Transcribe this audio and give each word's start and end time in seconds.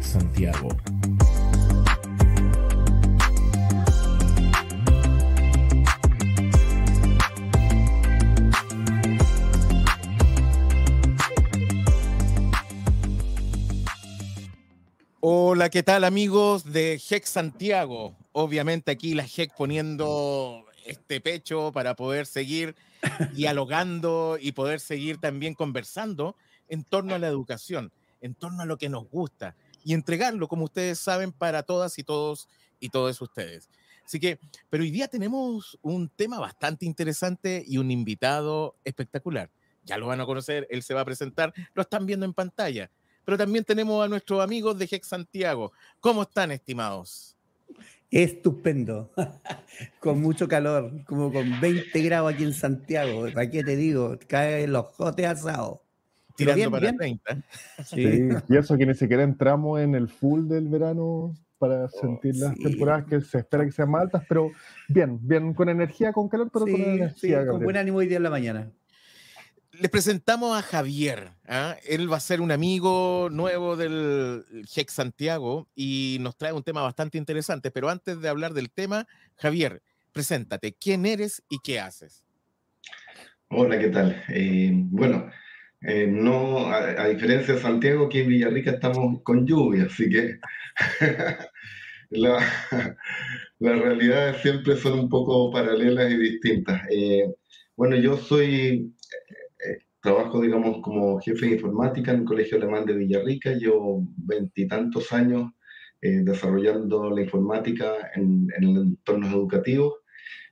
Santiago. 0.00 0.68
Hola, 15.20 15.70
¿qué 15.70 15.84
tal 15.84 16.02
amigos 16.02 16.72
de 16.72 16.98
GEC 16.98 17.24
Santiago? 17.24 18.16
Obviamente 18.32 18.90
aquí 18.90 19.14
la 19.14 19.24
GEC 19.24 19.54
poniendo 19.56 20.64
este 20.84 21.20
pecho 21.20 21.70
para 21.72 21.94
poder 21.94 22.26
seguir 22.26 22.74
dialogando 23.34 24.36
y 24.40 24.50
poder 24.50 24.80
seguir 24.80 25.18
también 25.18 25.54
conversando 25.54 26.34
en 26.68 26.82
torno 26.82 27.14
a 27.14 27.20
la 27.20 27.28
educación, 27.28 27.92
en 28.20 28.34
torno 28.34 28.62
a 28.62 28.66
lo 28.66 28.78
que 28.78 28.88
nos 28.88 29.08
gusta 29.08 29.54
y 29.86 29.94
entregarlo, 29.94 30.48
como 30.48 30.64
ustedes 30.64 30.98
saben, 30.98 31.32
para 31.32 31.62
todas 31.62 31.98
y 31.98 32.04
todos 32.04 32.48
y 32.78 32.90
todos 32.90 33.22
ustedes. 33.22 33.70
Así 34.04 34.20
que, 34.20 34.38
pero 34.68 34.82
hoy 34.82 34.90
día 34.90 35.08
tenemos 35.08 35.78
un 35.80 36.10
tema 36.10 36.38
bastante 36.38 36.84
interesante 36.84 37.64
y 37.66 37.78
un 37.78 37.90
invitado 37.90 38.76
espectacular. 38.84 39.48
Ya 39.84 39.96
lo 39.96 40.08
van 40.08 40.20
a 40.20 40.26
conocer, 40.26 40.66
él 40.70 40.82
se 40.82 40.92
va 40.92 41.00
a 41.00 41.04
presentar, 41.04 41.54
lo 41.72 41.82
están 41.82 42.04
viendo 42.04 42.26
en 42.26 42.34
pantalla 42.34 42.90
pero 43.26 43.36
también 43.36 43.64
tenemos 43.64 44.02
a 44.02 44.08
nuestros 44.08 44.40
amigos 44.42 44.78
de 44.78 44.88
Hex 44.88 45.08
Santiago. 45.08 45.72
¿Cómo 45.98 46.22
están, 46.22 46.52
estimados? 46.52 47.36
Estupendo, 48.08 49.10
con 49.98 50.20
mucho 50.20 50.46
calor, 50.46 51.04
como 51.06 51.32
con 51.32 51.60
20 51.60 52.00
grados 52.02 52.32
aquí 52.32 52.44
en 52.44 52.54
Santiago. 52.54 53.26
¿Para 53.34 53.50
qué 53.50 53.64
te 53.64 53.74
digo? 53.74 54.16
Caen 54.28 54.72
los 54.72 54.86
jotes 54.94 55.26
asados. 55.26 55.80
Tirando 56.36 56.70
para 56.70 56.92
30. 56.92 57.42
Sí. 57.84 58.28
y 58.48 58.56
eso 58.56 58.76
que 58.76 58.86
ni 58.86 58.94
siquiera 58.94 59.22
entramos 59.22 59.80
en 59.80 59.94
el 59.94 60.08
full 60.08 60.46
del 60.48 60.68
verano 60.68 61.34
para 61.58 61.86
oh, 61.86 61.88
sentir 61.88 62.36
las 62.36 62.54
temporadas 62.56 63.06
que 63.06 63.20
se 63.22 63.38
espera 63.38 63.64
que 63.64 63.72
sean 63.72 63.90
más 63.90 64.02
altas, 64.02 64.22
pero 64.28 64.50
bien, 64.88 65.18
bien, 65.22 65.54
con 65.54 65.68
energía, 65.68 66.12
con 66.12 66.28
calor, 66.28 66.50
pero 66.52 66.66
con 66.66 66.74
energía. 66.74 67.46
con 67.46 67.62
buen 67.62 67.76
ánimo 67.76 67.98
hoy 67.98 68.06
día 68.06 68.18
en 68.18 68.22
la 68.22 68.30
mañana 68.30 68.70
les 69.80 69.90
presentamos 69.90 70.56
a 70.56 70.62
Javier. 70.62 71.30
¿ah? 71.48 71.76
Él 71.86 72.10
va 72.10 72.16
a 72.16 72.20
ser 72.20 72.40
un 72.40 72.50
amigo 72.50 73.28
nuevo 73.30 73.76
del 73.76 74.44
Hex 74.74 74.92
Santiago 74.92 75.68
y 75.74 76.18
nos 76.20 76.36
trae 76.36 76.52
un 76.52 76.62
tema 76.62 76.82
bastante 76.82 77.18
interesante. 77.18 77.70
Pero 77.70 77.88
antes 77.88 78.20
de 78.20 78.28
hablar 78.28 78.54
del 78.54 78.70
tema, 78.70 79.06
Javier, 79.36 79.82
preséntate. 80.12 80.74
¿Quién 80.74 81.06
eres 81.06 81.42
y 81.48 81.58
qué 81.62 81.80
haces? 81.80 82.24
Hola, 83.48 83.78
¿qué 83.78 83.88
tal? 83.88 84.22
Eh, 84.28 84.70
bueno, 84.72 85.30
eh, 85.88 86.08
no, 86.08 86.66
a, 86.68 87.06
diferencia 87.06 87.54
de 87.54 87.60
Santiago, 87.60 88.06
aquí 88.06 88.18
en 88.18 88.28
Villarrica 88.28 88.72
estamos 88.72 89.22
con 89.22 89.46
lluvia, 89.46 89.84
así 89.84 90.10
que 90.10 90.40
las 92.10 92.42
realidades 93.60 94.42
siempre 94.42 94.76
son 94.76 94.98
un 94.98 95.08
poco 95.08 95.48
paralelas 95.52 96.10
y 96.10 96.16
distintas. 96.16 96.82
Eh, 96.90 97.32
bueno, 97.76 97.94
yo 97.94 98.16
soy 98.16 98.92
trabajo, 100.02 100.40
digamos, 100.40 100.82
como 100.82 101.20
jefe 101.20 101.46
de 101.46 101.52
informática 101.52 102.10
en 102.10 102.20
el 102.20 102.24
Colegio 102.24 102.56
Alemán 102.56 102.84
de 102.84 102.94
Villarrica. 102.94 103.52
Llevo 103.52 104.08
veintitantos 104.16 105.12
años 105.12 105.52
eh, 106.02 106.22
desarrollando 106.24 107.10
la 107.10 107.22
informática 107.22 108.10
en, 108.16 108.48
en 108.56 108.64
el 108.64 108.76
entorno 108.76 109.28
educativo. 109.28 109.98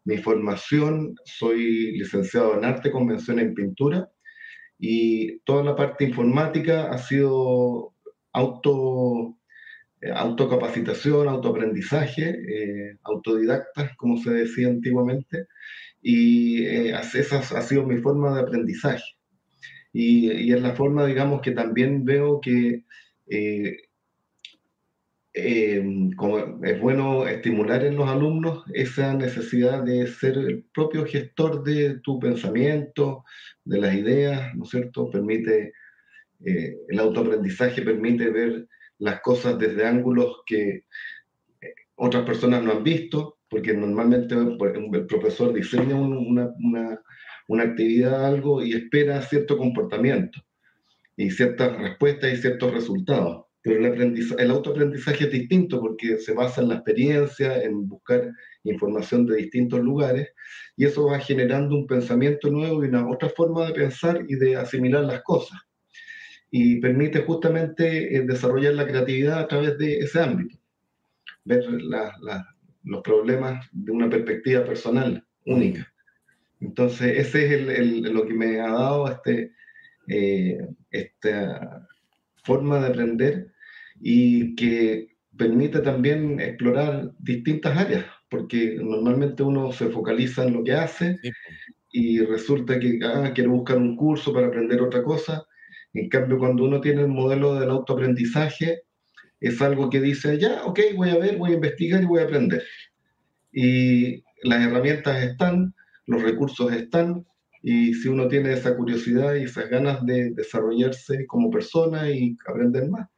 Mi 0.05 0.19
formación, 0.19 1.17
soy 1.25 1.99
licenciado 1.99 2.57
en 2.57 2.65
arte, 2.65 2.93
convención 2.93 3.41
en 3.41 3.55
pintura 3.55 4.09
y 4.87 5.39
toda 5.47 5.65
la 5.65 5.77
parte 5.77 6.05
informática 6.05 6.91
ha 6.91 6.99
sido 6.99 7.95
auto, 8.35 9.35
eh, 10.03 10.11
autocapacitación, 10.15 11.27
autoaprendizaje, 11.27 12.29
eh, 12.29 12.99
autodidacta, 13.03 13.95
como 13.97 14.19
se 14.19 14.31
decía 14.31 14.69
antiguamente, 14.69 15.47
y 16.03 16.65
esa 16.67 17.39
ha 17.39 17.63
sido 17.63 17.87
mi 17.87 17.97
forma 17.97 18.35
de 18.35 18.43
aprendizaje. 18.43 19.05
Y, 19.91 20.53
es 20.53 20.61
la 20.61 20.75
forma, 20.75 21.07
digamos, 21.07 21.41
que 21.41 21.53
también 21.53 22.05
veo 22.05 22.41
que 22.43 22.85
eh, 25.35 25.79
eh, 25.79 26.11
como 26.17 26.65
es 26.65 26.81
bueno 26.81 27.27
estimular 27.27 27.85
en 27.85 27.97
los 27.97 28.09
alumnos 28.09 28.65
esa 28.73 29.15
necesidad 29.15 29.83
de 29.83 30.07
ser 30.07 30.39
el 30.39 30.65
propio 30.73 31.05
gestor 31.05 31.65
de 31.65 31.99
tu 32.01 32.21
pensamiento, 32.21 33.25
de 33.65 33.81
las 33.81 33.95
ideas, 33.95 34.55
¿no 34.55 34.63
es 34.63 34.71
cierto? 34.71 35.11
Permite, 35.11 35.73
eh, 36.45 36.77
el 36.89 36.99
autoaprendizaje 37.01 37.83
permite 37.83 38.31
ver 38.31 38.69
las 38.99 39.21
cosas 39.23 39.59
desde 39.59 39.85
ángulos 39.87 40.43
que 40.47 40.85
otras 41.97 42.25
personas 42.25 42.63
no 42.63 42.73
han 42.73 42.85
visto, 42.85 43.39
porque 43.49 43.75
normalmente 43.75 44.35
el 44.35 45.07
profesor 45.07 45.53
diseña 45.53 45.97
una, 45.97 46.51
una 47.49 47.63
actividad, 47.63 48.25
algo, 48.25 48.63
y 48.63 48.73
espera 48.73 49.21
cierto 49.23 49.57
comportamiento 49.59 50.41
y 51.17 51.31
ciertas 51.31 51.77
respuestas 51.79 52.33
y 52.33 52.37
ciertos 52.37 52.73
resultados. 52.73 53.44
Pero 53.65 53.87
el, 53.87 54.21
el 54.39 54.51
autoaprendizaje 54.51 55.25
es 55.25 55.33
distinto 55.33 55.81
porque 55.81 56.19
se 56.19 56.35
basa 56.35 56.61
en 56.61 56.69
la 56.69 56.75
experiencia, 56.75 57.63
en 57.63 57.89
buscar 57.89 58.31
información 58.63 59.25
de 59.25 59.37
distintos 59.37 59.81
lugares, 59.81 60.29
y 60.77 60.85
eso 60.85 61.07
va 61.07 61.19
generando 61.19 61.75
un 61.75 61.87
pensamiento 61.87 62.51
nuevo 62.51 62.85
y 62.85 62.89
una 62.89 63.09
otra 63.09 63.31
forma 63.31 63.67
de 63.67 63.73
pensar 63.73 64.23
y 64.29 64.35
de 64.35 64.57
asimilar 64.57 65.05
las 65.05 65.23
cosas. 65.23 65.59
Y 66.51 66.79
permite 66.79 67.21
justamente 67.21 68.15
eh, 68.15 68.27
desarrollar 68.27 68.75
la 68.75 68.87
creatividad 68.87 69.39
a 69.39 69.49
través 69.49 69.79
de 69.79 69.99
ese 70.01 70.21
ámbito, 70.21 70.59
ver 71.45 71.65
los 71.65 73.03
problemas 73.03 73.67
de 73.73 73.93
una 73.93 74.11
perspectiva 74.11 74.63
personal 74.63 75.25
única. 75.47 75.91
Entonces, 76.61 77.17
ese 77.17 77.55
es 77.55 78.13
lo 78.13 78.27
que 78.27 78.35
me 78.35 78.61
ha 78.61 78.71
dado 78.71 79.09
este, 79.11 79.53
eh, 80.07 80.59
esta 80.91 81.89
forma 82.45 82.79
de 82.81 82.89
aprender 82.89 83.54
y 84.07 84.55
que 84.55 85.17
permite 85.35 85.81
también 85.81 86.39
explorar 86.39 87.11
distintas 87.19 87.75
áreas, 87.75 88.05
porque 88.29 88.77
normalmente 88.79 89.43
uno 89.43 89.73
se 89.73 89.89
focaliza 89.89 90.45
en 90.45 90.53
lo 90.53 90.63
que 90.63 90.75
hace 90.75 91.19
y 91.91 92.19
resulta 92.19 92.79
que 92.79 92.99
ah, 93.03 93.33
quiere 93.35 93.49
buscar 93.49 93.79
un 93.79 93.97
curso 93.97 94.31
para 94.35 94.49
aprender 94.49 94.83
otra 94.83 95.03
cosa. 95.03 95.47
En 95.95 96.11
cambio, 96.11 96.37
cuando 96.37 96.65
uno 96.65 96.83
tiene 96.83 97.01
el 97.01 97.09
modelo 97.09 97.55
del 97.55 97.71
autoaprendizaje, 97.71 98.83
es 99.41 99.63
algo 99.63 99.89
que 99.89 100.03
dice, 100.03 100.39
ya, 100.39 100.67
ok, 100.67 100.81
voy 100.95 101.09
a 101.09 101.17
ver, 101.17 101.39
voy 101.39 101.53
a 101.53 101.55
investigar 101.55 102.03
y 102.03 102.07
voy 102.07 102.21
a 102.21 102.25
aprender. 102.25 102.63
Y 103.53 104.23
las 104.43 104.67
herramientas 104.67 105.23
están, 105.23 105.75
los 106.05 106.21
recursos 106.21 106.71
están 106.75 107.25
y 107.63 107.95
si 107.95 108.09
uno 108.09 108.29
tiene 108.29 108.53
esa 108.53 108.77
curiosidad 108.77 109.35
y 109.35 109.45
esas 109.45 109.71
ganas 109.71 110.05
de 110.05 110.31
desarrollarse 110.35 111.25
como 111.27 111.49
persona 111.49 112.11
y 112.11 112.37
aprender 112.47 112.91
más, 112.91 113.09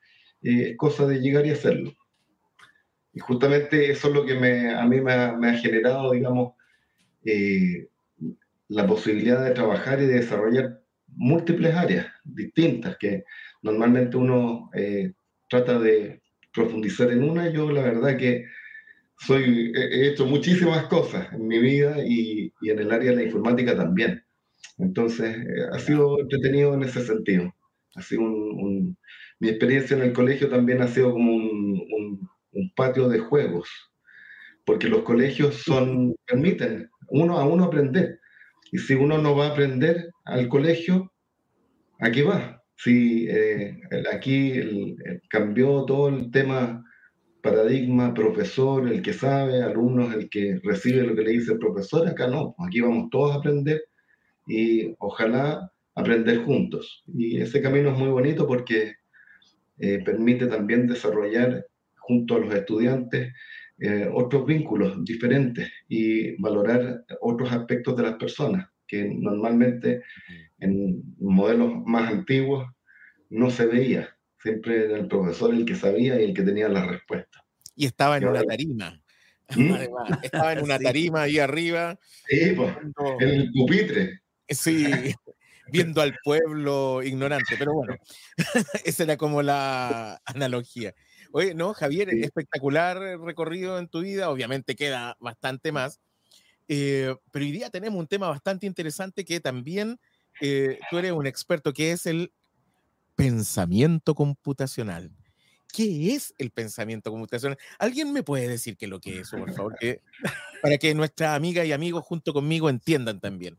eh, 0.46 0.70
es 0.70 0.76
cosa 0.76 1.06
de 1.06 1.20
llegar 1.20 1.46
y 1.46 1.50
hacerlo. 1.50 1.92
Y 3.12 3.20
justamente 3.20 3.90
eso 3.90 4.08
es 4.08 4.14
lo 4.14 4.26
que 4.26 4.34
me, 4.34 4.74
a 4.74 4.84
mí 4.86 5.00
me 5.00 5.12
ha, 5.12 5.58
generado, 5.58 6.12
digamos, 6.12 6.54
eh, 7.24 7.88
la 8.68 8.86
posibilidad 8.86 9.44
de 9.44 9.52
trabajar 9.52 10.00
y 10.02 10.06
de 10.06 10.14
desarrollar 10.14 10.80
múltiples 11.08 11.74
áreas 11.74 12.06
distintas 12.24 12.96
que 12.98 13.24
normalmente 13.62 14.16
uno 14.16 14.70
eh, 14.74 15.12
trata 15.48 15.78
de 15.78 16.22
profundizar 16.52 17.10
en 17.10 17.24
una. 17.24 17.50
Yo 17.50 17.70
la 17.70 17.82
verdad 17.82 18.16
que 18.16 18.44
soy, 19.18 19.72
he 19.74 20.08
hecho 20.08 20.26
muchísimas 20.26 20.86
cosas 20.86 21.32
en 21.32 21.46
mi 21.46 21.58
vida 21.58 21.96
y, 22.04 22.52
y 22.60 22.70
en 22.70 22.78
el 22.80 22.92
área 22.92 23.10
de 23.10 23.16
la 23.16 23.22
informática 23.22 23.74
también. 23.76 24.26
Entonces, 24.78 25.36
eh, 25.36 25.66
ha 25.72 25.78
sido 25.78 26.20
entretenido 26.20 26.74
en 26.74 26.82
ese 26.82 27.04
sentido. 27.04 27.54
Ha 27.94 28.02
sido 28.02 28.22
un, 28.22 28.96
mi 29.38 29.48
experiencia 29.48 29.96
en 29.96 30.02
el 30.02 30.12
colegio 30.12 30.48
también 30.48 30.82
ha 30.82 30.88
sido 30.88 31.12
como 31.12 31.32
un, 31.34 32.28
un, 32.52 32.72
patio 32.74 33.08
de 33.08 33.18
juegos, 33.18 33.68
porque 34.64 34.88
los 34.88 35.02
colegios 35.02 35.62
son, 35.62 36.14
permiten 36.26 36.88
uno 37.08 37.38
a 37.38 37.46
uno 37.46 37.64
aprender. 37.64 38.20
Y 38.72 38.78
si 38.78 38.94
uno 38.94 39.18
no 39.18 39.36
va 39.36 39.46
a 39.46 39.50
aprender 39.50 40.10
al 40.24 40.48
colegio, 40.48 41.12
¿a 42.00 42.10
qué 42.10 42.22
va? 42.22 42.62
Si 42.76 43.26
eh, 43.28 43.78
aquí 44.12 44.96
cambió 45.30 45.84
todo 45.84 46.08
el 46.08 46.30
tema 46.30 46.84
paradigma, 47.42 48.12
profesor, 48.12 48.88
el 48.88 49.02
que 49.02 49.12
sabe, 49.12 49.62
alumnos, 49.62 50.14
el 50.14 50.28
que 50.28 50.60
recibe 50.62 51.06
lo 51.06 51.14
que 51.14 51.22
le 51.22 51.30
dice 51.32 51.52
el 51.52 51.58
profesor, 51.58 52.06
acá 52.08 52.26
no, 52.26 52.54
aquí 52.66 52.80
vamos 52.80 53.08
todos 53.10 53.32
a 53.32 53.38
aprender 53.38 53.84
y 54.46 54.94
ojalá 54.98 55.70
aprender 55.94 56.38
juntos. 56.44 57.04
Y 57.06 57.40
ese 57.40 57.62
camino 57.62 57.90
es 57.90 57.98
muy 57.98 58.08
bonito 58.08 58.46
porque 58.46 58.94
eh, 59.78 60.02
permite 60.04 60.46
también 60.46 60.86
desarrollar 60.86 61.66
junto 61.96 62.36
a 62.36 62.38
los 62.38 62.54
estudiantes 62.54 63.32
eh, 63.78 64.08
otros 64.10 64.46
vínculos 64.46 65.04
diferentes 65.04 65.70
y 65.88 66.40
valorar 66.40 67.04
otros 67.20 67.52
aspectos 67.52 67.94
de 67.96 68.04
las 68.04 68.14
personas 68.14 68.68
que 68.86 69.04
normalmente 69.04 70.02
en 70.60 71.02
modelos 71.18 71.84
más 71.84 72.10
antiguos 72.10 72.66
no 73.28 73.50
se 73.50 73.66
veía. 73.66 74.16
Siempre 74.42 74.84
era 74.84 74.98
el 74.98 75.08
profesor 75.08 75.52
el 75.52 75.64
que 75.64 75.74
sabía 75.74 76.18
y 76.20 76.24
el 76.24 76.34
que 76.34 76.42
tenía 76.42 76.68
la 76.68 76.86
respuesta. 76.86 77.44
Y 77.74 77.86
estaba 77.86 78.16
en 78.16 78.28
una 78.28 78.42
tarima. 78.44 78.98
¿Mm? 79.54 79.74
estaba 80.22 80.52
en 80.52 80.62
una 80.62 80.78
tarima 80.78 81.22
ahí 81.22 81.38
arriba. 81.38 81.98
Sí, 82.28 82.52
pues, 82.56 82.72
en 83.20 83.28
el 83.28 83.52
pupitre. 83.52 84.20
Sí, 84.48 84.86
viendo 85.70 86.00
al 86.00 86.14
pueblo 86.24 87.02
ignorante, 87.02 87.56
pero 87.58 87.74
bueno, 87.74 87.96
esa 88.84 89.02
era 89.02 89.16
como 89.16 89.42
la 89.42 90.20
analogía. 90.24 90.94
Oye, 91.32 91.54
no, 91.54 91.74
Javier, 91.74 92.08
espectacular 92.10 92.98
recorrido 93.20 93.78
en 93.78 93.88
tu 93.88 94.00
vida, 94.00 94.30
obviamente 94.30 94.76
queda 94.76 95.16
bastante 95.20 95.72
más, 95.72 96.00
eh, 96.68 97.14
pero 97.30 97.44
hoy 97.44 97.52
día 97.52 97.70
tenemos 97.70 97.98
un 97.98 98.06
tema 98.06 98.28
bastante 98.28 98.66
interesante 98.66 99.24
que 99.24 99.40
también 99.40 99.98
eh, 100.40 100.78
tú 100.90 100.98
eres 100.98 101.12
un 101.12 101.26
experto, 101.26 101.72
que 101.72 101.92
es 101.92 102.06
el 102.06 102.32
pensamiento 103.14 104.14
computacional. 104.14 105.10
¿Qué 105.72 106.14
es 106.14 106.34
el 106.38 106.50
pensamiento 106.50 107.10
computacional? 107.10 107.58
¿Alguien 107.78 108.12
me 108.12 108.22
puede 108.22 108.48
decir 108.48 108.76
qué 108.76 108.86
es 108.86 108.90
lo 108.90 109.00
que 109.00 109.20
es 109.20 109.28
eso, 109.28 109.36
por 109.36 109.52
favor? 109.52 109.76
para 110.62 110.78
que 110.78 110.94
nuestras 110.94 111.36
amigas 111.36 111.66
y 111.66 111.72
amigos 111.72 112.04
junto 112.04 112.32
conmigo 112.32 112.70
entiendan 112.70 113.20
también. 113.20 113.58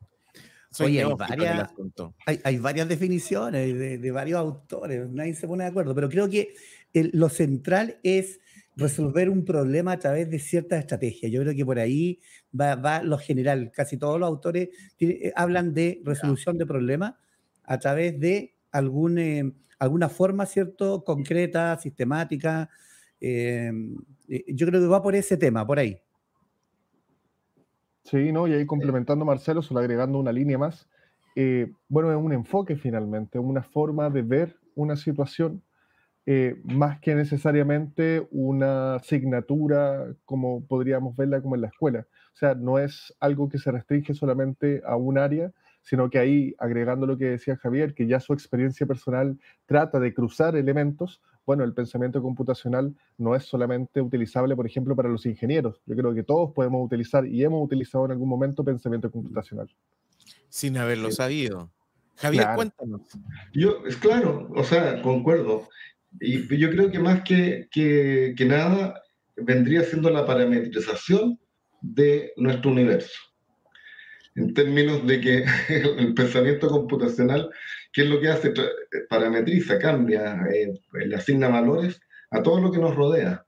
Oye, 0.79 1.03
hay 1.03 1.13
varias, 1.13 1.69
hay, 2.43 2.57
varias, 2.57 2.87
definiciones 2.87 4.01
de, 4.01 4.11
varios 4.11 4.39
autores, 4.39 5.09
nadie 5.09 5.33
se 5.33 5.47
pone 5.47 5.63
de 5.63 5.69
acuerdo, 5.69 5.95
pero 5.95 6.09
creo 6.09 6.29
que 6.29 6.53
lo 6.93 7.29
central 7.29 7.99
es 8.03 8.39
resolver 8.77 9.29
un 9.29 9.43
problema 9.43 9.93
a 9.93 9.99
través 9.99 10.29
de 10.29 10.39
ciertas 10.39 10.79
estrategias. 10.79 11.31
Yo 11.31 11.41
creo 11.41 11.55
que 11.55 11.65
por 11.65 11.79
ahí 11.79 12.19
va, 12.53 13.01
lo 13.01 13.17
general. 13.17 13.71
Casi 13.73 13.97
todos 13.97 14.19
los 14.19 14.27
autores 14.27 14.69
eh, 14.99 15.31
hablan 15.35 15.73
de 15.73 16.01
resolución 16.05 16.57
de 16.57 16.65
problemas 16.65 17.15
a 17.63 17.79
través 17.79 18.19
de 18.19 18.55
algún, 18.71 19.17
eh, 19.17 19.51
alguna 19.79 20.09
forma, 20.09 20.45
¿cierto?, 20.45 21.03
concreta, 21.03 21.77
sistemática. 21.79 22.69
Eh, 23.19 23.71
yo 24.47 24.67
creo 24.67 24.79
que 24.79 24.87
va 24.87 25.01
por 25.01 25.15
ese 25.15 25.37
tema, 25.37 25.65
por 25.65 25.79
ahí. 25.79 25.99
Sí, 28.09 28.31
¿no? 28.31 28.47
Y 28.47 28.53
ahí 28.53 28.65
complementando 28.65 29.25
Marcelo, 29.25 29.61
solo 29.61 29.81
agregando 29.81 30.17
una 30.17 30.31
línea 30.31 30.57
más. 30.57 30.87
bueno, 31.89 32.09
es 32.09 32.17
un 32.17 32.31
enfoque 32.31 32.77
finalmente, 32.77 33.37
una 33.37 33.63
forma 33.63 34.09
de 34.09 34.21
ver 34.21 34.55
una 34.75 34.95
situación 34.95 35.61
eh, 36.25 36.55
más 36.63 36.99
que 36.99 37.15
necesariamente 37.15 38.27
una 38.31 38.95
asignatura 38.95 40.13
como 40.25 40.65
podríamos 40.65 41.15
verla 41.17 41.41
como 41.41 41.55
en 41.55 41.61
la 41.61 41.67
escuela. 41.67 42.07
O 42.33 42.35
sea, 42.37 42.55
no 42.55 42.79
es 42.79 43.13
algo 43.19 43.49
que 43.49 43.57
se 43.57 43.71
restringe 43.71 44.13
solamente 44.13 44.81
a 44.85 44.95
un 44.95 45.17
área, 45.17 45.51
sino 45.81 46.09
que 46.09 46.19
ahí, 46.19 46.55
agregando 46.59 47.07
lo 47.07 47.17
que 47.17 47.25
decía 47.25 47.57
Javier, 47.57 47.93
que 47.93 48.07
ya 48.07 48.19
su 48.19 48.33
experiencia 48.33 48.85
personal 48.85 49.37
trata 49.65 49.99
de 49.99 50.13
cruzar 50.13 50.55
elementos, 50.55 51.21
bueno, 51.47 51.63
el 51.63 51.73
pensamiento 51.73 52.21
computacional 52.21 52.93
no 53.17 53.33
es 53.33 53.45
solamente 53.45 54.01
utilizable, 54.01 54.53
por 54.53 54.67
ejemplo, 54.67 54.97
para 54.97 55.07
los 55.07 55.25
ingenieros. 55.25 55.81
Yo 55.85 55.95
creo 55.95 56.13
que 56.13 56.21
todos 56.21 56.51
podemos 56.53 56.85
utilizar 56.85 57.25
y 57.25 57.41
hemos 57.41 57.63
utilizado 57.63 58.03
en 58.03 58.11
algún 58.11 58.27
momento 58.27 58.65
pensamiento 58.65 59.09
computacional. 59.09 59.69
Sin 60.49 60.77
haberlo 60.77 61.09
sabido. 61.09 61.71
Javier, 62.17 62.47
cuéntanos. 62.53 63.01
Yo, 63.53 63.85
es 63.87 63.95
claro, 63.95 64.49
o 64.53 64.63
sea, 64.65 65.01
concuerdo. 65.01 65.69
Y 66.19 66.57
yo 66.57 66.69
creo 66.69 66.91
que 66.91 66.99
más 66.99 67.21
que, 67.21 67.69
que, 67.71 68.35
que 68.37 68.45
nada 68.45 69.01
vendría 69.37 69.83
siendo 69.83 70.09
la 70.09 70.25
parametrización 70.25 71.39
de 71.79 72.33
nuestro 72.35 72.71
universo. 72.71 73.17
En 74.35 74.53
términos 74.53 75.07
de 75.07 75.21
que 75.21 75.45
el 75.97 76.13
pensamiento 76.13 76.67
computacional, 76.67 77.49
¿qué 77.97 78.03
es 78.03 78.09
lo 78.11 78.21
que 78.21 78.27
hace? 78.27 78.53
Parametriza, 79.09 79.79
cambia, 79.79 80.45
eh, 80.53 80.71
le 81.03 81.15
asigna 81.15 81.47
valores 81.47 81.99
a 82.29 82.43
todo 82.43 82.61
lo 82.61 82.71
que 82.71 82.77
nos 82.77 82.95
rodea. 82.95 83.43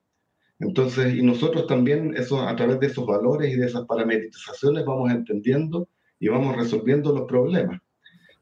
Entonces, 0.57 1.13
y 1.13 1.21
nosotros 1.21 1.67
también 1.67 2.15
eso, 2.17 2.41
a 2.41 2.55
través 2.55 2.79
de 2.79 2.87
esos 2.87 3.05
valores 3.05 3.53
y 3.53 3.57
de 3.57 3.67
esas 3.67 3.85
parametrizaciones 3.85 4.85
vamos 4.85 5.11
entendiendo 5.11 5.87
y 6.19 6.29
vamos 6.29 6.55
resolviendo 6.55 7.13
los 7.13 7.27
problemas. 7.27 7.79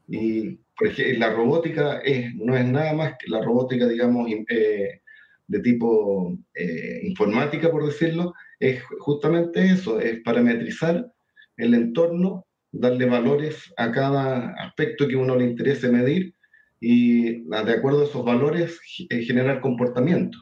Y 0.06 0.58
porque 0.78 1.12
la 1.18 1.30
robótica 1.30 1.98
es, 1.98 2.34
no 2.36 2.56
es 2.56 2.64
nada 2.64 2.94
más 2.94 3.12
que 3.18 3.30
la 3.30 3.42
robótica, 3.42 3.86
digamos, 3.86 4.30
eh, 4.48 5.02
de 5.46 5.60
tipo 5.60 6.38
eh, 6.54 7.00
informática, 7.02 7.70
por 7.70 7.84
decirlo, 7.84 8.32
es 8.58 8.82
justamente 8.98 9.62
eso, 9.62 10.00
es 10.00 10.22
parametrizar 10.22 11.12
el 11.58 11.74
entorno, 11.74 12.46
darle 12.78 13.06
valores 13.06 13.72
a 13.76 13.90
cada 13.92 14.50
aspecto 14.54 15.08
que 15.08 15.16
uno 15.16 15.36
le 15.36 15.44
interese 15.44 15.88
medir 15.88 16.34
y 16.80 17.42
de 17.48 17.72
acuerdo 17.72 18.02
a 18.02 18.04
esos 18.04 18.24
valores 18.24 18.78
eh, 19.10 19.22
generar 19.22 19.60
comportamiento. 19.60 20.38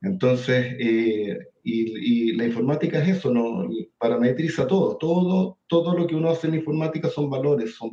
Entonces, 0.00 0.76
y, 1.64 2.32
la 2.32 2.44
informática 2.44 3.02
es 3.02 3.18
eso, 3.18 3.32
¿no? 3.34 3.68
parametriza 3.98 4.66
todo, 4.66 4.96
todo, 4.96 5.58
todo 5.66 5.98
lo 5.98 6.06
que 6.06 6.14
uno 6.14 6.30
hace 6.30 6.46
en 6.46 6.54
informática 6.54 7.08
son 7.08 7.28
valores, 7.28 7.74
son, 7.74 7.90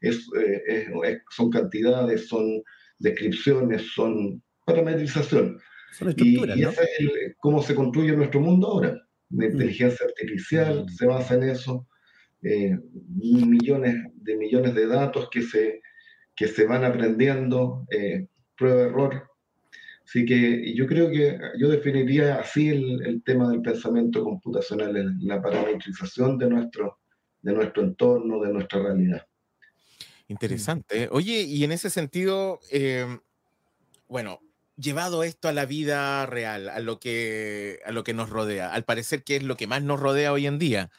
es, 0.00 0.28
eh, 0.38 1.18
son 1.30 1.50
cantidades, 1.50 2.28
son 2.28 2.62
descripciones, 2.98 3.92
son 3.94 4.42
parametrización. 4.64 5.58
Son 5.92 6.08
estructuras, 6.08 6.56
y, 6.56 6.60
y 6.60 6.64
¿no? 6.64 6.70
es 6.70 7.36
cómo 7.38 7.62
se 7.62 7.74
construye 7.74 8.12
nuestro 8.12 8.40
mundo 8.40 8.66
ahora. 8.66 9.06
La 9.30 9.48
mm. 9.48 9.52
inteligencia 9.52 10.06
artificial 10.06 10.84
mm. 10.84 10.88
se 10.88 11.06
basa 11.06 11.34
en 11.34 11.42
eso, 11.44 11.86
eh, 12.46 12.78
millones 13.08 13.94
de 14.14 14.36
millones 14.36 14.74
de 14.74 14.86
datos 14.86 15.28
que 15.30 15.42
se, 15.42 15.82
que 16.34 16.48
se 16.48 16.66
van 16.66 16.84
aprendiendo, 16.84 17.86
eh, 17.90 18.26
prueba-error, 18.56 19.28
Así 20.06 20.24
que 20.24 20.72
yo 20.74 20.86
creo 20.86 21.10
que 21.10 21.36
yo 21.58 21.68
definiría 21.68 22.36
así 22.36 22.68
el, 22.68 23.22
tema 23.24 23.50
del 23.50 23.60
pensamiento 23.60 24.22
computacional, 24.22 25.16
la 25.20 25.42
parametrización 25.42 26.38
de 26.38 26.48
nuestro, 26.48 27.00
de 27.42 27.52
nuestro 27.52 27.82
entorno, 27.82 28.40
de 28.40 28.52
nuestra 28.52 28.82
realidad. 28.82 29.26
Interesante. 30.28 31.02
¿eh? 31.02 31.08
Oye, 31.10 31.42
y 31.42 31.64
en 31.64 31.72
ese 31.72 31.90
sentido, 31.90 32.60
em, 32.70 33.18
bueno, 34.08 34.40
llevado 34.76 35.24
esto 35.24 35.48
a 35.48 35.52
la 35.52 35.66
vida 35.66 36.24
real, 36.26 36.68
a 36.68 36.78
lo, 36.78 37.00
que, 37.00 37.80
a 37.84 37.90
lo 37.90 38.04
que 38.04 38.14
nos 38.14 38.30
rodea, 38.30 38.72
al 38.72 38.84
parecer 38.84 39.24
que 39.24 39.36
es 39.36 39.42
lo 39.42 39.56
que 39.56 39.66
más 39.66 39.82
nos 39.82 39.98
rodea 39.98 40.32
hoy 40.32 40.46
en 40.46 40.60
día. 40.60 40.90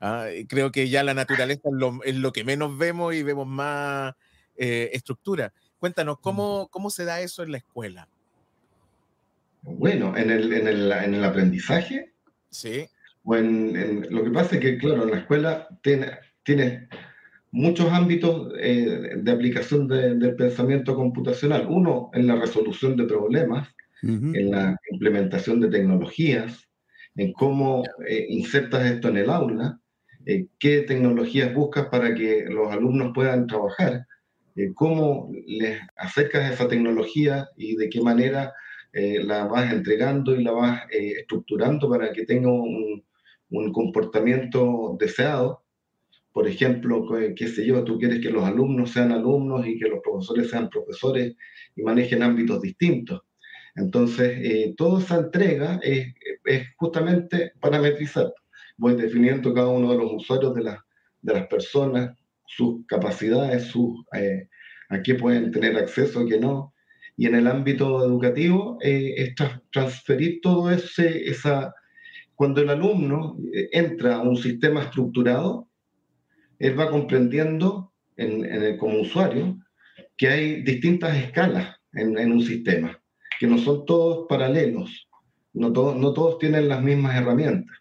¿Ah? 0.00 0.26
Creo 0.48 0.70
que 0.70 0.88
ya 0.88 1.02
la 1.02 1.14
naturaleza 1.14 1.68
es 2.04 2.16
lo, 2.16 2.32
que 2.32 2.44
menos 2.44 2.76
vemos 2.76 3.14
y 3.14 3.22
vemos 3.22 3.46
más 3.46 4.14
eh, 4.56 4.90
estructura. 4.92 5.52
Cuéntanos, 5.78 6.18
¿cómo, 6.20 6.68
¿cómo 6.70 6.90
se 6.90 7.04
da 7.04 7.20
eso 7.20 7.42
en 7.42 7.52
la 7.52 7.58
escuela? 7.58 8.08
Bueno, 9.62 10.16
en 10.16 10.30
el, 10.30 10.52
en 10.52 10.68
el, 10.68 10.92
en 10.92 11.14
el 11.14 11.24
aprendizaje. 11.24 12.12
Sí. 12.50 12.86
lo 13.24 14.24
que 14.24 14.30
pasa 14.30 14.54
es 14.56 14.60
que, 14.60 14.78
claro, 14.78 15.02
en 15.04 15.10
la 15.10 15.18
escuela 15.18 15.68
tiene, 15.82 16.12
tiene 16.42 16.88
muchos 17.50 17.92
ámbitos 17.92 18.52
eh, 18.58 19.14
de 19.16 19.32
aplicación 19.32 19.88
del 19.88 20.36
pensamiento 20.36 20.94
computacional. 20.94 21.66
Uno, 21.68 22.10
en 22.14 22.26
la 22.26 22.36
resolución 22.36 22.96
de 22.96 23.04
problemas, 23.04 23.68
en 24.02 24.50
la 24.50 24.76
implementación 24.92 25.60
de 25.60 25.68
tecnologías, 25.68 26.68
en 27.16 27.32
cómo 27.32 27.82
eh, 28.06 28.26
insertas 28.28 28.84
esto 28.86 29.08
en 29.08 29.16
el 29.16 29.30
aula, 29.30 29.80
eh, 30.26 30.48
qué 30.58 30.82
tecnologías 30.82 31.54
buscas 31.54 31.86
para 31.86 32.14
que 32.14 32.44
los 32.48 32.70
alumnos 32.70 33.12
puedan 33.14 33.46
trabajar, 33.46 34.06
cómo 34.74 35.30
les 35.46 35.80
acercas 35.96 36.52
esa 36.52 36.66
tecnología 36.66 37.48
y 37.56 37.76
de 37.76 37.90
qué 37.90 38.00
manera 38.00 38.54
eh, 38.98 39.22
la 39.22 39.44
vas 39.44 39.70
entregando 39.70 40.34
y 40.34 40.42
la 40.42 40.52
vas 40.52 40.82
eh, 40.90 41.16
estructurando 41.18 41.86
para 41.90 42.12
que 42.12 42.24
tenga 42.24 42.50
un, 42.50 43.04
un, 43.50 43.70
comportamiento 43.70 44.96
deseado. 44.98 45.64
Por 46.32 46.48
ejemplo, 46.48 47.06
qué 47.36 47.48
sé 47.48 47.66
yo, 47.66 47.84
tú 47.84 47.98
quieres 47.98 48.20
que 48.20 48.30
los 48.30 48.44
alumnos 48.44 48.92
sean 48.92 49.12
alumnos 49.12 49.66
y 49.66 49.78
que 49.78 49.88
los 49.88 50.00
profesores 50.02 50.48
sean 50.48 50.70
profesores 50.70 51.36
y 51.74 51.82
manejen 51.82 52.22
ámbitos 52.22 52.62
distintos. 52.62 53.20
Entonces, 53.74 54.38
eh, 54.42 54.74
toda 54.78 55.02
esa 55.02 55.18
entrega 55.18 55.78
es, 55.82 56.14
es, 56.46 56.66
justamente 56.78 57.52
parametrizar. 57.60 58.32
Voy 58.76 58.94
definiendo 58.94 59.54
cada 59.54 59.68
uno 59.68 59.92
de 59.92 59.98
los 59.98 60.12
usuarios 60.12 60.54
de, 60.54 60.62
la, 60.62 60.84
de 61.22 61.34
las 61.34 61.46
personas, 61.46 62.16
sus 62.46 62.86
capacidades, 62.86 63.64
sus, 63.64 64.04
a 64.88 65.02
qué 65.02 65.14
pueden 65.14 65.50
tener 65.50 65.76
acceso, 65.76 66.20
a 66.20 66.26
qué 66.26 66.38
no, 66.38 66.74
y 67.16 67.26
en 67.26 67.34
el 67.34 67.46
ámbito 67.46 68.04
educativo 68.04 68.78
eh, 68.82 69.14
es 69.16 69.34
transferir 69.70 70.40
todo 70.42 70.70
ese, 70.70 71.28
esa... 71.28 71.74
Cuando 72.34 72.60
el 72.60 72.68
alumno 72.68 73.38
eh, 73.54 73.70
entra 73.72 74.16
a 74.16 74.22
un 74.22 74.36
sistema 74.36 74.82
estructurado, 74.82 75.70
él 76.58 76.78
va 76.78 76.90
comprendiendo 76.90 77.94
en, 78.16 78.44
en 78.44 78.76
como 78.76 79.00
usuario 79.00 79.58
que 80.18 80.28
hay 80.28 80.62
distintas 80.62 81.16
escalas 81.16 81.76
en, 81.92 82.18
en, 82.18 82.32
un 82.32 82.42
sistema, 82.42 83.00
que 83.40 83.46
no 83.46 83.56
son 83.56 83.86
todos 83.86 84.26
paralelos, 84.28 85.08
no, 85.54 85.72
todos 85.72 85.96
no 85.96 86.12
todos 86.12 86.38
tienen 86.38 86.68
las 86.68 86.82
mismas 86.82 87.16
herramientas. 87.16 87.76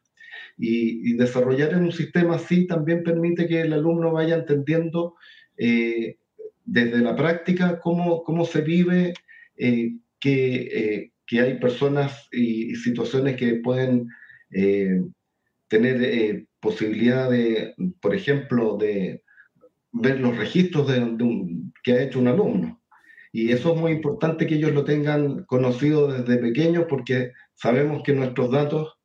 Y, 0.57 1.11
y, 1.11 1.17
desarrollar 1.17 1.73
en 1.73 1.83
un 1.83 1.91
sistema 1.91 2.35
así 2.35 2.65
también 2.65 3.03
permite 3.03 3.45
que 3.45 3.61
el 3.61 3.73
alumno 3.73 4.13
vaya 4.13 4.35
entendiendo 4.35 5.15
eh, 5.57 6.17
desde 6.63 6.99
la 6.99 7.15
práctica 7.15 7.79
cómo, 7.81 8.23
cómo 8.23 8.45
se 8.45 8.61
vive 8.61 9.13
que, 9.57 11.11
que, 11.27 11.39
hay 11.41 11.59
personas 11.59 12.29
y, 12.31 12.75
situaciones 12.75 13.35
que 13.35 13.55
pueden 13.55 14.07
tener 15.67 16.45
posibilidad 16.61 17.29
de, 17.29 17.75
por 18.01 18.15
ejemplo, 18.15 18.77
de 18.77 19.23
ver 19.91 20.19
los 20.19 20.37
registros 20.37 20.87
de, 20.87 21.17
que 21.83 21.93
ha 21.93 22.03
hecho 22.03 22.19
un 22.19 22.27
alumno. 22.27 22.81
Y 23.31 23.51
eso 23.51 23.73
es 23.73 23.79
muy 23.79 23.91
importante 23.91 24.47
que 24.47 24.55
ellos 24.55 24.71
lo 24.71 24.83
tengan 24.83 25.43
conocido 25.45 26.11
desde 26.11 26.41
pequeños 26.41 26.85
porque 26.89 27.33
sabemos 27.53 28.01
que 28.03 28.13
nuestros 28.13 28.49
datos 28.49 28.97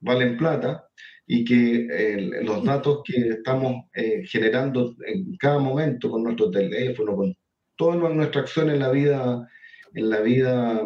valen 0.00 0.36
plata 0.36 0.84
y 1.32 1.44
que 1.44 1.86
eh, 1.88 2.42
los 2.42 2.64
datos 2.64 3.02
que 3.04 3.28
estamos 3.28 3.84
eh, 3.94 4.24
generando 4.26 4.96
en 5.06 5.36
cada 5.36 5.60
momento 5.60 6.10
con 6.10 6.24
nuestro 6.24 6.50
teléfono, 6.50 7.14
con 7.14 7.36
toda 7.76 7.94
nuestra 7.94 8.40
acción 8.40 8.68
en 8.68 8.80
la 8.80 8.90
vida, 8.90 9.48
en 9.94 10.10
la 10.10 10.20
vida 10.22 10.82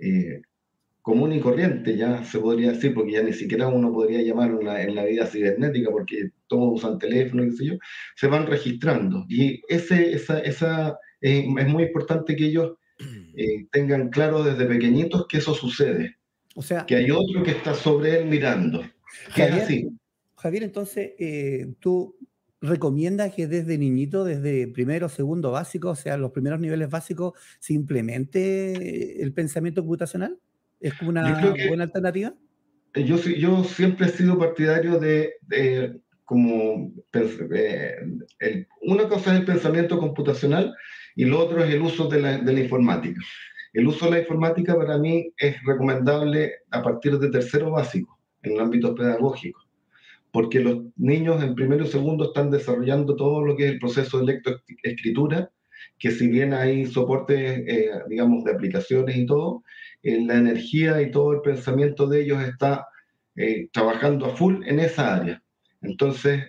eh, 0.00 0.42
común 1.02 1.32
y 1.34 1.40
corriente, 1.40 1.96
ya 1.96 2.24
se 2.24 2.40
podría 2.40 2.72
decir, 2.72 2.94
porque 2.94 3.12
ya 3.12 3.22
ni 3.22 3.32
siquiera 3.32 3.68
uno 3.68 3.92
podría 3.92 4.22
llamarlo 4.22 4.60
en 4.76 4.94
la, 4.96 5.04
vida 5.04 5.24
cibernética, 5.24 5.90
porque 5.92 6.30
todos 6.48 6.82
usan 6.82 6.98
teléfono, 6.98 7.44
qué 7.44 7.52
sé 7.52 7.66
yo, 7.66 7.74
se 8.16 8.26
van 8.26 8.48
registrando. 8.48 9.24
Y 9.28 9.62
ese, 9.68 10.14
esa, 10.14 10.40
esa, 10.40 10.98
es 11.20 11.46
muy 11.46 11.84
importante 11.84 12.34
que 12.34 12.46
ellos 12.46 12.72
tengan 13.70 14.08
claro 14.10 14.42
desde 14.42 14.66
pequeñitos 14.66 15.26
que 15.28 15.38
eso 15.38 15.54
sucede. 15.54 16.16
O 16.54 16.62
sea, 16.62 16.86
que 16.86 16.96
hay 16.96 17.10
otro 17.10 17.42
que 17.42 17.50
está 17.50 17.74
sobre 17.74 18.20
él 18.20 18.26
mirando. 18.26 18.82
Javier, 19.30 19.86
Javier, 20.36 20.62
entonces, 20.62 21.12
eh, 21.18 21.74
¿tú 21.80 22.16
recomiendas 22.60 23.34
que 23.34 23.46
desde 23.46 23.78
niñito, 23.78 24.24
desde 24.24 24.68
primero, 24.68 25.08
segundo 25.08 25.50
básico, 25.50 25.90
o 25.90 25.96
sea, 25.96 26.16
los 26.16 26.32
primeros 26.32 26.60
niveles 26.60 26.88
básicos, 26.88 27.34
se 27.58 27.74
implemente 27.74 29.22
el 29.22 29.32
pensamiento 29.32 29.82
computacional? 29.82 30.38
¿Es 30.80 31.00
una 31.02 31.54
buena 31.68 31.84
alternativa? 31.84 32.34
Yo, 32.94 33.16
yo 33.16 33.64
siempre 33.64 34.06
he 34.06 34.10
sido 34.10 34.38
partidario 34.38 34.98
de, 34.98 35.34
como 36.24 36.92
eh, 37.12 38.66
una 38.82 39.08
cosa 39.08 39.34
es 39.34 39.40
el 39.40 39.46
pensamiento 39.46 39.98
computacional 39.98 40.74
y 41.16 41.24
lo 41.24 41.40
otro 41.40 41.64
es 41.64 41.72
el 41.72 41.82
uso 41.82 42.08
de 42.08 42.20
la, 42.20 42.38
de 42.38 42.52
la 42.52 42.60
informática. 42.60 43.20
El 43.74 43.88
uso 43.88 44.04
de 44.04 44.12
la 44.12 44.18
informática 44.20 44.76
para 44.76 44.98
mí 44.98 45.32
es 45.36 45.60
recomendable 45.64 46.52
a 46.70 46.80
partir 46.80 47.18
de 47.18 47.28
tercero 47.28 47.72
básico, 47.72 48.20
en 48.44 48.52
el 48.52 48.60
ámbito 48.60 48.94
pedagógico, 48.94 49.66
porque 50.30 50.60
los 50.60 50.84
niños 50.96 51.42
en 51.42 51.56
primero 51.56 51.84
y 51.84 51.88
segundo 51.88 52.26
están 52.26 52.52
desarrollando 52.52 53.16
todo 53.16 53.44
lo 53.44 53.56
que 53.56 53.66
es 53.66 53.72
el 53.72 53.80
proceso 53.80 54.20
de 54.20 54.26
lectoescritura, 54.26 55.50
que 55.98 56.12
si 56.12 56.28
bien 56.28 56.54
hay 56.54 56.86
soporte, 56.86 57.64
eh, 57.66 57.90
digamos, 58.08 58.44
de 58.44 58.52
aplicaciones 58.52 59.16
y 59.16 59.26
todo, 59.26 59.64
eh, 60.04 60.24
la 60.24 60.36
energía 60.36 61.02
y 61.02 61.10
todo 61.10 61.32
el 61.32 61.40
pensamiento 61.40 62.06
de 62.06 62.22
ellos 62.22 62.42
está 62.44 62.86
eh, 63.34 63.68
trabajando 63.72 64.26
a 64.26 64.36
full 64.36 64.62
en 64.66 64.78
esa 64.78 65.16
área. 65.16 65.42
Entonces, 65.82 66.44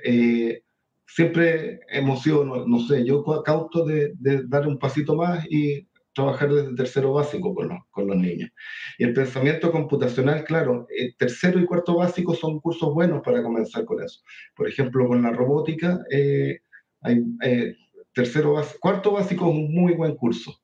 siempre 1.08 1.80
hemos 1.90 2.22
sido, 2.22 2.46
no, 2.46 2.80
sé, 2.88 3.04
yo 3.04 3.24
cauto 3.44 3.84
de, 3.84 4.14
de, 4.20 4.44
dar 4.48 4.68
un 4.68 4.78
pasito 4.78 5.16
más 5.16 5.46
y 5.50 5.88
trabajar 6.16 6.52
desde 6.52 6.76
tercero 6.76 7.14
básico 7.14 7.54
con 7.54 7.68
los, 7.68 7.80
con 7.92 8.08
los 8.08 8.16
niños. 8.16 8.50
Y 8.98 9.04
el 9.04 9.14
pensamiento 9.14 9.72
computacional, 9.72 10.46
claro, 10.46 10.88
el 10.90 11.08
eh, 11.08 11.16
tercero 11.18 11.60
y 11.60 11.66
cuarto 11.66 11.98
básico 11.98 12.34
son 12.34 12.60
cursos 12.62 12.94
buenos 12.94 13.22
para 13.22 13.44
comenzar 13.44 13.86
con 13.86 14.02
eso. 14.02 14.22
Por 14.56 14.68
ejemplo, 14.68 15.08
con 15.08 15.22
la 15.22 15.32
robótica, 15.32 16.00
eh, 16.10 16.60
hay, 17.02 17.22
eh, 17.44 17.76
tercero 18.14 18.56
cuarto 18.80 19.12
básico 19.12 19.50
es 19.50 19.56
un 19.56 19.74
muy 19.74 19.94
buen 19.94 20.16
curso. 20.16 20.58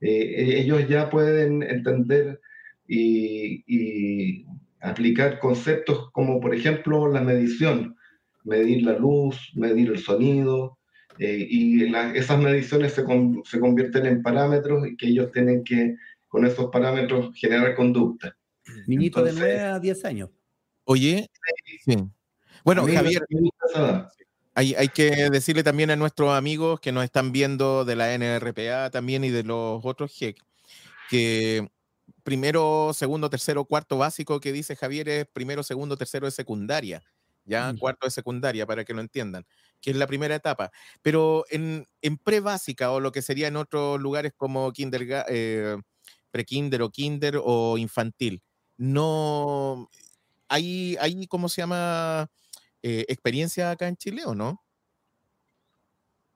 ellos 0.00 0.88
ya 0.88 1.08
pueden 1.08 1.62
entender 1.62 2.40
y, 2.86 3.64
y 3.66 4.46
aplicar 4.80 5.38
conceptos 5.38 6.10
como, 6.12 6.40
por 6.40 6.54
ejemplo, 6.54 7.08
la 7.08 7.20
medición, 7.20 7.96
medir 8.44 8.82
la 8.82 8.98
luz, 8.98 9.52
medir 9.54 9.90
el 9.90 9.98
sonido, 9.98 10.78
eh, 11.18 11.46
y 11.48 11.94
esas 12.16 12.38
mediciones 12.38 12.92
se, 12.92 13.04
se, 13.44 13.60
convierten 13.60 14.06
en 14.06 14.22
parámetros 14.22 14.86
y 14.86 14.96
que 14.96 15.08
ellos 15.08 15.30
tienen 15.32 15.62
que, 15.62 15.96
con 16.28 16.44
esos 16.44 16.70
parámetros, 16.70 17.34
generar 17.34 17.74
conducta. 17.74 18.36
Niñito 18.86 19.22
de 19.22 19.32
9 19.32 19.60
a 19.60 19.78
10 19.78 20.04
años. 20.04 20.30
Oye, 20.84 21.30
sí. 21.84 21.96
Bueno, 22.64 22.86
Javier, 22.86 23.22
hay, 24.54 24.74
hay, 24.74 24.88
que 24.88 25.28
decirle 25.30 25.62
también 25.62 25.90
a 25.90 25.96
nuestros 25.96 26.32
amigos 26.32 26.80
que 26.80 26.92
nos 26.92 27.04
están 27.04 27.32
viendo 27.32 27.84
de 27.84 27.96
la 27.96 28.16
NRPA 28.16 28.90
también 28.90 29.24
y 29.24 29.30
de 29.30 29.42
los 29.42 29.84
otros 29.84 30.12
GEC, 30.12 30.38
que 31.10 31.68
primero, 32.22 32.92
segundo, 32.94 33.28
tercero, 33.28 33.64
cuarto 33.66 33.98
básico 33.98 34.40
que 34.40 34.52
dice 34.52 34.76
Javier 34.76 35.08
es 35.08 35.26
primero, 35.26 35.62
segundo, 35.62 35.96
tercero 35.96 36.26
de 36.26 36.30
secundaria 36.30 37.02
ya 37.44 37.74
cuarto 37.78 38.06
de 38.06 38.10
secundaria, 38.10 38.66
para 38.66 38.84
que 38.84 38.94
lo 38.94 39.00
entiendan, 39.00 39.46
que 39.84 39.90
es 39.90 39.96
la 39.96 40.06
primera 40.06 40.34
etapa. 40.34 40.70
Pero 41.02 41.44
en, 41.50 41.86
en 42.00 42.16
pre-básica 42.16 42.90
o 42.90 43.00
lo 43.00 43.12
que 43.12 43.20
sería 43.20 43.48
en 43.48 43.56
otros 43.56 44.00
lugares 44.00 44.32
como 44.34 44.72
kinder, 44.72 45.26
eh, 45.28 45.76
pre-kinder 46.30 46.80
o 46.80 46.90
kinder 46.90 47.38
o 47.44 47.76
infantil, 47.76 48.42
no 48.78 49.90
hay, 50.48 50.96
hay 50.98 51.26
¿cómo 51.26 51.50
se 51.50 51.60
llama? 51.60 52.30
Eh, 52.82 53.04
experiencia 53.08 53.70
acá 53.70 53.86
en 53.88 53.96
Chile 53.96 54.22
o 54.24 54.34
no? 54.34 54.62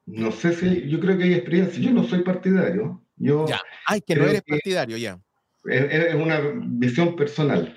No 0.07 0.31
sé 0.33 0.55
si, 0.55 0.89
yo 0.89 1.01
creo 1.01 1.17
que 1.19 1.25
hay 1.25 1.35
experiencia, 1.35 1.83
yo 1.83 1.91
no 1.91 2.05
soy 2.05 2.23
partidario. 2.23 3.03
Yo 3.17 3.47
ya, 3.49 3.61
ay, 3.87 4.03
que 4.03 4.15
no 4.15 4.27
eres 4.27 4.43
partidario, 4.43 4.97
ya. 4.97 5.21
es 5.65 6.15
una 6.15 6.41
visión 6.55 7.17
personal. 7.17 7.75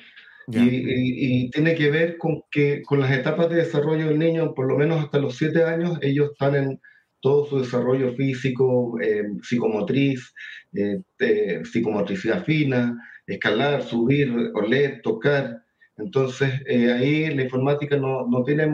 Y, 0.53 1.49
tiene 1.51 1.75
que 1.75 1.91
ver 1.91 2.17
con 2.17 2.43
que 2.51 2.81
con 2.83 2.99
las 2.99 3.11
etapas 3.11 3.49
de 3.49 3.57
desarrollo 3.57 4.07
del 4.07 4.19
niño, 4.19 4.53
por 4.53 4.67
lo 4.67 4.77
menos 4.77 5.03
hasta 5.03 5.19
los 5.19 5.37
siete 5.37 5.63
años, 5.63 5.97
ellos 6.01 6.31
están 6.31 6.55
en 6.55 6.79
todo 7.21 7.45
su 7.45 7.59
desarrollo 7.59 8.13
físico, 8.15 8.99
eh, 9.01 9.23
psicomotriz, 9.43 10.33
eh, 10.73 11.61
psicomotricidad 11.63 12.43
fina, 12.43 12.97
escalar, 13.27 13.83
subir, 13.83 14.33
oler, 14.53 15.01
tocar. 15.01 15.63
Entonces, 15.97 16.61
eh, 16.65 16.91
ahí 16.91 17.33
la 17.33 17.43
informática 17.43 17.95
no, 17.97 18.27
no 18.27 18.43
tiene, 18.43 18.71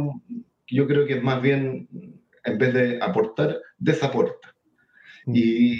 yo 0.67 0.87
creo 0.87 1.05
que 1.05 1.15
es 1.15 1.23
más 1.23 1.41
bien, 1.41 1.89
en 2.45 2.57
vez 2.57 2.73
de 2.73 2.99
aportar, 3.01 3.59
desaporta. 3.77 4.55
Mm. 5.25 5.33
Y, 5.35 5.79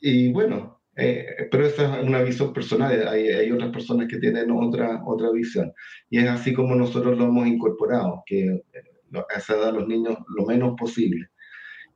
y 0.00 0.32
bueno, 0.32 0.81
eh, 0.94 1.48
pero 1.50 1.66
esa 1.66 1.98
es 2.00 2.06
una 2.06 2.22
visión 2.22 2.52
personal, 2.52 3.08
hay, 3.08 3.28
hay, 3.28 3.50
otras 3.50 3.70
personas 3.70 4.08
que 4.08 4.18
tienen 4.18 4.50
otra, 4.50 5.02
otra 5.06 5.30
visión. 5.30 5.72
Y 6.10 6.18
es 6.18 6.28
así 6.28 6.52
como 6.52 6.74
nosotros 6.74 7.18
lo 7.18 7.26
hemos 7.26 7.46
incorporado, 7.46 8.22
que 8.26 8.44
eh, 8.44 8.62
a 9.14 9.38
esa 9.38 9.54
edad 9.54 9.72
los 9.72 9.88
niños 9.88 10.18
lo 10.36 10.44
menos 10.44 10.74
posible. 10.78 11.28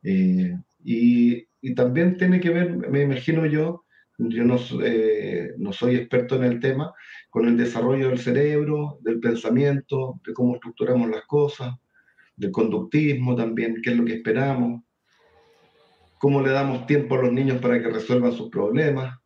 Eh, 0.03 0.57
y, 0.85 1.47
y, 1.61 1.75
también 1.75 2.17
tiene 2.17 2.41
que 2.41 2.51
ver, 2.51 2.77
me 2.77 3.03
imagino 3.03 3.45
yo, 3.47 3.85
yo 4.19 4.45
no, 4.45 4.57
no 5.59 5.73
soy 5.73 5.97
experto 5.97 6.37
en 6.37 6.45
el 6.45 6.61
tema, 6.61 6.93
con 7.29 7.47
el 7.49 7.57
desarrollo 7.57 8.09
del 8.09 8.19
cerebro, 8.19 8.99
del 9.03 9.21
pensamiento, 9.21 10.21
de 10.27 10.33
cómo 10.33 10.55
estructuramos 10.55 11.11
las 11.11 11.27
cosas, 11.27 11.75
del 12.37 12.51
conductismo 12.51 13.37
también, 13.37 13.81
qué 13.83 13.91
es 13.91 13.97
lo 13.97 14.05
que 14.05 14.15
esperamos 14.15 14.86
cómo 16.27 16.43
le 16.43 16.51
damos 16.51 16.89
tiempo 16.89 17.15
a 17.15 17.23
los 17.23 17.33
niños 17.33 17.61
para 17.61 17.81
que 17.81 17.89
resuelvan 17.89 18.33
sus 18.33 18.51
problemas. 18.51 19.17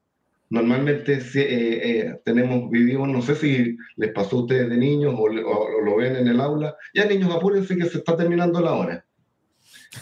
Normalmente 0.50 1.14
eh, 1.14 1.21
eh, 1.35 2.21
tenemos, 2.26 2.71
vivimos, 2.71 3.09
no 3.09 3.23
sé 3.23 3.37
si 3.37 3.75
les 3.97 4.12
pasó 4.12 4.37
a 4.37 4.40
ustedes 4.40 4.69
de 4.69 4.76
niños 4.76 5.14
o, 5.16 5.26
lo 5.26 5.97
ven 5.97 6.16
en 6.16 6.28
el 6.28 6.38
aula, 6.38 6.76
ya 6.92 7.07
niños 7.07 7.35
apúrense 7.35 7.75
que 7.75 7.87
se 7.87 7.97
está 7.97 8.19
terminando 8.19 8.61
la 8.61 8.75
hora. 8.75 9.07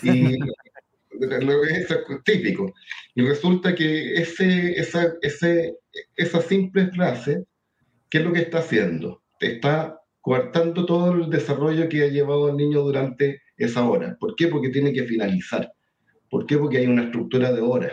Y 0.02 0.38
es 1.70 1.86
típico. 2.24 2.74
Y 3.14 3.22
resulta 3.22 3.76
que 3.76 4.14
ese, 4.14 4.72
esa, 4.72 5.14
ese, 5.22 5.76
esa 6.16 6.42
simple 6.42 6.88
frase, 6.88 7.44
¿qué 8.10 8.18
es 8.18 8.24
lo 8.24 8.32
que 8.32 8.40
está 8.40 8.58
haciendo? 8.58 9.22
Está 9.38 10.00
coartando 10.20 10.84
todo 10.84 11.12
el 11.12 11.30
desarrollo 11.30 11.88
que 11.88 12.02
ha 12.02 12.08
llevado 12.08 12.48
el 12.48 12.56
niño 12.56 12.80
durante 12.80 13.40
esa 13.56 13.88
hora. 13.88 14.16
¿Por 14.18 14.34
qué? 14.34 14.48
Porque 14.48 14.70
tiene 14.70 14.92
que 14.92 15.04
finalizar. 15.04 15.72
¿Por 16.30 16.46
qué? 16.46 16.58
Porque 16.58 16.78
hay 16.78 16.86
una 16.86 17.04
estructura 17.04 17.52
de 17.52 17.60
horas. 17.60 17.92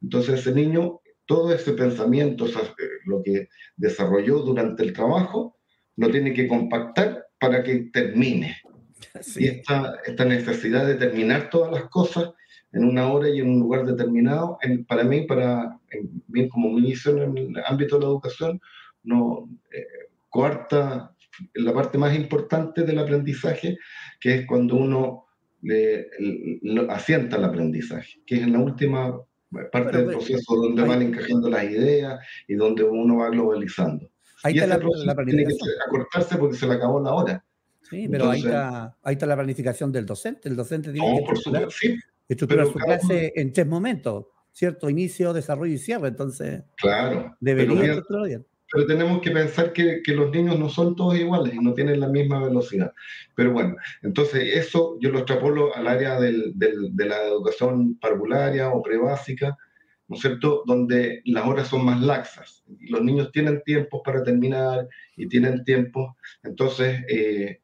Entonces 0.00 0.40
ese 0.40 0.52
niño, 0.52 1.00
todo 1.26 1.54
ese 1.54 1.72
pensamiento, 1.72 2.46
lo 3.06 3.22
que 3.22 3.48
desarrolló 3.76 4.40
durante 4.40 4.82
el 4.82 4.92
trabajo, 4.92 5.58
lo 5.96 6.10
tiene 6.10 6.32
que 6.32 6.48
compactar 6.48 7.26
para 7.38 7.62
que 7.62 7.90
termine. 7.92 8.56
Y 9.36 9.48
esta, 9.48 9.96
esta 10.04 10.24
necesidad 10.24 10.86
de 10.86 10.94
terminar 10.94 11.50
todas 11.50 11.72
las 11.72 11.88
cosas 11.90 12.30
en 12.72 12.84
una 12.84 13.12
hora 13.12 13.28
y 13.28 13.40
en 13.40 13.50
un 13.50 13.60
lugar 13.60 13.84
determinado, 13.84 14.58
para 14.88 15.04
mí, 15.04 15.22
para 15.22 15.78
bien 16.28 16.48
como 16.48 16.70
misión 16.70 17.18
en 17.20 17.56
el 17.56 17.64
ámbito 17.66 17.96
de 17.96 18.02
la 18.02 18.10
educación, 18.10 18.60
no 19.02 19.48
eh, 19.70 19.86
coarta 20.30 21.14
la 21.54 21.74
parte 21.74 21.98
más 21.98 22.14
importante 22.14 22.82
del 22.82 22.98
aprendizaje, 22.98 23.78
que 24.20 24.34
es 24.34 24.46
cuando 24.46 24.76
uno 24.76 25.26
le, 25.62 26.10
asienta 26.88 27.36
el 27.36 27.44
aprendizaje, 27.44 28.20
que 28.26 28.36
es 28.36 28.42
en 28.42 28.52
la 28.52 28.58
última 28.58 29.18
parte 29.70 29.98
del 29.98 30.06
proceso 30.06 30.56
donde 30.56 30.82
van 30.82 31.02
encajando 31.02 31.48
las 31.48 31.64
ideas 31.64 32.20
y 32.48 32.54
donde 32.54 32.84
uno 32.84 33.18
va 33.18 33.30
globalizando. 33.30 34.10
Ahí 34.42 34.54
está 34.54 34.66
la, 34.66 34.78
la 34.78 35.14
planificación. 35.14 35.26
Tiene 35.26 35.44
que 35.44 35.84
acortarse 35.86 36.36
porque 36.36 36.56
se 36.56 36.66
le 36.66 36.74
acabó 36.74 37.00
la 37.00 37.14
hora. 37.14 37.44
Sí, 37.88 38.08
pero 38.08 38.30
ahí, 38.30 38.40
está, 38.40 38.96
ahí 39.02 39.12
está 39.14 39.26
la 39.26 39.36
planificación 39.36 39.92
del 39.92 40.06
docente. 40.06 40.48
El 40.48 40.56
docente 40.56 40.92
tiene 40.92 41.18
que 41.18 41.32
estructurar, 41.32 41.70
sí, 41.70 41.98
estructurar 42.28 42.66
su 42.66 42.74
clase 42.74 43.32
en 43.36 43.52
tres 43.52 43.66
momentos, 43.66 44.26
¿cierto? 44.50 44.88
Inicio, 44.88 45.32
desarrollo 45.32 45.74
y 45.74 45.78
cierre. 45.78 46.08
Entonces, 46.08 46.64
claro, 46.76 47.36
debería 47.40 47.84
estructurar 47.84 48.26
bien 48.26 48.46
pero 48.72 48.86
tenemos 48.86 49.20
que 49.20 49.30
pensar 49.30 49.72
que, 49.72 50.02
que, 50.02 50.14
los 50.14 50.30
niños 50.30 50.58
no 50.58 50.68
son 50.68 50.96
todos 50.96 51.16
iguales 51.18 51.54
y 51.54 51.58
no 51.58 51.74
tienen 51.74 52.00
la 52.00 52.08
misma 52.08 52.42
velocidad. 52.42 52.92
Pero 53.34 53.52
bueno, 53.52 53.76
entonces 54.02 54.56
eso 54.56 54.96
yo 55.00 55.10
lo 55.10 55.18
extrapolo 55.18 55.76
al 55.76 55.86
área 55.86 56.18
del, 56.18 56.52
del, 56.54 56.96
de 56.96 57.04
la 57.04 57.22
educación 57.22 57.98
parvularia 57.98 58.70
o 58.70 58.82
prebásica, 58.82 59.56
¿no 60.08 60.16
es 60.16 60.22
cierto?, 60.22 60.62
donde 60.66 61.22
las 61.26 61.46
horas 61.46 61.68
son 61.68 61.84
más 61.84 62.00
laxas 62.00 62.62
los 62.88 63.02
niños 63.02 63.32
tienen 63.32 63.62
tiempo 63.62 64.02
para 64.02 64.22
terminar 64.22 64.88
y 65.16 65.26
tienen 65.28 65.64
tiempo, 65.64 66.16
entonces, 66.42 67.04
eh, 67.08 67.60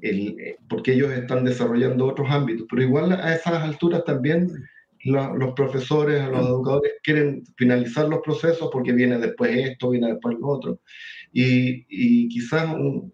el, 0.00 0.40
eh, 0.40 0.56
porque 0.68 0.92
ellos 0.92 1.12
están 1.12 1.44
desarrollando 1.44 2.06
otros 2.06 2.30
ámbitos, 2.30 2.66
pero 2.68 2.82
igual 2.82 3.12
a 3.12 3.34
esas 3.34 3.62
alturas 3.62 4.04
también 4.04 4.50
los 5.04 5.52
profesores, 5.54 6.28
los 6.28 6.46
educadores 6.46 6.92
quieren 7.02 7.44
finalizar 7.56 8.08
los 8.08 8.20
procesos 8.20 8.68
porque 8.72 8.92
viene 8.92 9.18
después 9.18 9.56
esto, 9.56 9.90
viene 9.90 10.12
después 10.12 10.36
lo 10.38 10.48
otro. 10.48 10.80
Y, 11.32 11.84
y 11.88 12.28
quizás, 12.28 12.76
no, 12.76 13.10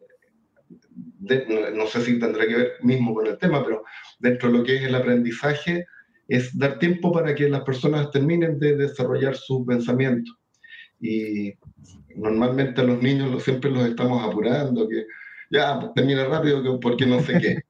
sé 1.86 2.00
si 2.02 2.18
tendrá 2.18 2.46
que 2.46 2.56
ver 2.56 2.72
mismo 2.82 3.14
con 3.14 3.26
el 3.26 3.38
tema, 3.38 3.64
pero 3.64 3.84
dentro 4.18 4.50
de 4.50 4.58
lo 4.58 4.64
que 4.64 4.76
es 4.76 4.82
el 4.82 4.94
aprendizaje, 4.94 5.86
es 6.26 6.56
dar 6.58 6.78
tiempo 6.78 7.10
para 7.10 7.34
que 7.34 7.48
las 7.48 7.62
personas 7.62 8.10
terminen 8.10 8.58
de 8.58 8.76
desarrollar 8.76 9.34
su 9.34 9.64
pensamiento. 9.64 10.30
Y 11.00 11.54
normalmente 12.14 12.82
a 12.82 12.84
los 12.84 13.02
niños 13.02 13.42
siempre 13.42 13.70
los 13.70 13.86
estamos 13.86 14.22
apurando, 14.22 14.86
que 14.88 15.06
ya, 15.50 15.90
termina 15.94 16.24
rápido 16.24 16.78
porque 16.80 17.06
no 17.06 17.20
sé 17.20 17.38
qué. 17.40 17.62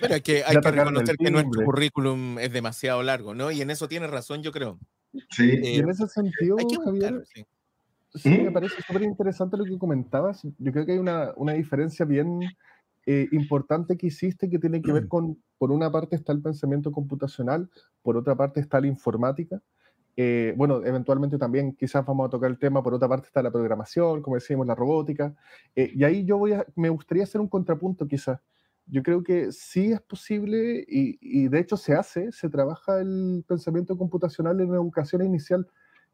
Pero 0.00 0.14
hay 0.14 0.20
que, 0.20 0.44
hay 0.44 0.56
que 0.56 0.70
reconocer 0.70 1.16
que 1.16 1.30
nuestro 1.30 1.64
currículum 1.64 2.38
es 2.38 2.52
demasiado 2.52 3.02
largo, 3.02 3.34
¿no? 3.34 3.50
Y 3.50 3.60
en 3.60 3.70
eso 3.70 3.88
tiene 3.88 4.06
razón, 4.06 4.42
yo 4.42 4.52
creo. 4.52 4.78
Sí. 5.30 5.58
y 5.62 5.78
en 5.78 5.88
eh, 5.88 5.92
ese 5.92 6.06
sentido, 6.06 6.56
Javier, 6.84 7.24
sí. 8.14 8.30
me 8.30 8.52
parece 8.52 8.82
súper 8.82 9.02
interesante 9.02 9.56
lo 9.56 9.64
que 9.64 9.78
comentabas. 9.78 10.42
Yo 10.58 10.72
creo 10.72 10.86
que 10.86 10.92
hay 10.92 10.98
una, 10.98 11.32
una 11.36 11.52
diferencia 11.54 12.04
bien 12.04 12.40
eh, 13.06 13.28
importante 13.32 13.96
que 13.96 14.08
hiciste 14.08 14.50
que 14.50 14.58
tiene 14.58 14.82
que 14.82 14.92
ver 14.92 15.08
con, 15.08 15.42
por 15.56 15.72
una 15.72 15.90
parte 15.90 16.16
está 16.16 16.32
el 16.32 16.42
pensamiento 16.42 16.92
computacional, 16.92 17.70
por 18.02 18.16
otra 18.16 18.36
parte 18.36 18.60
está 18.60 18.80
la 18.80 18.86
informática. 18.86 19.60
Eh, 20.20 20.52
bueno, 20.56 20.84
eventualmente 20.84 21.38
también 21.38 21.76
quizás 21.76 22.04
vamos 22.04 22.26
a 22.26 22.30
tocar 22.30 22.50
el 22.50 22.58
tema, 22.58 22.82
por 22.82 22.92
otra 22.92 23.08
parte 23.08 23.28
está 23.28 23.40
la 23.40 23.52
programación, 23.52 24.20
como 24.20 24.34
decíamos, 24.34 24.66
la 24.66 24.74
robótica. 24.74 25.34
y 25.76 26.02
ahí 26.02 26.24
yo 26.24 26.38
voy 26.38 26.52
a, 26.52 26.66
me 26.74 26.88
gustaría 26.88 27.22
hacer 27.22 27.40
un 27.40 27.48
contrapunto 27.48 28.06
quizás 28.06 28.40
yo 28.90 29.02
creo 29.02 29.22
que 29.22 29.52
sí 29.52 29.92
es 29.92 30.00
posible 30.00 30.84
y, 30.88 31.48
de 31.48 31.60
hecho 31.60 31.76
se 31.76 31.94
hace, 31.94 32.32
se 32.32 32.48
trabaja 32.48 33.00
el 33.00 33.44
pensamiento 33.46 33.96
computacional 33.96 34.60
en 34.60 34.70
la 34.70 34.76
educación 34.76 35.24
inicial. 35.24 35.66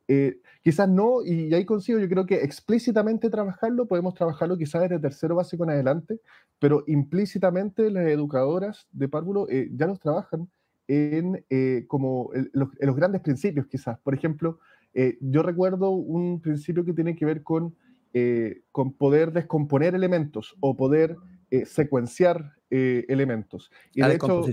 Eh, 0.07 0.41
quizás 0.63 0.89
no, 0.89 1.25
y 1.25 1.55
ahí 1.55 1.65
consigo, 1.65 1.99
yo 1.99 2.09
creo 2.09 2.27
que 2.27 2.43
explícitamente 2.43 3.31
trabajarlo, 3.31 3.87
podemos 3.87 4.15
trabajarlo 4.15 4.59
quizás 4.59 4.83
desde 4.83 4.99
tercero 4.99 5.37
básico 5.37 5.65
en 5.65 5.71
adelante, 5.71 6.21
pero 6.59 6.85
implícitamente 6.87 7.91
las 7.91 8.07
educadoras 8.09 8.87
de 8.93 9.09
párvulo 9.09 9.49
eh, 9.49 9.71
ya 9.73 9.87
nos 9.87 10.01
trabajan 10.01 10.51
en, 10.89 11.43
eh, 11.49 11.85
como 11.89 12.31
los, 12.53 12.69
en 12.79 12.87
los, 12.87 12.97
grandes 12.97 13.23
principios 13.23 13.67
quizás. 13.67 13.99
Por 14.01 14.15
ejemplo, 14.15 14.59
yo 15.21 15.43
recuerdo 15.43 15.91
un 15.91 16.41
principio 16.41 16.85
que 16.85 16.93
tiene 16.93 17.17
que 17.17 17.25
ver 17.25 17.43
con, 17.43 17.75
con 18.71 18.93
poder 18.93 19.33
descomponer 19.33 19.97
elementos 19.97 20.55
o 20.61 20.77
poder 20.77 21.17
secuenciar 21.65 22.55
eh, 22.71 23.05
elementos. 23.09 23.71
Y 23.93 24.03
de 24.03 24.15
hecho, 24.15 24.45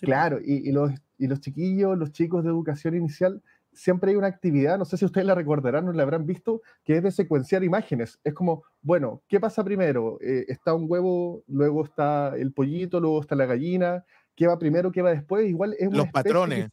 claro, 0.00 0.38
y, 0.42 0.70
los, 0.72 0.90
y 1.18 1.26
los 1.26 1.40
chiquillos, 1.40 1.96
los 1.96 2.12
chicos 2.12 2.42
de 2.44 2.50
educación 2.50 2.96
inicial, 2.96 3.42
siempre 3.72 4.10
hay 4.10 4.16
una 4.16 4.26
actividad, 4.26 4.78
no 4.78 4.84
sé 4.84 4.96
si 4.96 5.04
ustedes 5.04 5.26
la 5.26 5.34
recordarán 5.34 5.86
o 5.86 5.92
la 5.92 6.02
habrán 6.02 6.26
visto, 6.26 6.62
que 6.82 6.96
es 6.96 7.02
de 7.02 7.10
secuenciar 7.10 7.62
imágenes. 7.62 8.18
Es 8.24 8.34
como, 8.34 8.64
bueno, 8.82 9.22
¿qué 9.28 9.38
pasa 9.38 9.62
primero? 9.62 10.18
Eh, 10.20 10.46
está 10.48 10.74
un 10.74 10.86
huevo, 10.88 11.44
luego 11.46 11.84
está 11.84 12.34
el 12.36 12.52
pollito, 12.52 13.00
luego 13.00 13.20
está 13.20 13.36
la 13.36 13.46
gallina, 13.46 14.04
¿qué 14.34 14.46
va 14.46 14.58
primero, 14.58 14.90
qué 14.90 15.02
va 15.02 15.10
después? 15.10 15.48
Igual 15.48 15.76
es 15.78 15.92
Los 15.92 16.08
patrones. 16.08 16.70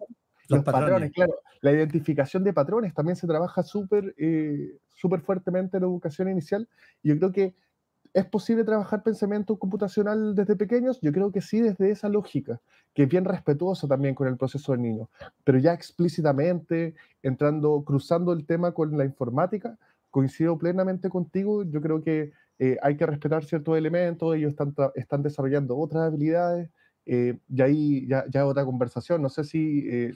los, 0.48 0.64
patrones. 0.64 1.12
claro. 1.12 1.34
La 1.62 1.72
identificación 1.72 2.44
de 2.44 2.54
patrones 2.54 2.94
también 2.94 3.16
se 3.16 3.28
trabaja 3.28 3.64
súper 3.64 4.16
eh, 4.18 4.78
fuertemente 5.24 5.78
en 5.78 5.84
la 5.84 5.88
educación 5.88 6.30
inicial. 6.30 6.68
Y 7.02 7.10
yo 7.10 7.18
creo 7.18 7.32
que 7.32 7.56
¿Es 8.14 8.26
posible 8.26 8.64
trabajar 8.64 9.02
pensamiento 9.02 9.58
computacional 9.58 10.36
desde 10.36 10.56
pequeños? 10.56 11.00
Yo 11.02 11.12
creo 11.12 11.32
que 11.32 11.42
sí, 11.42 11.62
desde 11.62 11.90
esa 11.90 12.10
lógica, 12.10 12.62
que 12.94 13.04
es 13.04 13.10
bien 13.10 13.26
respetuosa 13.26 13.88
también 13.88 14.14
con 14.14 14.28
el 14.28 14.38
proceso 14.38 14.72
del 14.72 14.84
niño, 14.84 15.10
pero 15.44 15.58
ya 15.58 15.74
explícitamente, 15.74 16.94
entrando, 17.24 17.84
cruzando 17.84 18.32
el 18.32 18.46
tema 18.46 18.72
con 18.72 18.96
la 18.98 19.06
informática, 19.06 19.80
coincido 20.12 20.60
plenamente 20.60 21.10
contigo, 21.10 21.64
yo 21.64 21.82
creo 21.82 22.04
que 22.04 22.32
eh, 22.60 22.78
hay 22.84 22.96
que 22.98 23.08
respetar 23.08 23.46
ciertos 23.46 23.76
elementos, 23.76 24.36
ellos 24.36 24.52
están, 24.52 24.76
están 24.94 25.24
desarrollando 25.24 25.76
otras 25.76 26.04
habilidades, 26.04 26.70
eh, 27.08 27.40
y 27.50 27.62
ahí 27.64 28.08
ya, 28.08 28.26
ya 28.30 28.46
otra 28.46 28.64
conversación, 28.64 29.24
no 29.24 29.30
sé 29.30 29.44
si 29.44 29.88
eh, 29.90 30.14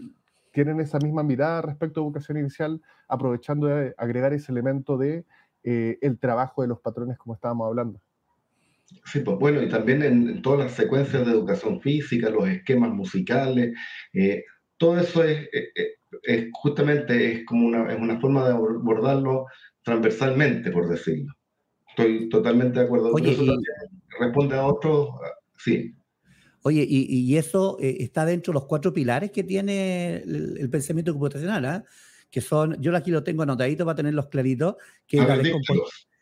tienen 0.51 0.79
esa 0.79 0.99
misma 0.99 1.23
mirada 1.23 1.63
respecto 1.63 1.99
a 1.99 2.03
educación 2.03 2.38
inicial, 2.38 2.79
aprovechando 3.07 3.65
de 3.65 3.95
agregar 3.97 4.33
ese 4.33 4.51
elemento 4.51 4.97
de 4.99 5.25
eh, 5.63 5.97
el 6.01 6.19
trabajo 6.19 6.61
de 6.61 6.67
los 6.67 6.79
patrones 6.79 7.17
como 7.17 7.35
estábamos 7.35 7.67
hablando. 7.67 8.01
Sí, 9.05 9.19
pues 9.19 9.37
bueno, 9.37 9.61
y 9.61 9.67
también 9.67 10.01
en, 10.01 10.41
todas 10.41 10.59
las 10.59 10.71
secuencias 10.73 11.25
de 11.25 11.31
educación 11.31 11.81
física, 11.81 12.29
los 12.29 12.47
esquemas 12.47 12.91
musicales, 12.91 13.75
eh, 14.13 14.43
todo 14.77 14.97
eso 14.99 15.23
es, 15.23 15.49
eh, 15.51 15.95
es, 16.23 16.47
justamente 16.53 17.33
es 17.33 17.45
como 17.45 17.67
una, 17.67 17.91
es 17.91 17.99
una 17.99 18.19
forma 18.19 18.45
de 18.47 18.53
abordarlo 18.53 19.45
transversalmente, 19.83 20.71
por 20.71 20.87
decirlo. 20.87 21.33
Estoy 21.89 22.29
totalmente 22.29 22.79
de 22.79 22.85
acuerdo. 22.85 23.11
Oye, 23.11 23.31
eso 23.31 23.43
responde 24.19 24.55
a 24.55 24.65
otro, 24.65 25.19
sí. 25.57 25.93
Oye, 26.63 26.85
y, 26.87 27.05
y 27.09 27.37
eso 27.37 27.77
está 27.79 28.25
dentro 28.25 28.51
de 28.51 28.59
los 28.59 28.65
cuatro 28.67 28.93
pilares 28.93 29.31
que 29.31 29.43
tiene 29.43 30.17
el, 30.17 30.69
pensamiento 30.69 31.11
computacional, 31.11 31.65
¿ah? 31.65 31.83
Que 32.29 32.41
son, 32.41 32.79
yo 32.81 32.95
aquí 32.95 33.11
lo 33.11 33.23
tengo 33.23 33.43
anotadito 33.43 33.85
para 33.85 33.95
tenerlos 33.95 34.27
claritos, 34.27 34.75
que 35.05 35.17
la, 35.17 35.41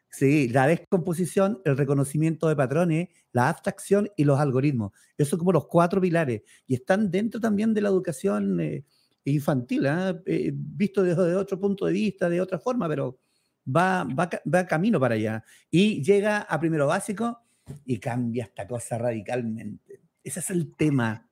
sí, 0.09 0.47
la 0.49 0.67
descomposición, 0.67 1.61
el 1.65 1.77
reconocimiento 1.77 2.47
de 2.47 2.55
patrones, 2.55 3.09
la 3.31 3.49
abstracción 3.49 4.09
y 4.15 4.23
los 4.23 4.39
algoritmos. 4.39 4.91
Esos 5.17 5.31
son 5.31 5.39
como 5.39 5.51
los 5.51 5.67
cuatro 5.67 5.99
pilares. 5.99 6.43
Y 6.67 6.75
están 6.75 7.11
dentro 7.11 7.39
también 7.39 7.73
de 7.73 7.81
la 7.81 7.89
educación 7.89 8.59
eh, 8.59 8.85
infantil, 9.25 9.87
¿ah? 9.87 10.21
eh, 10.25 10.51
visto 10.53 11.03
desde 11.03 11.35
otro 11.35 11.59
punto 11.59 11.85
de 11.85 11.93
vista, 11.93 12.29
de 12.29 12.39
otra 12.39 12.59
forma, 12.59 12.87
pero 12.87 13.19
va, 13.67 14.03
va, 14.03 14.29
va 14.53 14.67
camino 14.67 14.99
para 14.99 15.15
allá. 15.15 15.43
Y 15.69 16.03
llega 16.03 16.41
a 16.41 16.59
primero 16.59 16.87
básico 16.87 17.41
y 17.85 17.99
cambia 17.99 18.45
esta 18.45 18.67
cosa 18.67 18.97
radicalmente. 18.97 20.01
Ese 20.23 20.39
es 20.39 20.49
el 20.51 20.75
tema. 20.75 21.27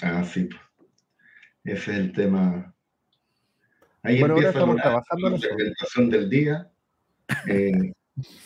Ah, 0.00 0.24
sí. 0.24 0.48
Ese 1.64 1.90
es 1.92 1.98
el 1.98 2.12
tema 2.12 2.74
Ahí 4.02 4.20
empieza 4.20 4.66
la, 4.66 5.02
segmentación 5.38 6.10
del 6.10 6.30
día, 6.30 6.70
eh, 7.46 7.92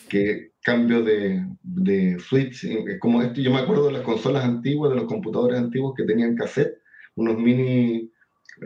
que 0.09 0.53
cambio 0.61 1.03
de, 1.03 1.45
de 1.61 2.19
switch, 2.19 2.63
eh, 2.65 2.97
como 2.99 3.21
esto, 3.21 3.41
yo 3.41 3.51
me 3.51 3.59
acuerdo 3.59 3.87
de 3.87 3.93
las 3.93 4.01
consolas 4.01 4.43
antiguas, 4.43 4.91
de 4.91 4.97
los 4.97 5.05
computadores 5.05 5.59
antiguos 5.59 5.93
que 5.95 6.05
tenían 6.05 6.35
cassette, 6.35 6.77
unos 7.15 7.37
mini, 7.37 8.11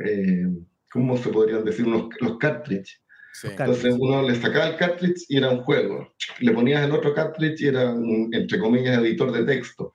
eh, 0.06 0.48
¿cómo 0.92 1.18
se 1.18 1.30
podrían 1.30 1.66
decir? 1.66 1.86
Unos, 1.86 2.10
los 2.22 2.38
cartridge. 2.38 3.02
Entonces 3.44 3.96
uno 4.00 4.24
le 4.24 4.36
sacaba 4.36 4.68
el 4.68 4.78
cartridge 4.78 5.26
y 5.30 5.38
era 5.38 5.52
un 5.52 5.62
juego. 5.62 6.14
Le 6.40 6.52
ponías 6.54 6.84
el 6.84 6.92
otro 6.92 7.14
cartridge 7.14 7.62
y 7.62 7.68
era 7.68 7.92
un, 7.92 8.30
entre 8.34 8.60
comillas, 8.60 8.98
editor 8.98 9.32
de 9.32 9.44
texto. 9.44 9.94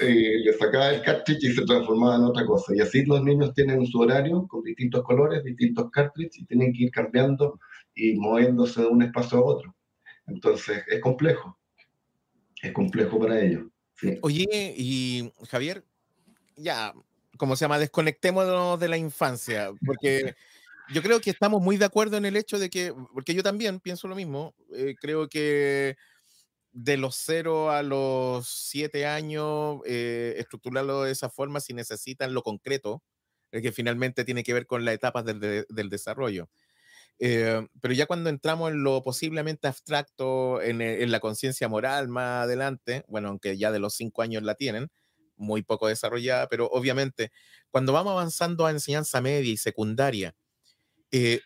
Eh, 0.00 0.38
le 0.44 0.52
sacaba 0.54 0.90
el 0.90 1.02
cartridge 1.02 1.44
y 1.44 1.52
se 1.52 1.64
transformaba 1.64 2.16
en 2.16 2.22
otra 2.22 2.46
cosa. 2.46 2.74
Y 2.74 2.80
así 2.80 3.04
los 3.04 3.22
niños 3.22 3.52
tienen 3.54 3.86
su 3.86 4.00
horario 4.00 4.46
con 4.48 4.62
distintos 4.62 5.02
colores, 5.04 5.44
distintos 5.44 5.90
cartridges 5.90 6.38
y 6.38 6.46
tienen 6.46 6.72
que 6.72 6.84
ir 6.84 6.90
cambiando 6.90 7.58
y 7.94 8.14
moviéndose 8.14 8.82
de 8.82 8.88
un 8.88 9.02
espacio 9.02 9.38
a 9.38 9.44
otro. 9.44 9.74
Entonces 10.26 10.82
es 10.88 11.00
complejo. 11.00 11.58
Es 12.62 12.72
complejo 12.72 13.18
para 13.18 13.40
ellos. 13.40 13.64
Oye, 14.22 14.74
y 14.76 15.30
Javier, 15.48 15.84
ya, 16.56 16.94
¿cómo 17.36 17.56
se 17.56 17.64
llama? 17.64 17.78
Desconectémonos 17.78 18.78
de 18.80 18.88
la 18.88 18.96
infancia, 18.96 19.70
porque 19.84 20.34
yo 20.92 21.02
creo 21.02 21.20
que 21.20 21.30
estamos 21.30 21.62
muy 21.62 21.76
de 21.76 21.84
acuerdo 21.84 22.16
en 22.16 22.24
el 22.24 22.36
hecho 22.36 22.58
de 22.58 22.70
que, 22.70 22.92
porque 23.12 23.34
yo 23.34 23.42
también 23.42 23.80
pienso 23.80 24.08
lo 24.08 24.14
mismo, 24.14 24.54
eh, 24.72 24.94
creo 25.00 25.28
que 25.28 25.96
de 26.74 26.98
los 26.98 27.16
0 27.16 27.72
a 27.72 27.82
los 27.84 28.48
7 28.48 29.06
años, 29.06 29.80
eh, 29.86 30.36
estructurarlo 30.38 31.04
de 31.04 31.12
esa 31.12 31.30
forma 31.30 31.60
si 31.60 31.74
necesitan 31.74 32.34
lo 32.34 32.42
concreto, 32.42 33.02
que 33.52 33.72
finalmente 33.72 34.24
tiene 34.24 34.44
que 34.44 34.54
ver 34.54 34.66
con 34.66 34.84
las 34.84 34.94
etapas 34.96 35.24
del, 35.24 35.66
del 35.68 35.90
desarrollo. 35.90 36.50
Eh, 37.20 37.66
pero 37.80 37.94
ya 37.94 38.06
cuando 38.06 38.30
entramos 38.30 38.70
en 38.72 38.82
lo 38.82 39.02
posiblemente 39.02 39.68
abstracto, 39.68 40.60
en, 40.62 40.80
en 40.82 41.12
la 41.12 41.20
conciencia 41.20 41.68
moral 41.68 42.08
más 42.08 42.44
adelante, 42.44 43.04
bueno, 43.08 43.28
aunque 43.28 43.56
ya 43.58 43.70
de 43.72 43.78
los 43.80 43.94
cinco 43.94 44.22
años 44.22 44.42
la 44.42 44.56
tienen, 44.56 44.88
muy 45.36 45.62
poco 45.62 45.88
desarrollada, 45.88 46.48
pero 46.48 46.66
obviamente 46.68 47.32
cuando 47.70 47.92
vamos 47.92 48.12
avanzando 48.12 48.66
a 48.66 48.70
enseñanza 48.70 49.20
media 49.20 49.52
y 49.52 49.56
secundaria, 49.56 50.34
eh, 51.12 51.40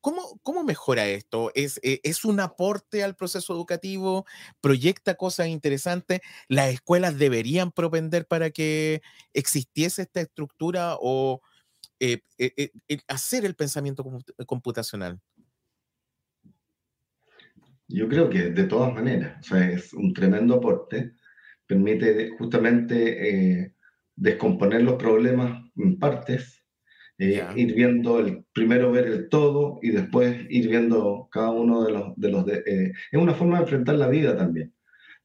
¿cómo, 0.00 0.38
¿cómo, 0.42 0.64
mejora 0.64 1.06
esto? 1.06 1.50
¿Es, 1.54 1.80
eh, 1.82 2.00
¿Es 2.02 2.24
un 2.24 2.40
aporte 2.40 3.02
al 3.04 3.16
proceso 3.16 3.52
educativo? 3.52 4.26
¿Proyecta 4.60 5.14
cosas 5.14 5.48
interesantes? 5.48 6.20
¿Las 6.48 6.72
escuelas 6.72 7.18
deberían 7.18 7.72
propender 7.72 8.26
para 8.26 8.50
que 8.50 9.02
existiese 9.32 10.02
esta 10.02 10.20
estructura 10.20 10.96
o 11.00 11.40
eh, 12.00 12.20
hacer 13.06 13.44
el 13.44 13.54
pensamiento 13.54 14.04
computacional? 14.46 15.20
Yo 17.88 18.08
creo 18.08 18.28
que 18.28 18.50
de 18.50 18.64
todas 18.64 18.92
maneras, 18.92 19.38
o 19.40 19.48
sea, 19.48 19.70
es 19.70 19.92
un 19.94 20.12
tremendo 20.12 20.56
aporte 20.56 21.14
permite 21.68 22.30
justamente 22.30 23.60
eh, 23.60 23.74
descomponer 24.16 24.82
los 24.82 24.94
problemas 24.94 25.62
en 25.76 25.98
partes, 25.98 26.57
eh, 27.18 27.44
ir 27.56 27.74
viendo 27.74 28.20
el 28.20 28.44
primero 28.52 28.92
ver 28.92 29.06
el 29.06 29.28
todo 29.28 29.78
y 29.82 29.90
después 29.90 30.46
ir 30.48 30.68
viendo 30.68 31.28
cada 31.32 31.50
uno 31.50 31.84
de 31.84 31.92
los 31.92 32.16
de 32.16 32.30
los 32.30 32.48
eh, 32.48 32.92
es 33.12 33.20
una 33.20 33.34
forma 33.34 33.56
de 33.56 33.62
enfrentar 33.64 33.96
la 33.96 34.08
vida 34.08 34.36
también. 34.36 34.72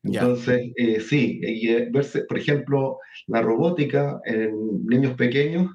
Entonces, 0.03 0.73
sí, 1.07 1.39
y 1.41 1.89
verse, 1.91 2.25
por 2.25 2.37
ejemplo, 2.37 2.97
la 3.27 3.41
robótica 3.41 4.19
en 4.25 4.85
niños 4.85 5.15
pequeños 5.15 5.71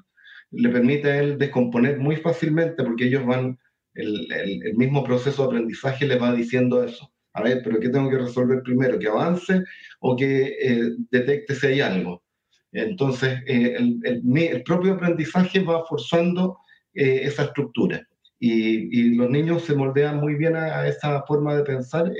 le 0.51 0.69
permite 0.69 1.09
a 1.09 1.19
él 1.21 1.37
descomponer 1.39 1.97
muy 1.97 2.15
fácilmente 2.17 2.83
porque 2.83 3.05
ellos 3.05 3.25
van, 3.25 3.57
el, 3.95 4.31
el, 4.31 4.67
el 4.67 4.75
mismo 4.75 5.03
proceso 5.03 5.43
de 5.43 5.47
aprendizaje 5.47 6.05
les 6.05 6.21
va 6.21 6.31
diciendo 6.35 6.83
eso 6.83 7.11
a 7.33 7.43
ver, 7.43 7.61
pero 7.63 7.79
¿qué 7.79 7.89
tengo 7.89 8.09
que 8.09 8.17
resolver 8.17 8.61
primero? 8.63 8.99
¿Que 8.99 9.07
avance 9.07 9.63
o 9.99 10.15
que 10.15 10.57
eh, 10.61 10.91
detecte 11.09 11.55
si 11.55 11.67
hay 11.67 11.81
algo? 11.81 12.23
Entonces, 12.71 13.39
eh, 13.47 13.77
el, 14.03 14.63
propio 14.63 14.93
aprendizaje 14.93 15.59
va 15.59 15.85
forzando 15.85 16.59
eh, 16.93 17.21
esa 17.23 17.43
estructura. 17.43 18.07
Y, 18.39 19.15
los 19.15 19.29
niños 19.29 19.63
se 19.65 19.75
moldean 19.75 20.17
muy 20.17 20.35
bien 20.35 20.55
a, 20.55 20.87
esa 20.87 21.23
forma 21.23 21.55
de 21.55 21.63
pensar, 21.63 22.11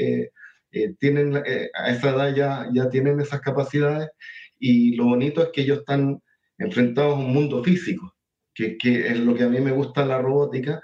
tienen, 0.99 1.37
a 1.37 1.89
esa 1.89 2.09
edad 2.09 2.35
ya, 2.35 2.69
ya 2.73 2.89
tienen 2.89 3.19
esas 3.21 3.41
capacidades. 3.41 4.09
Y 4.59 4.95
lo 4.95 5.05
bonito 5.05 5.41
es 5.41 5.49
que 5.53 5.61
ellos 5.61 5.79
están 5.79 6.21
enfrentados 6.57 7.15
a 7.15 7.19
un 7.19 7.31
mundo 7.33 7.63
físico, 7.63 8.13
que, 8.53 8.75
es 8.83 9.17
lo 9.19 9.33
que 9.33 9.43
a 9.43 9.49
mí 9.49 9.61
me 9.61 9.71
gusta 9.71 10.05
la 10.05 10.21
robótica, 10.21 10.81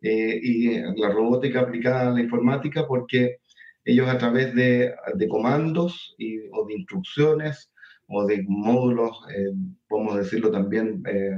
y 0.00 0.78
la 0.78 1.08
robótica 1.08 1.60
aplicada 1.60 2.10
a 2.10 2.14
la 2.14 2.20
informática 2.20 2.86
porque 2.86 3.38
ellos 3.84 4.08
a 4.08 4.18
través 4.18 4.54
de, 4.54 4.94
de 5.14 5.28
comandos 5.28 6.14
o 6.52 6.66
de 6.66 6.74
instrucciones 6.74 7.72
o 8.08 8.26
de 8.26 8.44
módulos, 8.48 9.18
eh, 9.34 9.52
podemos 9.88 10.16
decirlo 10.16 10.50
también 10.50 11.02
eh, 11.06 11.36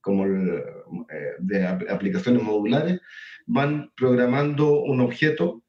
como 0.00 0.26
eh, 0.26 0.64
de 1.38 1.66
aplicaciones 1.66 2.42
modulares, 2.42 3.00
van 3.46 3.90
programando 3.96 4.80
un 4.82 5.00
objeto 5.00 5.62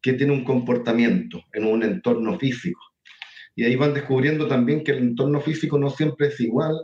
que 0.00 0.12
tiene 0.12 0.32
un 0.32 0.44
comportamiento 0.44 1.42
en 1.52 1.64
un 1.66 1.82
entorno 1.82 2.38
físico. 2.38 2.80
Y 3.54 3.64
ahí 3.64 3.76
van 3.76 3.94
descubriendo 3.94 4.48
también 4.48 4.82
que 4.82 4.92
el 4.92 4.98
entorno 4.98 5.40
físico 5.40 5.78
no 5.78 5.90
siempre 5.90 6.28
es 6.28 6.40
igual, 6.40 6.74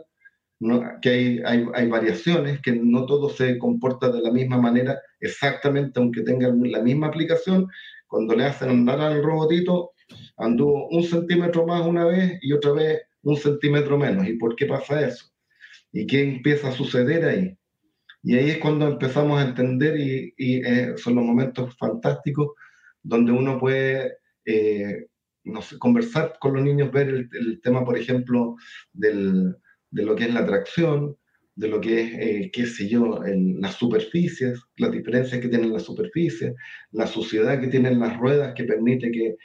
que 1.01 1.09
hay, 1.09 1.41
hay, 1.45 1.65
hay, 1.73 1.87
variaciones, 1.87 2.61
que 2.61 2.73
no 2.73 3.05
todo 3.05 3.29
se 3.29 3.57
comporta 3.57 4.09
de 4.11 4.21
la 4.21 4.31
misma 4.31 4.57
manera 4.57 4.99
exactamente, 5.21 5.99
aunque 5.99 6.21
tengan 6.21 6.61
la 6.69 6.81
misma 6.81 7.07
aplicación, 7.07 7.67
cuando 8.07 8.35
le 8.35 8.45
hacen 8.45 8.69
andar 8.69 8.99
al 8.99 9.23
robotito, 9.23 9.91
anduvo 10.37 10.87
un 10.89 11.03
centímetro 11.03 11.65
más 11.65 11.85
una 11.85 12.05
vez 12.05 12.39
y 12.41 12.53
otra 12.53 12.71
vez 12.71 13.01
un 13.23 13.37
centímetro 13.37 13.97
menos. 13.97 14.27
¿Y 14.27 14.33
por 14.33 14.55
qué 14.55 14.65
pasa 14.65 15.05
eso? 15.07 15.25
¿Y 15.91 16.07
qué 16.07 16.23
empieza 16.23 16.69
a 16.69 16.73
suceder 16.73 17.25
ahí? 17.25 17.57
Y 18.23 18.35
ahí 18.35 18.49
es 18.51 18.57
cuando 18.57 18.87
empezamos 18.87 19.39
a 19.39 19.47
entender 19.47 19.97
y, 19.97 20.33
eh, 20.37 20.93
son 20.97 21.15
los 21.15 21.23
momentos 21.23 21.75
fantásticos 21.77 22.49
donde 23.01 23.31
uno 23.31 23.59
puede 23.59 24.17
eh, 24.45 25.07
no 25.43 25.61
sé, 25.61 25.77
conversar 25.77 26.37
con 26.39 26.53
los 26.53 26.63
niños, 26.63 26.91
ver 26.91 27.09
el, 27.09 27.61
tema, 27.61 27.83
por 27.85 27.97
ejemplo, 27.97 28.55
del, 28.93 29.55
de 29.91 30.03
lo 30.03 30.15
que 30.15 30.25
es 30.25 30.33
la 30.33 30.41
atracción, 30.41 31.17
de 31.55 31.67
lo 31.67 31.81
que 31.81 32.01
es, 32.01 32.13
eh, 32.13 32.51
qué 32.53 32.65
sé 32.65 32.87
yo, 32.87 33.25
en 33.25 33.59
las 33.61 33.75
superficies, 33.75 34.61
las 34.77 34.91
diferencias 34.91 35.41
que 35.41 35.49
tienen 35.49 35.73
las 35.73 35.83
superficies, 35.83 36.53
la 36.91 37.07
suciedad 37.07 37.59
que 37.59 37.67
tienen 37.67 37.99
las 37.99 38.17
ruedas 38.17 38.53
que 38.55 38.63
permite 38.63 39.11
que 39.11 39.35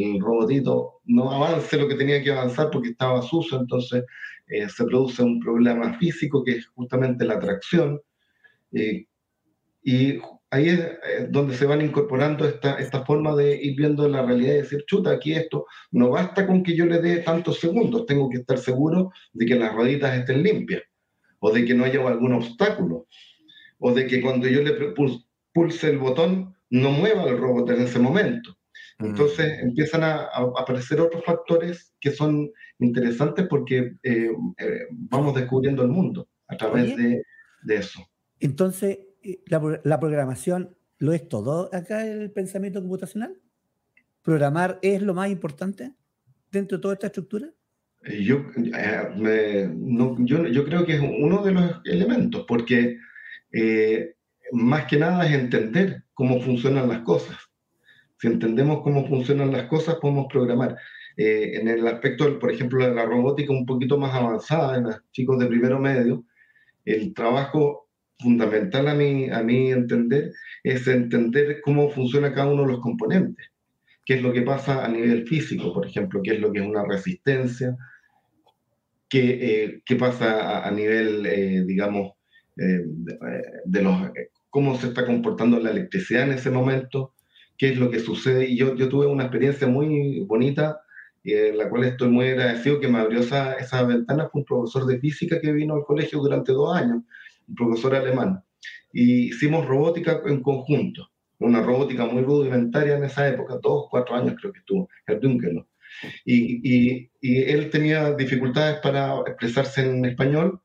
el 0.00 0.20
robotito 0.20 1.00
no 1.04 1.30
avance 1.30 1.76
lo 1.76 1.88
que 1.88 1.94
tenía 1.94 2.22
que 2.22 2.32
avanzar 2.32 2.70
porque 2.70 2.90
estaba 2.90 3.22
sucio, 3.22 3.58
entonces 3.58 4.04
eh, 4.46 4.68
se 4.68 4.84
produce 4.84 5.22
un 5.22 5.40
problema 5.40 5.98
físico 5.98 6.44
que 6.44 6.52
es 6.52 6.66
justamente 6.68 7.24
la 7.24 7.38
tracción. 7.38 8.00
Eh, 8.72 9.06
y 9.82 10.18
ahí 10.50 10.68
es 10.68 11.30
donde 11.30 11.54
se 11.54 11.66
van 11.66 11.82
incorporando 11.82 12.46
esta, 12.46 12.76
esta 12.76 13.04
forma 13.04 13.34
de 13.34 13.56
ir 13.56 13.76
viendo 13.76 14.08
la 14.08 14.22
realidad 14.22 14.54
y 14.54 14.58
decir, 14.58 14.84
chuta, 14.86 15.10
aquí 15.10 15.34
esto 15.34 15.66
no 15.90 16.10
basta 16.10 16.46
con 16.46 16.62
que 16.62 16.74
yo 16.74 16.86
le 16.86 17.00
dé 17.00 17.18
tantos 17.18 17.60
segundos, 17.60 18.06
tengo 18.06 18.30
que 18.30 18.38
estar 18.38 18.58
seguro 18.58 19.10
de 19.32 19.46
que 19.46 19.56
las 19.56 19.74
rueditas 19.74 20.18
estén 20.18 20.42
limpias 20.42 20.82
o 21.46 21.52
de 21.52 21.66
que 21.66 21.74
no 21.74 21.84
haya 21.84 22.00
algún 22.08 22.32
obstáculo, 22.32 23.06
o 23.78 23.92
de 23.92 24.06
que 24.06 24.22
cuando 24.22 24.48
yo 24.48 24.62
le 24.62 24.94
pulse 25.52 25.90
el 25.90 25.98
botón 25.98 26.54
no 26.70 26.90
mueva 26.90 27.24
el 27.24 27.36
robot 27.36 27.68
en 27.68 27.82
ese 27.82 27.98
momento. 27.98 28.56
Mm. 28.98 29.04
Entonces 29.06 29.58
empiezan 29.62 30.02
a, 30.02 30.28
aparecer 30.58 31.00
otros 31.00 31.24
factores 31.24 31.94
que 32.00 32.10
son 32.10 32.50
interesantes 32.78 33.46
porque 33.48 33.96
eh, 34.02 34.30
eh, 34.58 34.80
vamos 34.90 35.34
descubriendo 35.34 35.82
el 35.82 35.88
mundo 35.88 36.28
a 36.48 36.56
través 36.56 36.96
de, 36.96 37.22
eso. 37.68 38.00
Entonces, 38.40 38.98
eh, 39.22 39.42
la, 39.46 39.80
la, 39.84 39.98
programación 39.98 40.76
lo 40.98 41.12
es 41.12 41.28
todo 41.28 41.70
acá 41.72 42.06
el 42.06 42.30
pensamiento 42.30 42.80
computacional? 42.80 43.36
¿Programar 44.22 44.78
es 44.82 45.02
lo 45.02 45.14
más 45.14 45.30
importante 45.30 45.92
dentro 46.50 46.78
de 46.78 46.82
toda 46.82 46.94
esta 46.94 47.06
estructura? 47.08 47.48
Yo, 48.20 48.44
eh, 48.56 49.70
yo, 50.18 50.46
yo, 50.46 50.64
creo 50.64 50.84
que 50.84 50.94
es 50.94 51.00
uno 51.00 51.42
de 51.42 51.52
los 51.52 51.80
elementos, 51.84 52.44
porque 52.46 52.98
eh, 53.50 54.14
más 54.52 54.84
que 54.84 54.98
nada 54.98 55.26
es 55.26 55.32
entender 55.32 56.04
cómo 56.12 56.40
funcionan 56.40 56.88
las 56.88 57.00
cosas. 57.00 57.36
Si 58.24 58.28
entendemos 58.28 58.80
cómo 58.82 59.06
funcionan 59.06 59.52
las 59.52 59.64
cosas, 59.64 59.96
podemos 60.00 60.28
programar. 60.32 60.78
Eh, 61.14 61.58
en 61.60 61.68
el 61.68 61.86
aspecto, 61.86 62.38
por 62.38 62.50
ejemplo, 62.50 62.82
de 62.82 62.94
la 62.94 63.04
robótica 63.04 63.52
un 63.52 63.66
poquito 63.66 63.98
más 63.98 64.14
avanzada, 64.14 64.78
en 64.78 64.84
los 64.84 64.96
chicos 65.12 65.38
de 65.38 65.44
primero 65.44 65.78
medio, 65.78 66.24
el 66.86 67.12
trabajo 67.12 67.90
fundamental 68.18 68.88
a 68.88 68.94
mí, 68.94 69.28
a 69.28 69.42
mí 69.42 69.70
entender 69.70 70.32
es 70.62 70.88
entender 70.88 71.60
cómo 71.60 71.90
funciona 71.90 72.32
cada 72.32 72.50
uno 72.50 72.62
de 72.62 72.68
los 72.68 72.80
componentes. 72.80 73.46
¿Qué 74.06 74.14
es 74.14 74.22
lo 74.22 74.32
que 74.32 74.40
pasa 74.40 74.86
a 74.86 74.88
nivel 74.88 75.28
físico, 75.28 75.74
por 75.74 75.84
ejemplo? 75.86 76.22
¿Qué 76.22 76.32
es 76.32 76.40
lo 76.40 76.50
que 76.50 76.60
es 76.60 76.66
una 76.66 76.86
resistencia? 76.86 77.76
qué, 79.06 79.82
eh, 79.90 79.96
pasa 79.96 80.66
a, 80.66 80.70
nivel, 80.70 81.26
eh, 81.26 81.62
digamos, 81.66 82.12
eh, 82.56 82.84
de, 83.66 83.82
los, 83.82 83.94
cómo 84.48 84.78
se 84.78 84.86
está 84.86 85.04
comportando 85.04 85.60
la 85.60 85.72
electricidad 85.72 86.22
en 86.22 86.32
ese 86.32 86.50
momento, 86.50 87.12
qué 87.58 87.70
es 87.70 87.78
lo 87.78 87.90
que 87.90 88.00
sucede. 88.00 88.48
Y 88.48 88.56
yo, 88.56 88.74
yo 88.74 88.88
tuve 88.88 89.06
una 89.06 89.24
experiencia 89.24 89.66
muy 89.66 90.20
bonita, 90.20 90.80
en 91.24 91.56
la 91.56 91.68
cual 91.68 91.84
estoy 91.84 92.08
muy 92.08 92.28
agradecido 92.28 92.80
que 92.80 92.88
me 92.88 92.98
abrió 92.98 93.20
esa, 93.20 93.54
esa 93.54 93.82
ventana, 93.84 94.28
fue 94.30 94.40
un 94.40 94.44
profesor 94.44 94.86
de 94.86 94.98
física 94.98 95.40
que 95.40 95.52
vino 95.52 95.74
al 95.74 95.84
colegio 95.84 96.18
durante 96.20 96.52
dos 96.52 96.76
años, 96.76 97.02
un 97.48 97.54
profesor 97.54 97.94
alemán. 97.94 98.42
Y 98.92 99.28
hicimos 99.28 99.66
robótica 99.66 100.20
en 100.26 100.42
conjunto, 100.42 101.10
una 101.38 101.62
robótica 101.62 102.04
muy 102.06 102.22
rudimentaria 102.22 102.96
en 102.96 103.04
esa 103.04 103.28
época, 103.28 103.58
dos, 103.62 103.86
cuatro 103.90 104.14
años 104.14 104.36
creo 104.38 104.52
que 104.52 104.60
estuvo, 104.60 104.88
el 105.06 105.20
Dunkelno. 105.20 105.66
Y, 106.24 107.10
él 107.22 107.70
tenía 107.70 108.12
dificultades 108.14 108.78
para 108.80 109.20
expresarse 109.26 109.86
en 109.86 110.04
español, 110.04 110.60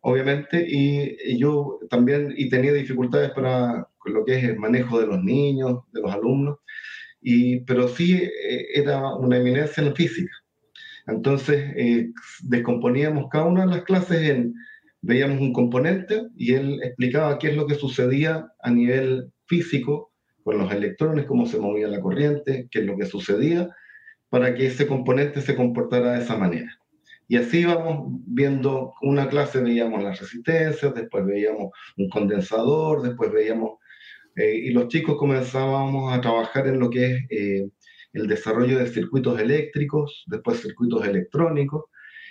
obviamente, 0.00 0.64
y, 0.68 1.38
yo 1.38 1.80
también 1.90 2.32
y 2.36 2.48
tenía 2.48 2.72
dificultades 2.72 3.30
para 3.30 3.88
lo 4.10 4.24
que 4.24 4.36
es 4.36 4.44
el 4.44 4.58
manejo 4.58 5.00
de 5.00 5.06
los 5.06 5.22
niños, 5.22 5.80
de 5.92 6.00
los 6.00 6.12
alumnos, 6.12 6.58
y, 7.20 7.60
pero 7.60 7.88
sí 7.88 8.14
eh, 8.14 8.66
era 8.74 9.14
una 9.14 9.38
eminencia 9.38 9.82
en 9.82 9.94
física. 9.94 10.32
Entonces, 11.06 11.72
eh, 11.76 12.10
descomponíamos 12.42 13.28
cada 13.30 13.44
una 13.44 13.62
de 13.62 13.76
las 13.76 13.84
clases 13.84 14.28
en, 14.28 14.54
veíamos 15.02 15.40
un 15.40 15.52
componente 15.52 16.26
y 16.36 16.54
él 16.54 16.80
explicaba 16.82 17.38
qué 17.38 17.48
es 17.50 17.56
lo 17.56 17.66
que 17.66 17.76
sucedía 17.76 18.52
a 18.60 18.70
nivel 18.70 19.32
físico 19.46 20.12
con 20.42 20.58
los 20.58 20.72
electrones, 20.72 21.26
cómo 21.26 21.46
se 21.46 21.58
movía 21.58 21.88
la 21.88 22.00
corriente, 22.00 22.68
qué 22.70 22.80
es 22.80 22.86
lo 22.86 22.96
que 22.96 23.06
sucedía, 23.06 23.68
para 24.28 24.54
que 24.54 24.66
ese 24.66 24.86
componente 24.86 25.40
se 25.40 25.56
comportara 25.56 26.12
de 26.12 26.22
esa 26.22 26.36
manera. 26.36 26.76
Y 27.28 27.36
así 27.36 27.60
íbamos 27.60 28.06
viendo 28.26 28.94
una 29.02 29.28
clase, 29.28 29.60
veíamos 29.60 30.02
las 30.02 30.20
resistencias, 30.20 30.94
después 30.94 31.26
veíamos 31.26 31.72
un 31.96 32.08
condensador, 32.08 33.02
después 33.02 33.32
veíamos, 33.32 33.78
eh, 34.36 34.54
y 34.54 34.70
los 34.70 34.88
chicos 34.88 35.16
comenzábamos 35.16 36.12
a 36.12 36.20
trabajar 36.20 36.66
en 36.68 36.78
lo 36.78 36.90
que 36.90 37.06
es 37.06 37.24
eh, 37.30 37.68
el 38.12 38.28
desarrollo 38.28 38.78
de 38.78 38.86
circuitos 38.86 39.38
eléctricos, 39.40 40.24
después 40.26 40.60
circuitos 40.60 41.06
electrónicos, 41.06 41.84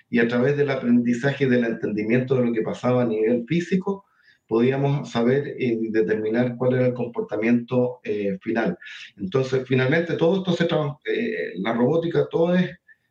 y 0.09 0.19
a 0.19 0.27
través 0.27 0.55
del 0.57 0.69
aprendizaje 0.69 1.45
y 1.45 1.49
del 1.49 1.65
entendimiento 1.65 2.35
de 2.35 2.45
lo 2.45 2.53
que 2.53 2.61
pasaba 2.61 3.03
a 3.03 3.07
nivel 3.07 3.45
físico, 3.47 4.05
podíamos 4.47 5.09
saber 5.09 5.55
y 5.59 5.89
determinar 5.89 6.55
cuál 6.57 6.75
era 6.75 6.87
el 6.87 6.93
comportamiento 6.93 7.99
eh, 8.03 8.37
final. 8.41 8.77
Entonces, 9.17 9.63
finalmente, 9.67 10.15
todo 10.15 10.37
esto 10.37 10.53
se 10.53 10.65
eh, 11.05 11.53
la 11.57 11.73
robótica, 11.73 12.27
todo 12.29 12.55
es, 12.55 12.69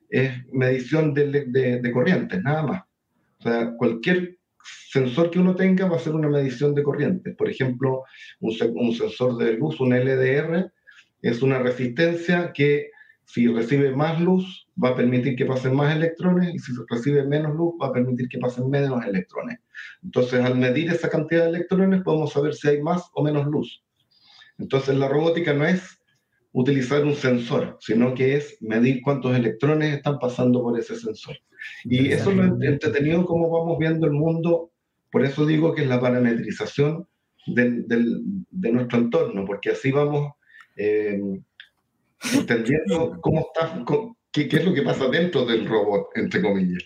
es 0.08 0.32
medición 0.52 1.12
de, 1.14 1.46
de, 1.80 1.92
corrientes, 1.92 2.42
nada 2.42 2.62
más. 2.62 2.82
O 3.38 3.42
sea, 3.42 3.72
cualquier 3.76 4.38
sensor 4.64 5.30
que 5.30 5.38
uno 5.38 5.54
tenga 5.54 5.86
va 5.86 5.96
a 5.96 6.00
ser 6.00 6.14
una 6.14 6.28
medición 6.28 6.74
de 6.74 6.82
corrientes. 6.82 7.34
Por 7.36 7.48
ejemplo, 7.48 8.04
un, 8.40 8.54
un 8.74 8.94
sensor 8.94 9.36
de 9.36 9.54
luz, 9.54 9.80
un 9.80 9.92
LDR, 9.92 10.72
es 11.22 11.42
una 11.42 11.58
resistencia 11.58 12.52
que 12.52 12.90
si 13.26 13.48
recibe 13.48 13.94
más 13.94 14.20
luz 14.20 14.68
va 14.82 14.90
a 14.90 14.94
permitir 14.94 15.36
que 15.36 15.46
pasen 15.46 15.74
más 15.74 15.94
electrones 15.94 16.54
y 16.54 16.58
si 16.58 16.72
recibe 16.88 17.24
menos 17.24 17.54
luz 17.54 17.74
va 17.80 17.88
a 17.88 17.92
permitir 17.92 18.28
que 18.28 18.38
pasen 18.38 18.68
menos 18.68 19.04
electrones. 19.04 19.58
Entonces, 20.02 20.44
al 20.44 20.56
medir 20.56 20.90
esa 20.90 21.08
cantidad 21.08 21.44
de 21.44 21.50
electrones 21.50 22.02
podemos 22.02 22.32
saber 22.32 22.54
si 22.54 22.68
hay 22.68 22.82
más 22.82 23.10
o 23.14 23.22
menos 23.22 23.46
luz. 23.46 23.82
Entonces, 24.58 24.96
la 24.96 25.08
robótica 25.08 25.52
no 25.52 25.64
es 25.64 25.98
utilizar 26.54 27.04
un 27.04 27.16
sensor, 27.16 27.76
sino 27.80 28.14
que 28.14 28.36
es 28.36 28.56
medir 28.60 29.02
cuántos 29.02 29.36
electrones 29.36 29.96
están 29.96 30.20
pasando 30.20 30.62
por 30.62 30.78
ese 30.78 30.94
sensor. 30.94 31.36
Y 31.84 32.12
eso 32.12 32.30
es 32.30 32.36
lo 32.36 32.44
entretenido 32.62 33.26
como 33.26 33.50
vamos 33.50 33.76
viendo 33.78 34.06
el 34.06 34.12
mundo, 34.12 34.70
por 35.10 35.24
eso 35.24 35.44
digo 35.46 35.74
que 35.74 35.82
es 35.82 35.88
la 35.88 36.00
parametrización 36.00 37.08
de 37.46 38.72
nuestro 38.72 38.98
entorno, 38.98 39.44
porque 39.44 39.70
así 39.70 39.90
vamos 39.90 40.32
eh, 40.76 41.20
entendiendo 42.32 43.18
cómo 43.20 43.48
está, 43.52 43.84
qué, 44.32 44.48
qué, 44.48 44.56
es 44.56 44.64
lo 44.64 44.72
que 44.72 44.82
pasa 44.82 45.08
dentro 45.08 45.44
del 45.44 45.66
robot, 45.66 46.10
entre 46.14 46.40
comillas. 46.40 46.84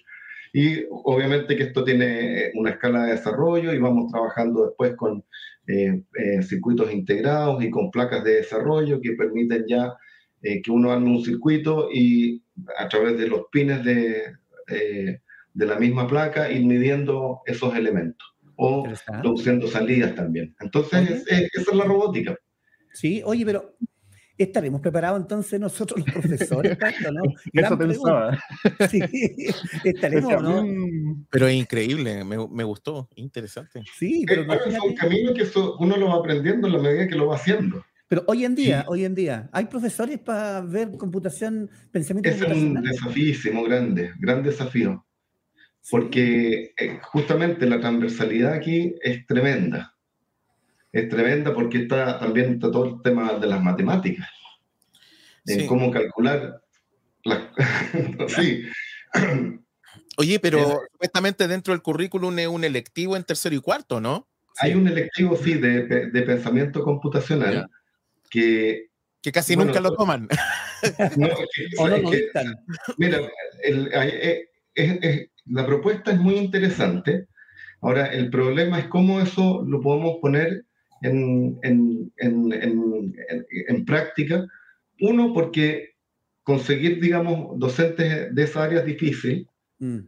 Y 0.55 0.85
obviamente 0.91 1.57
que 1.57 1.65
esto 1.65 1.85
tiene 1.85 2.53
una 2.55 2.71
escala 2.71 3.05
de 3.05 3.13
desarrollo 3.13 3.75
y 3.75 3.79
vamos 3.79 4.11
trabajando 4.11 4.65
después 4.65 4.97
con 4.97 5.23
eh, 5.69 6.03
eh, 6.19 6.43
circuitos 6.43 6.93
integrados 6.93 7.63
y 7.63 7.71
con 7.71 7.91
placas 7.91 8.25
de 8.25 8.37
desarrollo 8.37 9.01
que 9.01 9.13
permiten 9.13 9.65
ya 9.69 9.95
que 10.41 10.71
uno 10.71 10.93
arme 10.93 11.11
un 11.11 11.25
circuito 11.25 11.89
y 11.93 12.41
a 12.79 12.89
través 12.89 13.19
de 13.19 13.27
los 13.27 13.47
pines 13.51 13.85
de, 13.85 14.37
de 14.67 15.67
la 15.67 15.77
misma 15.81 16.07
placa 16.07 16.49
ir 16.49 16.65
midiendo 16.65 17.41
esos 17.45 17.75
elementos 17.75 18.25
o 18.55 18.87
produciendo 19.21 19.67
salidas 19.67 20.15
también. 20.15 20.55
Entonces, 20.61 21.25
esa 21.27 21.71
es 21.71 21.75
la 21.75 21.85
robótica. 21.85 22.39
Sí, 22.93 23.21
oye, 23.25 23.45
pero 23.45 23.75
¿estaremos 24.39 24.81
preparados 24.81 25.21
entonces 25.21 25.61
nosotros 25.61 26.01
los 26.01 26.15
profesores, 26.15 26.79
¿no? 27.13 27.23
Eso 27.53 27.79
pensaba. 27.79 28.39
Sí, 28.91 29.01
estaremos, 29.85 30.43
¿no? 30.43 30.65
Pero 31.31 31.49
es 31.49 31.55
increíble, 31.55 32.25
me, 32.25 32.49
me 32.49 32.65
gustó, 32.65 33.09
interesante. 33.17 33.83
Sí, 33.99 34.25
pero 34.27 34.43
eh, 34.43 34.59
es 34.69 34.79
un 34.79 34.95
camino 34.95 35.35
que 35.35 35.47
uno 35.79 35.97
lo 35.97 36.09
va 36.09 36.15
aprendiendo 36.17 36.69
en 36.69 36.75
la 36.75 36.79
medida 36.79 37.09
que 37.09 37.17
lo 37.17 37.27
va 37.27 37.37
haciendo. 37.37 37.85
Pero 38.09 38.25
hoy 38.27 38.45
en 38.45 38.55
día, 38.55 38.85
hoy 38.89 39.05
en 39.05 39.15
día, 39.15 39.51
¿hay 39.53 39.67
profesores 39.67 40.19
para 40.19 40.63
ver 40.63 40.97
computación, 40.97 41.69
pensamiento 41.93 42.31
Es 42.31 42.41
un 42.41 42.83
desafío 42.83 43.63
grande, 43.65 44.13
gran 44.19 44.43
desafío. 44.43 45.05
Porque 45.91 46.73
eh, 46.79 46.99
justamente 47.03 47.67
la 47.67 47.81
transversalidad 47.81 48.53
aquí 48.53 48.95
es 49.03 49.27
tremenda 49.27 49.98
es 50.93 51.09
tremenda 51.09 51.53
porque 51.53 51.79
está 51.79 52.19
también 52.19 52.59
todo 52.59 52.85
el 52.85 53.03
tema 53.03 53.35
de 53.35 53.47
las 53.47 53.63
matemáticas, 53.63 54.29
en 55.47 55.67
cómo 55.67 55.91
calcular. 55.91 56.63
sí. 58.29 58.65
Oye, 60.17 60.41
pero 60.41 60.83
supuestamente 60.93 61.47
dentro 61.47 61.73
del 61.73 61.83
currículum 61.83 62.39
es 62.39 62.49
un 62.49 62.65
electivo 62.65 63.17
en 63.17 63.25
tercero 63.25 63.55
y 63.55 63.61
cuarto, 63.61 64.01
¿no? 64.01 64.29
Hay 64.61 64.75
un 64.75 64.89
electivo, 64.89 65.37
sí, 65.37 65.55
de, 65.55 65.85
de 65.87 66.23
pensamiento 66.23 66.83
computacional 66.83 67.71
que... 68.31 68.89
Que 69.21 69.33
casi 69.33 69.57
nunca 69.57 69.81
lo 69.81 69.95
toman. 69.95 70.29
No, 71.17 71.27
o 71.79 71.89
no 71.89 71.97
lo 71.99 72.11
Mira, 72.99 73.19
la 75.47 75.67
propuesta 75.67 76.13
es 76.13 76.21
muy 76.21 76.37
interesante. 76.37 77.27
Ahora, 77.81 78.07
el 78.07 78.31
problema 78.31 78.79
es 78.79 78.87
cómo 78.87 79.21
eso 79.21 79.65
lo 79.67 79.81
podemos 79.81 80.19
poner 80.21 80.67
en, 81.03 81.59
en, 81.63 82.13
en, 82.19 83.15
en, 83.69 83.85
práctica. 83.85 84.47
Uno, 85.01 85.33
porque 85.33 85.91
conseguir, 86.43 87.01
digamos, 87.01 87.59
docentes 87.59 88.35
de 88.35 88.43
esa 88.43 88.65
área 88.65 88.81
es 88.81 88.87
difícil. 88.87 89.47
Mm. 89.79 89.99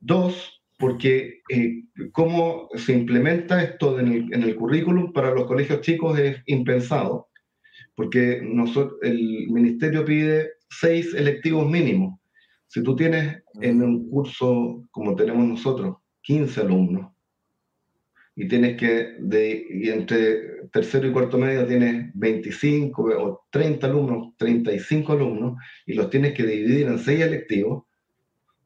Dos, 0.00 0.62
porque 0.78 1.40
eh, 1.50 1.84
cómo 2.12 2.68
se 2.74 2.92
implementa 2.92 3.62
esto 3.62 3.98
en 3.98 4.08
el, 4.08 4.34
en 4.34 4.42
el, 4.42 4.56
currículum 4.56 5.12
para 5.12 5.34
los 5.34 5.46
colegios 5.46 5.80
chicos 5.80 6.18
es 6.18 6.40
impensado, 6.46 7.28
porque 7.94 8.40
nosotros, 8.42 8.98
el 9.02 9.48
ministerio 9.50 10.04
pide 10.04 10.52
seis 10.70 11.12
electivos 11.14 11.68
mínimos. 11.68 12.18
Si 12.68 12.82
tú 12.82 12.94
tienes 12.94 13.42
en 13.60 13.82
un 13.82 14.08
curso 14.10 14.86
como 14.90 15.16
tenemos 15.16 15.46
nosotros 15.46 15.96
15 16.22 16.60
alumnos, 16.60 17.10
y 18.40 18.46
tienes 18.46 18.76
que, 18.76 19.16
de, 19.18 19.66
y 19.68 19.88
entre 19.88 20.68
tercero 20.70 21.08
y 21.08 21.10
cuarto 21.10 21.36
medio 21.38 21.66
tienes 21.66 22.12
25 22.14 23.02
o 23.02 23.46
30 23.50 23.84
alumnos, 23.88 24.36
35 24.36 25.12
alumnos, 25.12 25.60
y 25.86 25.94
los 25.94 26.08
tienes 26.08 26.34
que 26.34 26.46
dividir 26.46 26.86
en 26.86 27.00
seis 27.00 27.20
electivos, 27.20 27.82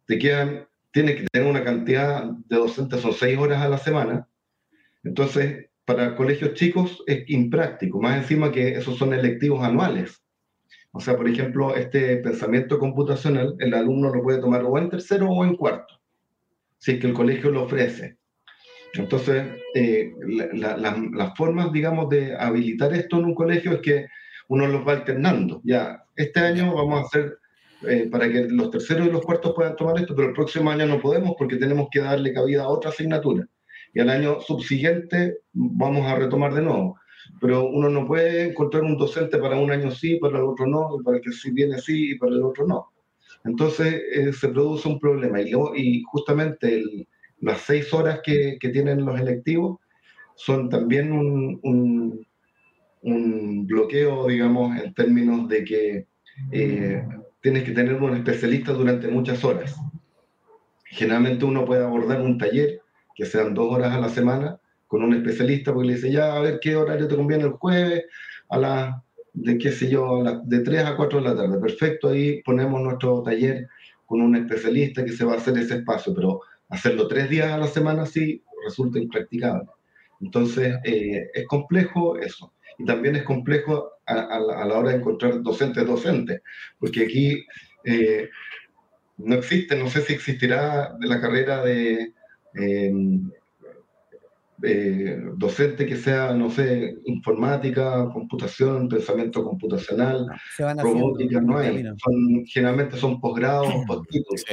te 0.05 0.19
quedan, 0.19 0.69
tienes 0.91 1.17
que 1.17 1.27
tener 1.33 1.49
una 1.49 1.65
cantidad 1.65 2.23
de 2.23 2.57
docentes, 2.57 3.01
son 3.01 3.15
seis 3.15 3.39
horas 3.39 3.63
a 3.63 3.69
la 3.71 3.79
semana, 3.79 4.29
entonces 5.05 5.71
para 5.87 6.17
colegios 6.17 6.53
chicos 6.53 7.03
es 7.07 7.25
impráctico, 7.29 7.99
más 7.99 8.19
encima 8.19 8.53
que 8.53 8.77
esos 8.77 8.99
son 8.99 9.15
electivos 9.15 9.65
anuales. 9.65 10.23
O 10.91 11.01
sea, 11.01 11.17
por 11.17 11.27
ejemplo, 11.27 11.75
este 11.75 12.19
pensamiento 12.19 12.79
computacional, 12.79 13.57
el 13.59 13.73
alumno 13.73 14.15
lo 14.15 14.23
puede 14.23 14.39
tomar 14.39 14.65
o 14.65 14.77
en 14.77 14.91
tercero 14.91 15.31
o 15.31 15.47
en 15.47 15.57
cuarto, 15.57 15.99
si 16.77 16.93
es 16.93 17.01
que 17.01 17.07
el 17.07 17.15
colegio 17.15 17.51
lo 17.51 17.63
ofrece. 17.63 18.19
Entonces, 18.95 19.47
eh, 19.75 20.13
las 20.55 21.37
formas, 21.37 21.73
digamos, 21.73 22.09
de 22.11 22.37
habilitar 22.37 22.93
esto 22.93 23.19
en 23.19 23.25
un 23.27 23.35
colegio 23.35 23.73
es 23.73 23.81
que 23.81 24.07
uno 24.49 24.67
los 24.67 24.87
va 24.87 24.93
alternando. 24.93 25.63
Ya, 25.65 26.05
este 26.15 26.41
año 26.41 26.75
vamos 26.75 27.01
a 27.01 27.07
hacer 27.07 27.39
eh, 27.89 28.09
para 28.11 28.31
que 28.31 28.49
los 28.49 28.71
terceros 28.71 29.07
y 29.07 29.11
los 29.11 29.23
cuartos 29.25 29.55
puedan 29.55 29.77
tomar 29.77 29.99
esto, 29.99 30.15
pero 30.15 30.29
el 30.29 30.35
próximo 30.35 30.71
año 30.71 30.87
no 30.87 31.01
podemos 31.01 31.35
porque 31.39 31.57
tenemos 31.57 31.89
que 31.91 32.01
darle 32.01 32.35
cabida 32.35 32.65
a 32.65 32.69
otra 32.69 32.91
asignatura. 32.91 33.47
Y 33.95 34.01
al 34.01 34.11
año 34.11 34.41
subsiguiente 34.41 35.39
vamos 35.53 36.07
a 36.07 36.17
retomar 36.17 36.53
de 36.55 36.63
nuevo. 36.63 36.99
Pero 37.41 37.67
uno 37.67 37.89
no 37.89 38.07
puede 38.07 38.51
encontrar 38.51 38.83
un 38.83 38.99
docente 38.99 39.39
para 39.39 39.57
un 39.57 39.71
año 39.71 39.91
sí, 39.91 40.17
para 40.17 40.39
el 40.39 40.45
otro 40.45 40.67
no, 40.67 40.99
y 41.01 41.03
para 41.03 41.17
el 41.17 41.23
que 41.23 41.33
sí 41.33 41.51
viene 41.51 41.79
sí 41.79 42.13
y 42.13 42.19
para 42.19 42.33
el 42.33 42.43
otro 42.43 42.67
no. 42.67 42.89
Entonces 43.45 44.03
eh, 44.13 44.33
se 44.33 44.49
produce 44.49 44.89
un 44.89 45.01
problema. 45.01 45.41
Y, 45.41 45.53
y 45.77 46.03
justamente 46.05 46.75
el, 46.75 47.07
las 47.43 47.61
seis 47.63 47.93
horas 47.93 48.21
que, 48.25 48.57
tienen 48.73 49.05
los 49.05 49.21
electivos 49.21 49.81
son 50.37 50.71
también 50.71 51.13
un, 51.13 52.27
bloqueo, 53.67 54.29
digamos, 54.29 54.81
en 54.81 54.95
términos 54.95 55.49
de 55.49 55.65
que 55.65 56.07
eh, 56.53 57.05
tienes 57.41 57.65
que 57.65 57.73
tener 57.73 58.01
un 58.01 58.15
especialista 58.15 58.73
durante 58.73 59.09
muchas 59.09 59.45
horas. 59.45 59.75
Generalmente 60.85 61.45
uno 61.45 61.65
puede 61.65 61.85
abordar 61.85 62.21
un 62.21 62.39
taller 62.39 62.81
que 63.15 63.27
sean 63.27 63.55
dos 63.55 63.73
horas 63.75 63.93
a 63.93 64.01
la 64.01 64.09
semana 64.09 64.59
con 64.87 65.03
un 65.03 65.15
especialista 65.15 65.73
porque 65.73 65.89
le 65.89 65.95
dice, 65.95 66.13
ya, 66.13 66.37
a 66.37 66.41
ver 66.41 66.61
qué 66.61 66.77
horario 66.77 67.09
te 67.09 67.17
conviene 67.17 67.45
el 67.45 67.53
jueves, 67.53 68.05
a 68.51 68.59
las, 68.59 69.03
de 69.33 69.59
qué 69.59 69.73
sé 69.73 69.89
yo, 69.89 70.23
de 70.45 70.61
3 70.61 70.85
a 70.85 70.97
4 70.97 71.21
de 71.21 71.29
la 71.29 71.37
tarde. 71.37 71.59
Perfecto, 71.59 72.11
ahí 72.11 72.41
ponemos 72.43 72.81
nuestro 72.81 73.23
taller 73.23 73.69
con 74.07 74.21
un 74.21 74.37
especialista 74.37 75.05
que 75.05 75.13
se 75.13 75.25
va 75.25 75.33
a 75.33 75.37
hacer 75.39 75.59
ese 75.59 75.77
espacio, 75.77 76.15
pero 76.15 76.43
hacerlo 76.73 77.07
tres 77.07 77.29
días 77.29 77.53
a 77.53 77.59
la 77.59 77.69
semana 77.69 78.07
sí 78.07 78.43
resulta 78.65 78.99
impracticable. 78.99 79.69
Entonces, 80.21 80.77
eh, 80.85 81.31
es 81.35 81.47
complejo 81.47 82.19
eso. 82.19 82.53
Y 82.79 82.87
también 82.87 83.17
es 83.17 83.25
complejo 83.25 83.91
a, 84.07 84.41
la, 84.41 84.77
hora 84.77 84.91
de 84.91 84.97
encontrar 84.97 85.43
docentes 85.43 85.87
docentes, 85.87 86.41
porque 86.79 87.05
aquí 87.05 87.45
eh, 87.85 88.29
no 89.19 89.35
existe, 89.37 89.77
no 89.77 89.89
sé 89.89 90.01
si 90.01 90.15
existirá 90.15 90.95
de 90.99 91.07
la 91.07 91.21
carrera 91.21 91.63
de, 91.63 92.13
em, 92.55 93.31
eh, 94.63 95.21
docente 95.37 95.87
que 95.87 95.97
sea, 95.97 96.33
no 96.33 96.51
sé, 96.51 96.97
informática, 97.07 98.09
computación, 98.13 98.89
pensamiento 98.89 99.45
computacional, 99.45 100.27
robótica, 100.59 101.41
no 101.41 101.59
hay. 101.59 101.85
generalmente 102.47 102.97
son 102.97 103.21
posgrados, 103.21 103.73
postítulos. 103.87 104.45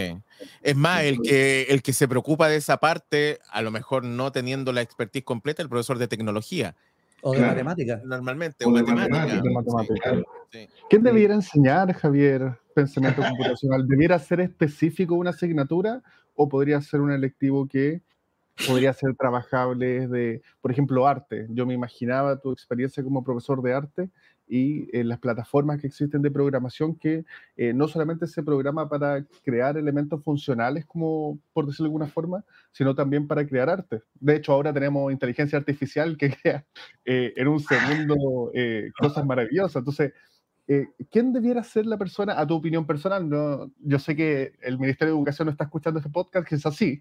Es 0.61 0.75
más, 0.75 1.03
el 1.03 1.19
que, 1.21 1.63
el 1.69 1.81
que 1.81 1.93
se 1.93 2.07
preocupa 2.07 2.49
de 2.49 2.57
esa 2.57 2.77
parte, 2.77 3.39
a 3.51 3.61
lo 3.61 3.71
mejor 3.71 4.03
no 4.03 4.31
teniendo 4.31 4.71
la 4.71 4.81
expertise 4.81 5.23
completa, 5.23 5.61
el 5.61 5.69
profesor 5.69 5.97
de 5.97 6.07
tecnología. 6.07 6.75
O 7.21 7.33
de 7.33 7.41
matemática. 7.41 8.01
Normalmente, 8.05 8.65
o, 8.65 8.71
de 8.71 8.83
matemática. 8.83 10.23
¿Quién 10.89 11.03
debiera 11.03 11.35
enseñar, 11.35 11.93
Javier, 11.93 12.57
pensamiento 12.73 13.21
computacional? 13.21 13.87
¿Debiera 13.87 14.17
ser 14.17 14.39
específico 14.39 15.15
una 15.15 15.31
asignatura 15.31 16.01
o 16.35 16.47
podría 16.47 16.81
ser 16.81 17.01
un 17.01 17.11
electivo 17.11 17.67
que 17.67 18.01
podría 18.67 18.93
ser 18.93 19.15
trabajable 19.15 20.07
de, 20.07 20.41
por 20.61 20.71
ejemplo, 20.71 21.07
arte. 21.07 21.47
Yo 21.49 21.65
me 21.65 21.73
imaginaba 21.73 22.39
tu 22.39 22.51
experiencia 22.51 23.03
como 23.03 23.23
profesor 23.23 23.61
de 23.61 23.73
arte 23.73 24.09
y 24.47 24.89
eh, 24.97 25.03
las 25.03 25.19
plataformas 25.19 25.79
que 25.79 25.87
existen 25.87 26.23
de 26.23 26.31
programación 26.31 26.95
que 26.95 27.23
eh, 27.55 27.71
no 27.71 27.87
solamente 27.87 28.25
se 28.25 28.41
programa 28.41 28.89
para 28.89 29.23
crear 29.43 29.77
elementos 29.77 30.23
funcionales, 30.23 30.85
como 30.87 31.39
por 31.53 31.67
decirlo 31.67 31.85
de 31.85 31.89
alguna 31.89 32.07
forma, 32.07 32.43
sino 32.71 32.95
también 32.95 33.27
para 33.27 33.45
crear 33.45 33.69
arte. 33.69 34.01
De 34.15 34.35
hecho, 34.35 34.51
ahora 34.51 34.73
tenemos 34.73 35.11
inteligencia 35.11 35.59
artificial 35.59 36.17
que 36.17 36.31
crea 36.41 36.65
eh, 37.05 37.33
en 37.35 37.47
un 37.47 37.59
segundo 37.59 38.15
cosas 38.99 39.25
maravillosas. 39.25 39.81
Entonces, 39.81 40.13
eh, 40.71 40.87
¿quién 41.09 41.33
debiera 41.33 41.63
ser 41.63 41.87
la 41.87 41.97
persona, 41.97 42.39
a 42.39 42.45
tu 42.45 42.53
opinión 42.53 42.85
personal? 42.85 43.27
No, 43.27 43.73
yo 43.79 43.97
sé 43.97 44.15
que 44.15 44.53
el 44.61 44.77
Ministerio 44.77 45.13
de 45.13 45.17
Educación 45.17 45.47
no 45.47 45.51
está 45.51 45.63
escuchando 45.63 45.99
este 45.99 46.11
podcast, 46.11 46.47
que 46.47 46.55
es 46.55 46.65
así. 46.65 46.99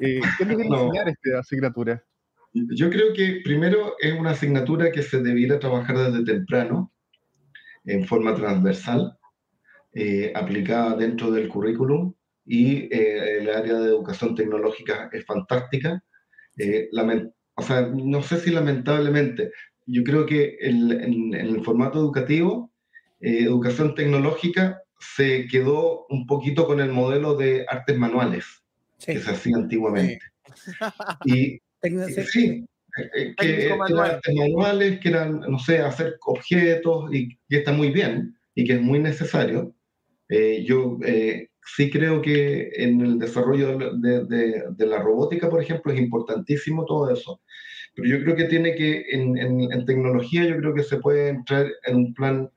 Eh, 0.00 0.20
¿Quién 0.36 0.48
debería 0.48 0.76
enseñar 0.76 1.08
esta 1.08 1.40
asignatura? 1.40 2.04
Yo 2.52 2.88
creo 2.88 3.12
que 3.12 3.40
primero 3.42 3.94
es 3.98 4.16
una 4.16 4.30
asignatura 4.30 4.92
que 4.92 5.02
se 5.02 5.20
debiera 5.22 5.58
trabajar 5.58 5.98
desde 5.98 6.24
temprano, 6.24 6.92
en 7.84 8.06
forma 8.06 8.34
transversal, 8.36 9.18
eh, 9.92 10.32
aplicada 10.36 10.94
dentro 10.94 11.32
del 11.32 11.48
currículum, 11.48 12.14
y 12.46 12.88
el 12.94 13.50
área 13.50 13.74
de 13.74 13.88
educación 13.88 14.36
tecnológica 14.36 15.10
es 15.12 15.24
fantástica. 15.26 16.00
o 17.54 17.62
sea, 17.62 17.80
no 17.82 18.22
sé 18.22 18.36
si 18.38 18.50
lamentablemente, 18.52 19.50
yo 19.86 20.04
creo 20.04 20.26
que 20.26 20.56
en 20.60 21.34
el 21.34 21.64
formato 21.64 21.98
educativo 21.98 22.69
eh, 23.20 23.44
educación 23.44 23.94
tecnológica 23.94 24.82
se 24.98 25.46
quedó 25.46 26.06
un 26.08 26.26
poquito 26.26 26.66
con 26.66 26.80
el 26.80 26.90
modelo 26.90 27.34
de 27.34 27.66
artes 27.68 27.96
manuales 27.98 28.44
que 28.98 29.18
se 29.18 29.30
hacía 29.30 29.56
antiguamente. 29.56 30.24
Y 31.24 31.58
sí, 32.32 32.66
eh, 33.14 33.34
que 33.36 33.66
eran 33.66 33.80
artes 33.98 34.34
manuales, 34.34 35.00
que 35.00 35.08
eran, 35.08 35.40
no 35.40 35.58
sé, 35.58 35.78
hacer 35.78 36.16
objetos, 36.26 37.14
y 37.14 37.28
que 37.48 37.58
está 37.58 37.72
muy 37.72 37.90
bien, 37.90 38.36
y 38.54 38.64
que 38.64 38.74
es 38.74 38.80
muy 38.80 38.98
necesario. 38.98 39.74
Eh, 40.28 40.64
yo 40.66 40.98
sí 41.76 41.90
creo 41.90 42.22
que 42.22 42.70
en 42.74 43.00
el 43.00 43.18
desarrollo 43.18 43.78
de, 43.78 44.24
de, 44.24 44.64
de, 44.70 44.86
la 44.86 44.98
robótica, 44.98 45.48
por 45.48 45.62
ejemplo, 45.62 45.92
es 45.92 46.00
importantísimo 46.00 46.84
todo 46.84 47.12
eso. 47.12 47.40
Pero 47.94 48.08
yo 48.08 48.22
creo 48.22 48.36
que 48.36 48.44
tiene 48.44 48.74
que, 48.74 49.04
en, 49.10 49.36
en, 49.36 49.72
en 49.72 49.84
tecnología, 49.84 50.44
yo 50.44 50.56
creo 50.58 50.74
que 50.74 50.84
se 50.84 50.98
puede 50.98 51.28
entrar 51.28 51.70
en 51.84 51.96
un 51.96 52.14
plan 52.14 52.50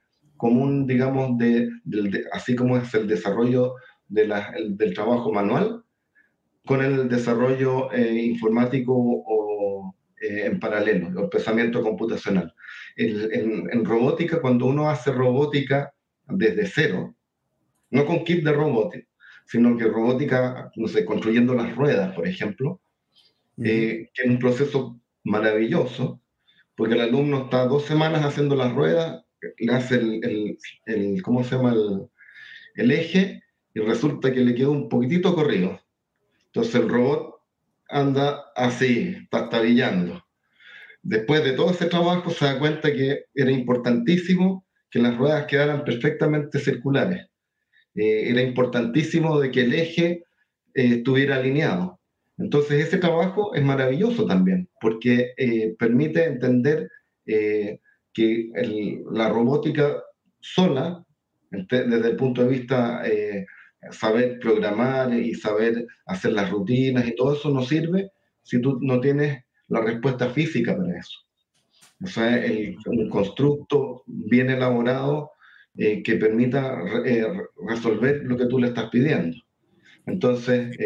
común, 0.43 0.85
digamos, 0.85 1.37
de, 1.37 1.69
así 2.33 2.53
como 2.53 2.75
es 2.75 2.93
el 2.93 3.07
desarrollo 3.07 3.75
de 4.09 4.23
del 4.71 4.93
trabajo 4.93 5.31
manual, 5.31 5.85
con 6.65 6.83
el 6.83 7.07
desarrollo 7.07 7.89
eh, 7.93 8.25
informático 8.33 8.91
o 8.93 9.95
eh, 10.19 10.47
en 10.47 10.59
paralelo, 10.59 11.07
el 11.23 11.29
pensamiento 11.29 11.81
computacional. 11.81 12.53
en, 12.97 13.85
robótica, 13.85 14.41
cuando 14.41 14.65
uno 14.65 14.89
hace 14.89 15.13
robótica 15.13 15.93
desde 16.27 16.65
cero, 16.65 17.15
no 17.91 18.05
con 18.05 18.25
kit 18.25 18.43
de 18.43 18.51
robótica, 18.51 19.07
sino 19.45 19.77
que 19.77 19.85
robótica, 19.85 20.71
no 20.75 20.89
sé, 20.89 21.05
construyendo 21.05 21.53
las 21.53 21.73
ruedas, 21.73 22.13
por 22.13 22.27
ejemplo, 22.27 22.81
eh, 23.63 24.09
que 24.13 24.23
es 24.23 24.29
un 24.29 24.39
proceso 24.39 24.99
maravilloso, 25.23 26.19
porque 26.75 26.95
el 26.95 27.01
alumno 27.01 27.43
está 27.43 27.65
dos 27.65 27.85
semanas 27.85 28.25
haciendo 28.25 28.57
las 28.57 28.73
ruedas 28.73 29.22
le 29.57 29.73
hace 29.73 29.95
el, 29.95 30.57
el, 30.85 31.21
¿cómo 31.21 31.43
se 31.43 31.55
llama? 31.55 31.73
El, 32.75 32.91
eje 32.91 33.43
y 33.73 33.79
resulta 33.79 34.31
que 34.33 34.41
le 34.41 34.55
quedó 34.55 34.71
un 34.71 34.89
poquitito 34.89 35.35
corrido. 35.35 35.79
Entonces 36.47 36.75
el 36.75 36.89
robot 36.89 37.35
anda 37.89 38.45
así, 38.55 39.17
pastabillando. 39.29 40.23
Después 41.01 41.43
de 41.43 41.53
todo 41.53 41.71
ese 41.71 41.87
trabajo 41.87 42.29
se 42.29 42.45
da 42.45 42.59
cuenta 42.59 42.93
que 42.93 43.25
era 43.33 43.51
importantísimo 43.51 44.65
que 44.89 44.99
las 44.99 45.17
ruedas 45.17 45.45
quedaran 45.47 45.83
perfectamente 45.83 46.59
circulares. 46.59 47.27
Eh, 47.95 48.29
era 48.29 48.41
importantísimo 48.41 49.39
de 49.39 49.51
que 49.51 49.61
el 49.61 49.73
eje 49.73 50.23
eh, 50.73 50.95
estuviera 50.97 51.35
alineado. 51.35 51.99
Entonces 52.37 52.87
ese 52.87 52.97
trabajo 52.97 53.53
es 53.53 53.63
maravilloso 53.63 54.25
también, 54.25 54.69
porque 54.81 55.33
eh, 55.37 55.75
permite 55.77 56.25
entender 56.25 56.89
que 58.13 58.49
la 59.11 59.29
robótica 59.29 60.03
sola, 60.39 61.03
desde 61.49 62.09
el 62.09 62.15
punto 62.15 62.43
de 62.43 62.49
vista 62.49 63.01
eh, 63.05 63.45
saber 63.91 64.39
programar 64.39 65.13
y 65.13 65.33
saber 65.33 65.85
hacer 66.05 66.33
las 66.33 66.49
rutinas 66.49 67.07
y 67.07 67.15
todo 67.15 67.33
eso 67.33 67.49
no 67.49 67.61
sirve 67.63 68.11
si 68.41 68.61
tú 68.61 68.79
no 68.81 68.99
tienes 68.99 69.43
la 69.67 69.81
respuesta 69.81 70.29
física 70.29 70.75
para 70.77 70.97
eso. 70.97 71.19
O 72.03 72.07
sea, 72.07 72.43
el, 72.43 72.75
un 72.85 73.09
constructo 73.09 74.03
bien 74.05 74.49
elaborado 74.49 75.31
eh, 75.77 76.03
que 76.03 76.15
permita 76.15 76.81
eh, 77.05 77.25
resolver 77.67 78.21
lo 78.23 78.37
que 78.37 78.45
tú 78.45 78.59
le 78.59 78.67
estás 78.67 78.89
pidiendo. 78.89 79.37
Entonces, 80.05 80.77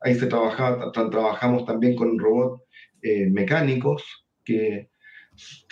ahí 0.00 0.14
se 0.16 0.26
trabajaba, 0.26 0.92
trabajamos 0.92 1.64
también 1.64 1.96
con 1.96 2.18
robots 2.18 2.62
mecánicos 3.30 4.04
que 4.44 4.90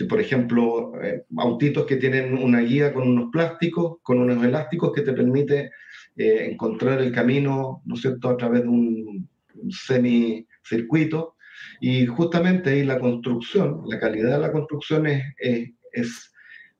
por 0.08 0.20
ejemplo, 0.20 0.92
eh, 1.02 1.24
autitos 1.36 1.86
que 1.86 1.96
tienen 1.96 2.36
una 2.36 2.60
guía 2.60 2.92
con 2.92 3.08
unos 3.08 3.30
plásticos, 3.30 3.98
con 4.02 4.18
unos 4.18 4.44
elásticos 4.44 4.92
que 4.92 5.02
te 5.02 5.12
permite 5.12 5.70
eh, 6.16 6.48
encontrar 6.50 7.00
el 7.00 7.12
camino, 7.12 7.82
¿no 7.84 7.94
es 7.94 8.02
cierto?, 8.02 8.28
a 8.28 8.36
través 8.36 8.62
de 8.62 8.68
un 8.68 9.28
semicircuito. 9.70 11.36
Y 11.80 12.06
justamente 12.06 12.70
ahí 12.70 12.84
la 12.84 12.98
construcción, 12.98 13.82
la 13.86 13.98
calidad 13.98 14.32
de 14.32 14.40
la 14.40 14.52
construcción 14.52 15.06
es, 15.06 15.22
es, 15.92 16.30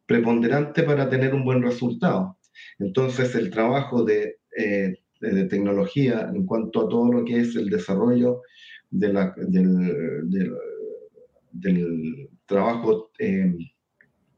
preponderante 0.07 0.83
para 0.83 1.09
tener 1.09 1.35
un 1.35 1.45
buen 1.45 1.63
resultado. 1.63 2.37
Entonces, 2.79 3.35
el 3.35 3.49
trabajo 3.51 4.05
de, 4.05 4.37
eh, 4.55 4.99
de, 5.21 5.45
tecnología 5.47 6.31
en 6.35 6.45
cuanto 6.45 6.83
a 6.83 6.89
todo 6.91 7.11
lo 7.11 7.25
que 7.25 7.41
es 7.41 7.57
el 7.57 7.71
desarrollo 7.71 8.43
de 8.91 9.13
la, 9.15 9.35
del, 9.39 10.29
del 11.53 12.29
trabajo, 12.47 13.11
eh, 13.19 13.53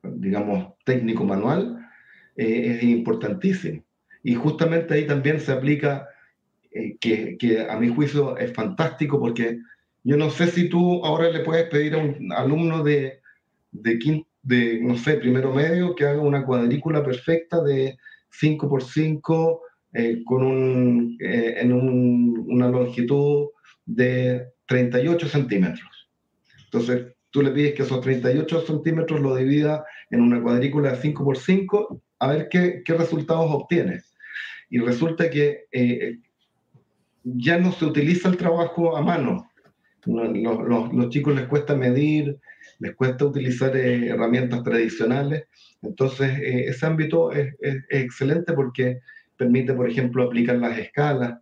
digamos, 0.03 0.75
técnico 0.85 1.25
manual, 1.25 1.87
eh, 2.37 2.77
es 2.77 2.83
importantísimo. 2.83 3.85
Y 4.23 4.35
justamente 4.35 4.95
ahí 4.95 5.07
también 5.07 5.41
se 5.41 5.53
aplica, 5.53 6.09
eh, 6.71 6.97
que, 7.01 7.37
que, 7.39 7.69
a 7.69 7.77
mi 7.79 7.89
juicio 7.89 8.37
es 8.37 8.53
fantástico, 8.53 9.19
porque 9.19 9.59
yo 10.05 10.17
no 10.17 10.31
sé 10.31 10.47
si 10.49 10.69
tú 10.69 11.05
ahora 11.05 11.31
le 11.31 11.41
puedes 11.41 11.69
pedir 11.69 11.95
a 11.95 11.99
un 11.99 12.33
alumno 12.33 12.83
de, 12.83 13.21
de, 13.73 14.25
de 14.43 14.81
no 14.81 14.97
sé, 14.97 15.15
primero 15.15 15.53
medio, 15.53 15.95
que 15.95 16.05
haga 16.05 16.21
una 16.21 16.45
cuadrícula 16.45 17.05
perfecta 17.05 17.63
de 17.63 17.99
5 18.31 18.69
por 18.69 18.83
5 18.83 19.63
con 20.27 20.43
un, 20.43 21.17
en 21.21 21.73
un, 21.73 22.45
una 22.49 22.69
longitud 22.69 23.49
de 23.87 24.53
38 24.67 25.27
centímetros. 25.27 26.11
Entonces, 26.65 27.16
tú 27.37 27.43
le 27.43 27.51
pides 27.51 27.75
que 27.75 27.83
esos 27.83 28.01
38 28.01 28.63
centímetros 28.63 29.21
lo 29.21 29.37
divida 29.37 29.85
en 30.09 30.23
una 30.23 30.41
cuadrícula 30.41 30.93
de 30.93 30.97
5 30.97 31.23
por 31.23 31.37
5 31.37 32.01
a 32.19 32.29
ver 32.29 32.49
qué, 32.49 32.81
qué 32.83 32.95
resultados 32.95 33.51
obtienes. 33.51 34.17
Y 34.71 34.79
resulta 34.79 35.29
que 35.29 35.67
eh, 35.71 36.17
ya 37.25 37.59
no 37.59 37.73
se 37.73 37.85
utiliza 37.85 38.31
el 38.31 38.39
trabajo 38.39 38.97
a 38.97 39.03
mano. 39.03 39.51
Los, 40.07 40.95
los, 40.95 41.09
chicos 41.11 41.37
les 41.37 41.45
cuesta 41.45 41.77
medir, 41.77 42.39
les 42.79 42.95
cuesta 42.95 43.27
utilizar 43.27 43.77
eh, 43.77 44.07
herramientas 44.07 44.63
tradicionales. 44.63 45.45
Entonces, 45.83 46.39
eh, 46.39 46.69
ese 46.69 46.87
ámbito 46.87 47.33
es, 47.33 47.55
es, 47.61 47.85
excelente 47.91 48.55
porque 48.55 49.01
permite, 49.37 49.75
por 49.75 49.91
ejemplo, 49.91 50.23
aplicar 50.23 50.57
las 50.57 50.79
escalas, 50.79 51.39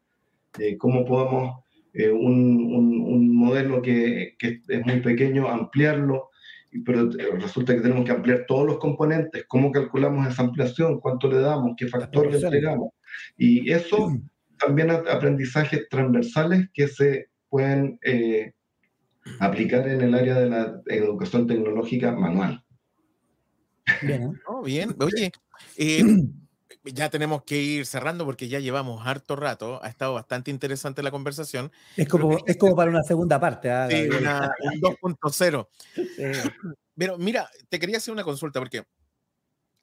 cómo 0.76 1.04
podemos 1.04 1.63
eh, 1.94 2.10
un, 2.10 2.74
un, 2.74 3.36
modelo 3.36 3.80
que, 3.80 4.34
que, 4.38 4.60
es 4.68 4.84
muy 4.84 5.00
pequeño, 5.00 5.48
ampliarlo, 5.48 6.30
pero 6.84 7.08
resulta 7.38 7.74
que 7.74 7.82
tenemos 7.82 8.04
que 8.04 8.10
ampliar 8.10 8.44
todos 8.48 8.66
los 8.66 8.78
componentes, 8.78 9.44
cómo 9.46 9.70
calculamos 9.70 10.26
esa 10.26 10.42
ampliación, 10.42 11.00
cuánto 11.00 11.30
le 11.30 11.38
damos, 11.38 11.74
qué 11.76 11.86
factor 11.86 12.30
le 12.30 12.38
entregamos. 12.38 12.90
Y 13.36 13.70
eso 13.70 14.10
también 14.58 14.90
aprendizajes 14.90 15.88
transversales 15.88 16.68
que 16.72 16.88
se 16.88 17.28
pueden 17.48 17.98
eh, 18.02 18.52
aplicar 19.38 19.88
en 19.88 20.00
el 20.00 20.14
área 20.14 20.38
de 20.38 20.48
la 20.48 20.80
educación 20.86 21.46
tecnológica 21.46 22.12
manual. 22.12 22.64
Bien, 24.02 24.32
oh, 24.46 24.62
bien. 24.62 24.94
Oye, 24.98 25.30
eh, 25.76 26.02
ya 26.84 27.10
tenemos 27.10 27.44
que 27.44 27.60
ir 27.60 27.86
cerrando 27.86 28.24
porque 28.24 28.48
ya 28.48 28.60
llevamos 28.60 29.06
harto 29.06 29.36
rato. 29.36 29.80
Ha 29.82 29.88
estado 29.88 30.14
bastante 30.14 30.50
interesante 30.50 31.02
la 31.02 31.10
conversación. 31.10 31.72
Es 31.96 32.08
como, 32.08 32.38
es 32.46 32.56
como 32.56 32.76
para 32.76 32.90
una 32.90 33.02
segunda 33.02 33.40
parte. 33.40 33.70
¿ah, 33.70 33.88
sí, 33.90 34.08
una, 34.08 34.52
un 34.60 34.80
2.0. 34.80 35.68
Pero 36.96 37.18
mira, 37.18 37.48
te 37.68 37.78
quería 37.78 37.98
hacer 37.98 38.12
una 38.12 38.24
consulta 38.24 38.60
porque 38.60 38.84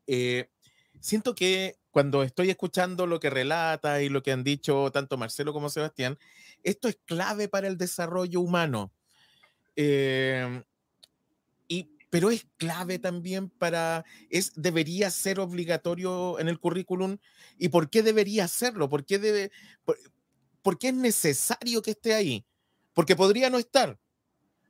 eh, 0.08 0.50
siento 1.00 1.36
que 1.36 1.78
cuando 1.92 2.24
estoy 2.24 2.50
escuchando 2.50 3.06
lo 3.06 3.20
que 3.20 3.30
relata 3.30 4.02
y 4.02 4.10
lo 4.10 4.24
que 4.24 4.32
han 4.32 4.44
dicho 4.44 4.92
tanto 4.92 5.18
Marcelo 5.18 5.54
como 5.54 5.70
Sebastián, 5.70 6.18
esto 6.64 6.88
es 6.88 6.98
clave 7.06 7.48
para 7.50 7.68
el 7.68 7.78
desarrollo 7.78 8.40
humano. 8.42 8.92
Eh, 9.76 10.64
pero 12.12 12.30
es 12.30 12.46
clave 12.58 13.00
también 13.00 13.50
para, 13.50 14.04
es, 14.30 14.52
debería 14.56 15.10
ser 15.10 15.40
obligatorio 15.40 16.40
en 16.40 16.50
el 16.50 16.60
currículum. 16.60 17.18
¿Y 17.58 17.70
por 17.70 17.90
qué 17.90 18.04
debería 18.04 18.50
serlo? 18.50 18.90
¿Por 18.90 19.06
qué, 19.06 19.18
debe, 19.18 19.50
por, 20.62 20.78
qué 20.78 20.90
es 20.90 20.94
necesario 20.94 21.82
que 21.82 21.92
esté 21.92 22.14
ahí? 22.14 22.46
Porque 22.94 23.16
podría 23.16 23.50
no 23.50 23.58
estar. 23.58 23.98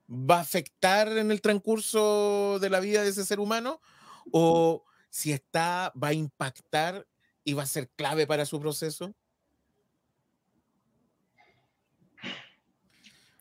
¿Va 0.08 0.38
a 0.38 0.42
afectar 0.42 1.18
en 1.18 1.32
el 1.32 1.42
transcurso 1.42 2.60
de 2.62 2.70
la 2.70 2.80
vida 2.80 3.02
de 3.02 3.10
ese 3.10 3.26
ser 3.26 3.40
humano? 3.40 3.82
¿O 4.32 4.86
si 5.10 5.32
está, 5.32 5.92
va 6.02 6.10
a 6.10 6.14
impactar 6.14 7.08
y 7.44 7.54
va 7.54 7.64
a 7.64 7.66
ser 7.66 7.90
clave 7.90 8.28
para 8.28 8.46
su 8.46 8.60
proceso? 8.60 9.16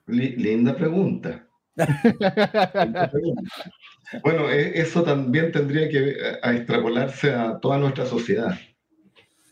Linda 0.07 0.74
pregunta. 0.74 1.49
bueno, 4.23 4.51
e, 4.51 4.81
eso 4.81 5.03
también 5.03 5.53
tendría 5.53 5.89
que 5.89 6.11
eh, 6.11 6.39
extrapolarse 6.43 7.33
a 7.33 7.59
toda 7.61 7.79
nuestra 7.79 8.07
sociedad. 8.07 8.59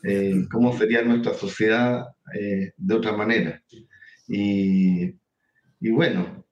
Eh, 0.04 0.46
¿Cómo 0.50 0.76
sería 0.76 1.02
nuestra 1.02 1.34
sociedad 1.34 2.08
eh, 2.34 2.72
de 2.76 2.94
otra 2.94 3.12
manera? 3.12 3.62
Y, 4.26 5.14
bueno, 5.80 6.44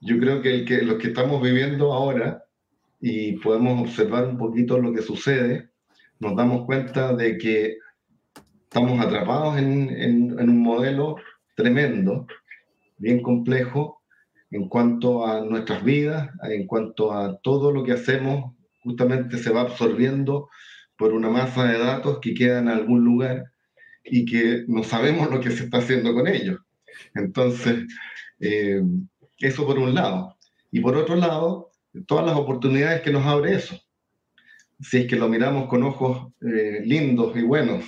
yo 0.00 0.18
creo 0.18 0.40
que, 0.40 0.64
los 0.82 0.98
que 0.98 1.08
estamos 1.08 1.42
viviendo 1.42 1.92
ahora 1.92 2.44
y 3.00 3.32
podemos 3.38 3.82
observar 3.82 4.26
un 4.26 4.38
poquito 4.38 4.78
lo 4.78 4.92
que 4.92 5.02
sucede, 5.02 5.70
nos 6.20 6.36
damos 6.36 6.64
cuenta 6.64 7.14
de 7.14 7.38
que 7.38 7.76
estamos 8.64 9.04
atrapados 9.04 9.58
en 9.58 10.40
un 10.40 10.62
modelo 10.62 11.16
tremendo, 11.54 12.26
bien 12.96 13.22
complejo, 13.22 13.97
en 14.50 14.68
cuanto 14.68 15.26
a 15.26 15.40
nuestras 15.42 15.84
vidas, 15.84 16.30
en 16.42 16.66
cuanto 16.66 17.12
a 17.12 17.38
todo 17.38 17.72
lo 17.72 17.84
que 17.84 17.92
hacemos, 17.92 18.54
justamente 18.82 19.38
se 19.38 19.50
va 19.50 19.62
absorbiendo 19.62 20.48
por 20.96 21.12
una 21.12 21.28
masa 21.28 21.64
de 21.64 21.78
datos 21.78 22.18
que 22.20 22.34
queda 22.34 22.58
en 22.58 22.68
algún 22.68 23.04
lugar 23.04 23.44
y 24.04 24.24
que 24.24 24.64
no 24.66 24.82
sabemos 24.82 25.30
lo 25.30 25.40
que 25.40 25.50
se 25.50 25.64
está 25.64 25.78
haciendo 25.78 26.14
con 26.14 26.26
ellos. 26.26 26.60
Entonces, 27.14 27.86
eh, 28.40 28.82
eso 29.38 29.66
por 29.66 29.78
un 29.78 29.94
lado. 29.94 30.36
Y 30.70 30.80
por 30.80 30.96
otro 30.96 31.16
lado, 31.16 31.70
todas 32.06 32.26
las 32.26 32.36
oportunidades 32.36 33.02
que 33.02 33.12
nos 33.12 33.26
abre 33.26 33.54
eso. 33.54 33.78
Si 34.80 34.98
es 34.98 35.06
que 35.06 35.16
lo 35.16 35.28
miramos 35.28 35.68
con 35.68 35.82
ojos 35.82 36.32
eh, 36.40 36.82
lindos 36.84 37.36
y 37.36 37.42
buenos, 37.42 37.84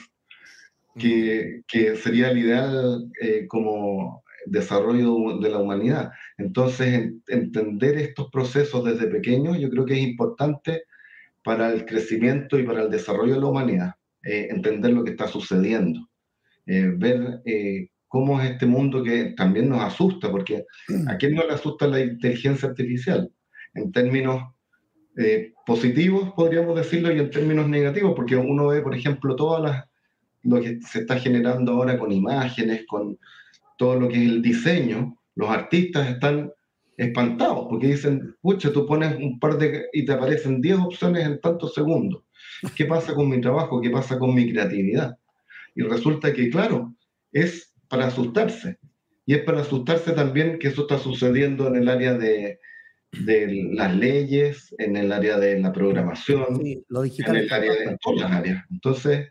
que, 0.99 1.63
que, 1.69 1.97
sería 1.97 2.31
el 2.31 2.39
ideal 2.39 3.09
eh, 3.21 3.47
como 3.47 4.25
desarrollo 4.47 5.39
de 5.39 5.51
la 5.51 5.59
humanidad. 5.59 6.11
Entonces, 6.39 7.13
entender 7.29 7.97
estos 7.99 8.31
procesos 8.31 8.85
desde 8.85 9.07
pequeños 9.07 9.59
yo 9.59 9.71
creo 9.71 9.85
que 9.85 9.95
es 9.95 10.01
importante 10.01 10.83
para 11.43 11.73
el 11.73 11.87
crecimiento 11.87 12.59
y 12.59 12.65
para 12.65 12.83
el 12.83 12.91
desarrollo 12.91 13.35
de 13.35 13.41
la 13.41 13.47
humanidad, 13.47 13.95
eh, 14.23 14.49
entender 14.51 14.93
lo 14.93 15.05
que 15.05 15.13
está 15.13 15.27
sucediendo, 15.27 16.09
eh, 16.67 16.93
ver 16.97 17.41
eh, 17.45 17.89
cómo 18.09 18.41
es 18.41 18.51
este 18.51 18.67
mundo 18.67 19.03
que 19.03 19.35
también 19.37 19.69
nos 19.69 19.83
asusta, 19.83 20.31
porque 20.31 20.65
¿a 21.07 21.17
quién 21.17 21.35
no 21.35 21.47
le 21.47 21.55
asusta 21.55 21.87
la 21.87 22.01
inteligencia 22.01 22.69
artificial? 22.69 23.31
En 23.75 23.93
términos 23.93 24.43
positivos, 25.67 26.33
podríamos 26.35 26.75
decirlo, 26.75 27.13
y 27.13 27.19
en 27.19 27.31
términos 27.31 27.69
negativos, 27.69 28.15
porque 28.17 28.37
uno 28.37 28.69
ve, 28.69 28.81
por 28.81 28.95
ejemplo, 28.95 29.37
todas 29.37 29.63
las, 29.63 29.85
lo 30.43 30.61
que 30.63 30.81
se 30.81 31.01
está 31.01 31.19
generando 31.19 31.73
ahora 31.73 31.99
con 31.99 32.11
imágenes, 32.11 32.87
con 32.87 33.19
todo 33.81 33.99
lo 33.99 34.09
que 34.09 34.17
es 34.17 34.31
el 34.31 34.43
diseño, 34.43 35.19
los 35.37 35.49
artistas 35.49 36.11
están 36.11 36.53
espantados 36.99 37.67
porque 37.71 37.87
dicen, 37.87 38.37
pucha, 38.43 38.71
tú 38.71 38.85
pones 38.85 39.17
un 39.17 39.41
par 39.41 39.57
de 39.57 39.87
y 39.95 40.05
te 40.05 40.13
aparecen 40.13 40.61
10 40.61 40.81
opciones 40.81 41.25
en 41.25 41.41
tantos 41.41 41.73
segundos. 41.73 42.23
¿Qué 42.77 42.85
pasa 42.85 43.15
con 43.15 43.31
mi 43.31 43.41
trabajo? 43.41 43.81
¿Qué 43.81 43.89
pasa 43.89 44.19
con 44.19 44.35
mi 44.35 44.53
creatividad? 44.53 45.17
Y 45.75 45.81
resulta 45.81 46.31
que, 46.35 46.51
claro, 46.51 46.95
es 47.33 47.73
para 47.89 48.09
asustarse. 48.09 48.79
Y 49.25 49.33
es 49.33 49.45
para 49.45 49.63
asustarse 49.63 50.13
también 50.13 50.59
que 50.59 50.69
eso 50.69 50.83
está 50.83 50.99
sucediendo 50.99 51.67
en 51.69 51.77
el 51.77 51.89
área 51.89 52.13
de, 52.13 52.61
de 53.13 53.71
las 53.73 53.97
leyes, 53.97 54.75
en 54.77 54.99
el 54.99 55.11
área 55.11 55.39
de 55.39 55.59
la 55.59 55.73
programación, 55.73 56.61
lo 56.89 57.01
digital 57.01 57.35
en 57.35 57.43
el 57.45 57.53
área 57.53 57.73
de 57.73 57.97
todas 58.03 58.21
las 58.21 58.33
áreas. 58.33 58.63
Entonces, 58.71 59.31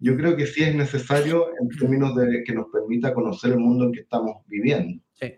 yo 0.00 0.16
creo 0.16 0.36
que 0.36 0.46
sí 0.46 0.62
es 0.62 0.74
necesario 0.74 1.48
en 1.60 1.68
términos 1.68 2.14
de 2.14 2.44
que 2.44 2.52
nos 2.52 2.66
permita 2.72 3.12
conocer 3.12 3.52
el 3.52 3.58
mundo 3.58 3.86
en 3.86 3.92
que 3.92 4.00
estamos 4.00 4.42
viviendo. 4.46 5.02
Sí. 5.14 5.34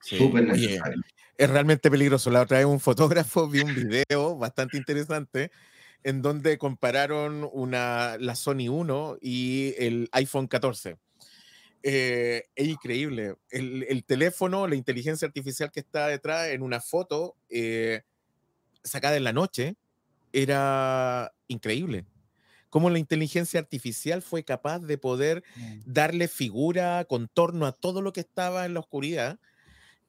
Súper 0.00 0.44
necesario. 0.44 1.00
es 1.38 1.50
realmente 1.50 1.90
peligroso. 1.90 2.30
La 2.30 2.42
otra 2.42 2.58
vez 2.58 2.66
un 2.66 2.80
fotógrafo 2.80 3.48
vi 3.48 3.60
un 3.60 3.74
video 3.74 4.36
bastante 4.36 4.76
interesante 4.76 5.50
en 6.02 6.20
donde 6.20 6.58
compararon 6.58 7.48
una, 7.52 8.16
la 8.18 8.34
Sony 8.34 8.68
1 8.68 9.18
y 9.20 9.74
el 9.78 10.08
iPhone 10.12 10.48
14. 10.48 10.96
Eh, 11.84 12.44
es 12.54 12.68
increíble. 12.68 13.36
El, 13.50 13.86
el, 13.88 14.04
teléfono, 14.04 14.66
la 14.66 14.74
inteligencia 14.74 15.26
artificial 15.26 15.70
que 15.70 15.80
está 15.80 16.08
detrás 16.08 16.48
en 16.48 16.62
una 16.62 16.80
foto 16.80 17.36
eh, 17.48 18.02
sacada 18.82 19.16
en 19.16 19.24
la 19.24 19.32
noche, 19.32 19.76
era 20.32 21.32
increíble 21.48 22.06
cómo 22.72 22.88
la 22.88 22.98
inteligencia 22.98 23.60
artificial 23.60 24.22
fue 24.22 24.44
capaz 24.44 24.78
de 24.78 24.96
poder 24.96 25.44
mm. 25.56 25.80
darle 25.84 26.26
figura, 26.26 27.04
contorno 27.04 27.66
a 27.66 27.72
todo 27.72 28.00
lo 28.00 28.14
que 28.14 28.20
estaba 28.20 28.64
en 28.64 28.72
la 28.72 28.80
oscuridad. 28.80 29.38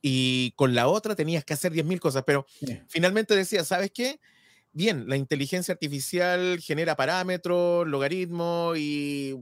Y 0.01 0.53
con 0.55 0.73
la 0.73 0.87
otra 0.87 1.13
tenías 1.13 1.43
que 1.43 1.53
hacer 1.53 1.73
10.000 1.73 1.99
cosas, 1.99 2.23
pero 2.25 2.45
finalmente 2.87 3.35
decía, 3.35 3.65
¿sabes 3.65 3.91
qué? 3.91 4.21
Bien, 4.71 5.09
la 5.09 5.17
inteligencia 5.17 5.73
artificial 5.73 6.57
genera 6.61 6.95
parámetros, 6.95 7.85
logaritmos 7.85 8.77
y 8.77 9.35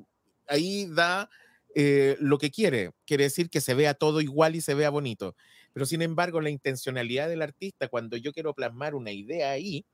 ahí 0.48 0.88
da 0.90 1.30
eh, 1.76 2.18
lo 2.20 2.40
que 2.40 2.50
quiere. 2.50 2.90
Quiere 3.06 3.26
decir 3.26 3.52
que 3.52 3.62
se 3.62 3.76
vea 3.76 3.94
todo 3.94 4.22
igual 4.22 4.56
y 4.56 4.62
se 4.62 4.74
vea 4.74 4.90
bonito. 4.90 5.36
Pero 5.74 5.86
sin 5.86 6.02
embargo, 6.02 6.42
la 6.42 6.50
intencionalidad 6.50 7.30
del 7.30 7.44
artista, 7.44 7.88
cuando 7.88 8.18
yo 8.18 8.34
quiero 8.34 8.56
plasmar 8.56 8.96
una 8.96 9.12
idea 9.12 9.52
ahí, 9.52 9.86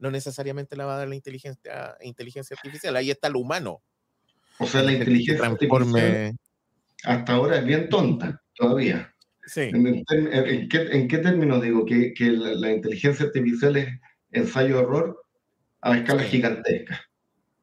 no 0.00 0.10
necesariamente 0.10 0.76
la 0.76 0.86
va 0.86 0.94
a 0.96 0.98
dar 0.98 1.08
la 1.08 1.14
inteligencia, 1.14 1.96
inteligencia 2.00 2.56
artificial, 2.56 2.96
ahí 2.96 3.10
está 3.10 3.28
lo 3.28 3.38
humano. 3.38 3.82
O 4.58 4.66
sea, 4.66 4.82
la 4.82 4.92
inteligencia 4.92 5.46
artificial 5.46 6.36
hasta 7.04 7.32
ahora 7.32 7.58
es 7.58 7.64
bien 7.64 7.88
tonta 7.88 8.42
todavía. 8.54 9.14
Sí. 9.46 9.70
¿En, 9.72 10.68
qué, 10.68 11.18
términos 11.18 11.62
digo 11.62 11.84
que, 11.84 12.14
la, 12.18 12.72
inteligencia 12.72 13.26
artificial 13.26 13.76
es 13.76 13.88
ensayo-error 14.30 15.24
a 15.80 15.96
escala 15.96 16.22
gigantesca? 16.22 17.00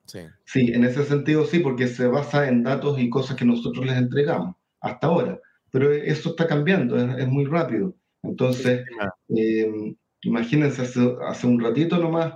Sí. 0.06 0.20
sí, 0.46 0.72
en 0.74 0.86
ese 0.86 1.04
sentido 1.04 1.46
sí, 1.46 1.60
porque 1.60 1.88
se 1.88 2.08
basa 2.08 2.48
en 2.48 2.64
datos 2.64 2.98
y 2.98 3.10
cosas 3.10 3.36
que 3.36 3.46
nosotros 3.46 3.86
les 3.86 3.98
entregamos 3.98 4.56
hasta 4.80 5.08
ahora. 5.08 5.40
Pero 5.70 5.92
eso 5.92 6.30
está 6.30 6.48
cambiando, 6.48 6.98
es, 6.98 7.28
muy 7.28 7.46
rápido. 7.46 7.96
Entonces, 8.24 8.86
eh, 9.36 9.96
Imagínense, 10.22 10.82
hace, 10.82 11.48
un 11.48 11.60
ratito 11.60 11.98
nomás, 11.98 12.34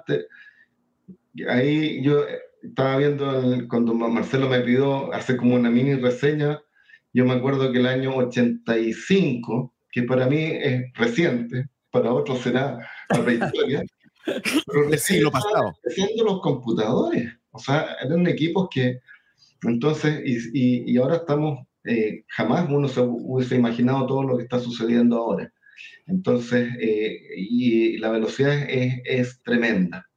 ahí 1.49 2.03
yo 2.03 2.23
estaba 2.61 2.97
viendo 2.97 3.67
cuando 3.67 3.93
Marcelo 3.93 4.47
me 4.47 4.61
pidió 4.61 5.11
hacer 5.13 5.37
como 5.37 5.55
una 5.55 5.69
mini 5.69 5.95
reseña, 5.95 6.61
yo 7.13 7.25
me 7.25 7.33
acuerdo 7.33 7.71
que 7.71 7.79
el 7.79 7.87
año 7.87 8.15
85, 8.15 9.73
que 9.91 10.03
para 10.03 10.27
mí 10.27 10.43
es 10.43 10.93
reciente, 10.93 11.67
para 11.89 12.13
otros 12.13 12.39
será 12.39 12.79
la 13.09 13.25
prehistoria, 13.25 13.83
pero 14.65 14.89
el 14.89 14.99
siglo 14.99 15.31
pasado. 15.31 15.73
Haciendo 15.85 16.23
los 16.23 16.41
computadores, 16.41 17.33
o 17.51 17.59
sea, 17.59 17.97
eran 18.03 18.27
equipos 18.27 18.69
que, 18.71 18.99
entonces, 19.63 20.21
y, 20.25 20.91
y, 20.91 20.97
ahora 20.97 21.17
estamos, 21.17 21.67
eh, 21.83 22.23
jamás 22.27 22.69
uno 22.69 22.87
se 22.87 23.01
hubiese 23.01 23.55
imaginado 23.55 24.05
todo 24.05 24.23
lo 24.23 24.37
que 24.37 24.43
está 24.43 24.59
sucediendo 24.59 25.17
ahora. 25.17 25.51
Entonces, 26.07 26.69
eh, 26.79 27.19
y 27.37 27.97
la 27.97 28.09
velocidad 28.09 28.57
es, 28.69 29.41
tremenda. 29.43 30.07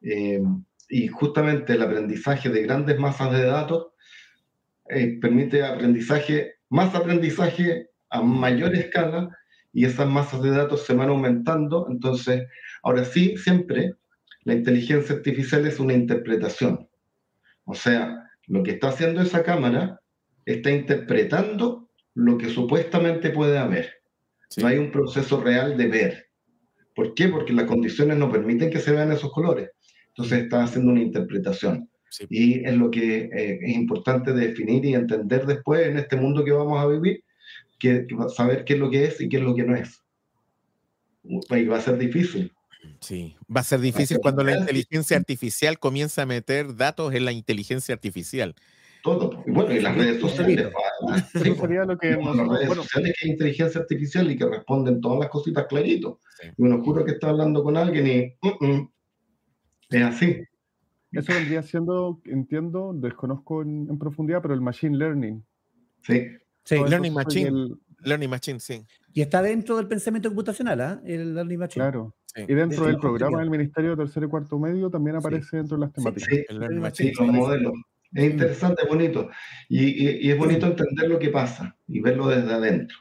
Eh, 0.00 0.42
y 0.88 1.08
justamente 1.08 1.72
el 1.74 1.82
aprendizaje 1.82 2.48
de 2.48 2.62
grandes 2.62 2.98
masas 2.98 3.32
de 3.32 3.44
datos 3.44 3.88
eh, 4.88 5.18
permite 5.20 5.64
aprendizaje, 5.64 6.56
más 6.68 6.94
aprendizaje 6.94 7.88
a 8.10 8.20
mayor 8.22 8.74
escala 8.74 9.30
y 9.72 9.86
esas 9.86 10.08
masas 10.08 10.42
de 10.42 10.50
datos 10.50 10.84
se 10.84 10.94
van 10.94 11.08
aumentando. 11.08 11.86
Entonces, 11.90 12.46
ahora 12.82 13.04
sí, 13.04 13.36
siempre 13.36 13.94
la 14.44 14.54
inteligencia 14.54 15.14
artificial 15.14 15.66
es 15.66 15.80
una 15.80 15.94
interpretación. 15.94 16.88
O 17.64 17.74
sea, 17.74 18.28
lo 18.46 18.62
que 18.62 18.72
está 18.72 18.88
haciendo 18.88 19.22
esa 19.22 19.42
cámara 19.42 20.00
está 20.44 20.70
interpretando 20.70 21.88
lo 22.14 22.36
que 22.36 22.50
supuestamente 22.50 23.30
puede 23.30 23.58
haber. 23.58 24.01
No 24.58 24.66
hay 24.66 24.78
un 24.78 24.90
proceso 24.90 25.40
real 25.40 25.76
de 25.76 25.86
ver. 25.86 26.26
¿Por 26.94 27.14
qué? 27.14 27.28
Porque 27.28 27.52
las 27.52 27.66
condiciones 27.66 28.16
no 28.16 28.30
permiten 28.30 28.70
que 28.70 28.78
se 28.78 28.92
vean 28.92 29.12
esos 29.12 29.32
colores. 29.32 29.70
Entonces 30.08 30.42
está 30.42 30.64
haciendo 30.64 30.92
una 30.92 31.02
interpretación. 31.02 31.88
Y 32.28 32.64
es 32.66 32.74
lo 32.76 32.90
que 32.90 33.30
eh, 33.32 33.58
es 33.62 33.74
importante 33.74 34.32
definir 34.32 34.84
y 34.84 34.94
entender 34.94 35.46
después 35.46 35.86
en 35.86 35.96
este 35.96 36.16
mundo 36.16 36.44
que 36.44 36.52
vamos 36.52 36.78
a 36.78 36.86
vivir, 36.86 37.24
que, 37.78 38.06
saber 38.34 38.64
qué 38.64 38.74
es 38.74 38.78
lo 38.78 38.90
que 38.90 39.04
es 39.04 39.20
y 39.20 39.28
qué 39.30 39.38
es 39.38 39.42
lo 39.42 39.54
que 39.54 39.64
no 39.64 39.74
es. 39.74 40.02
Y 41.24 41.64
va 41.64 41.78
a 41.78 41.80
ser 41.80 41.96
difícil. 41.96 42.52
Sí, 43.00 43.36
va 43.54 43.60
a 43.60 43.64
ser 43.64 43.80
difícil 43.80 44.18
cuando 44.20 44.44
la 44.44 44.58
inteligencia 44.58 45.16
artificial 45.16 45.78
comienza 45.78 46.22
a 46.22 46.26
meter 46.26 46.76
datos 46.76 47.14
en 47.14 47.24
la 47.24 47.32
inteligencia 47.32 47.94
artificial. 47.94 48.54
Todo. 49.02 49.42
Y 49.46 49.50
bueno, 49.50 49.72
y 49.72 49.80
las 49.80 49.96
redes 49.96 50.20
sociales. 50.20 50.68
Eso 51.34 51.54
sería 51.54 51.84
lo 51.84 51.98
que 51.98 52.10
las 52.10 52.48
redes 52.48 52.74
sociales 52.74 53.14
que 53.18 53.26
es 53.26 53.32
inteligencia 53.32 53.80
artificial 53.80 54.30
y 54.30 54.36
que 54.36 54.46
responden 54.46 55.00
todas 55.00 55.20
las 55.20 55.28
cositas 55.28 55.66
clarito. 55.66 56.20
Y 56.56 56.62
uno 56.62 56.82
juro 56.82 57.04
que 57.04 57.12
está 57.12 57.30
hablando 57.30 57.62
con 57.62 57.76
alguien 57.76 58.06
y 58.06 58.48
mm, 58.48 58.66
mm, 58.66 58.92
es 59.90 60.02
así. 60.02 60.42
Eso 61.12 61.32
vendría 61.34 61.62
siendo, 61.62 62.20
entiendo, 62.24 62.92
desconozco 62.94 63.62
en, 63.62 63.98
profundidad, 63.98 64.40
pero 64.40 64.54
el 64.54 64.62
machine 64.62 64.96
learning. 64.96 65.44
Sí. 66.02 66.26
Sí, 66.64 66.76
learning 66.76 67.12
machine. 67.12 67.74
Learning 68.04 68.30
machine, 68.30 68.58
sí. 68.58 68.82
Y 69.12 69.20
está 69.20 69.42
dentro 69.42 69.76
del 69.76 69.86
pensamiento 69.86 70.30
computacional, 70.30 70.80
¿ah? 70.80 71.00
El 71.04 71.34
learning 71.34 71.58
machine. 71.58 71.84
Claro. 71.84 72.14
Y 72.34 72.54
dentro 72.54 72.86
del 72.86 72.96
programa 72.96 73.40
del 73.40 73.50
Ministerio 73.50 73.90
de 73.90 74.04
Tercer 74.04 74.24
y 74.24 74.28
Cuarto 74.28 74.58
Medio 74.58 74.88
también 74.88 75.16
aparece 75.16 75.58
dentro 75.58 75.76
de 75.76 75.82
las 75.82 75.92
temáticas. 75.92 76.28
Sí, 76.30 76.44
el 76.48 76.58
learning 76.58 76.80
machine. 76.80 77.12
los 77.18 77.28
modelos. 77.28 77.72
Es 78.14 78.24
interesante, 78.24 78.82
es 78.82 78.88
bonito. 78.88 79.30
Y, 79.68 80.26
y, 80.26 80.30
es 80.30 80.38
bonito 80.38 80.66
entender 80.66 81.08
lo 81.08 81.18
que 81.18 81.30
pasa 81.30 81.76
y 81.88 82.00
verlo 82.00 82.28
desde 82.28 82.52
adentro. 82.52 82.98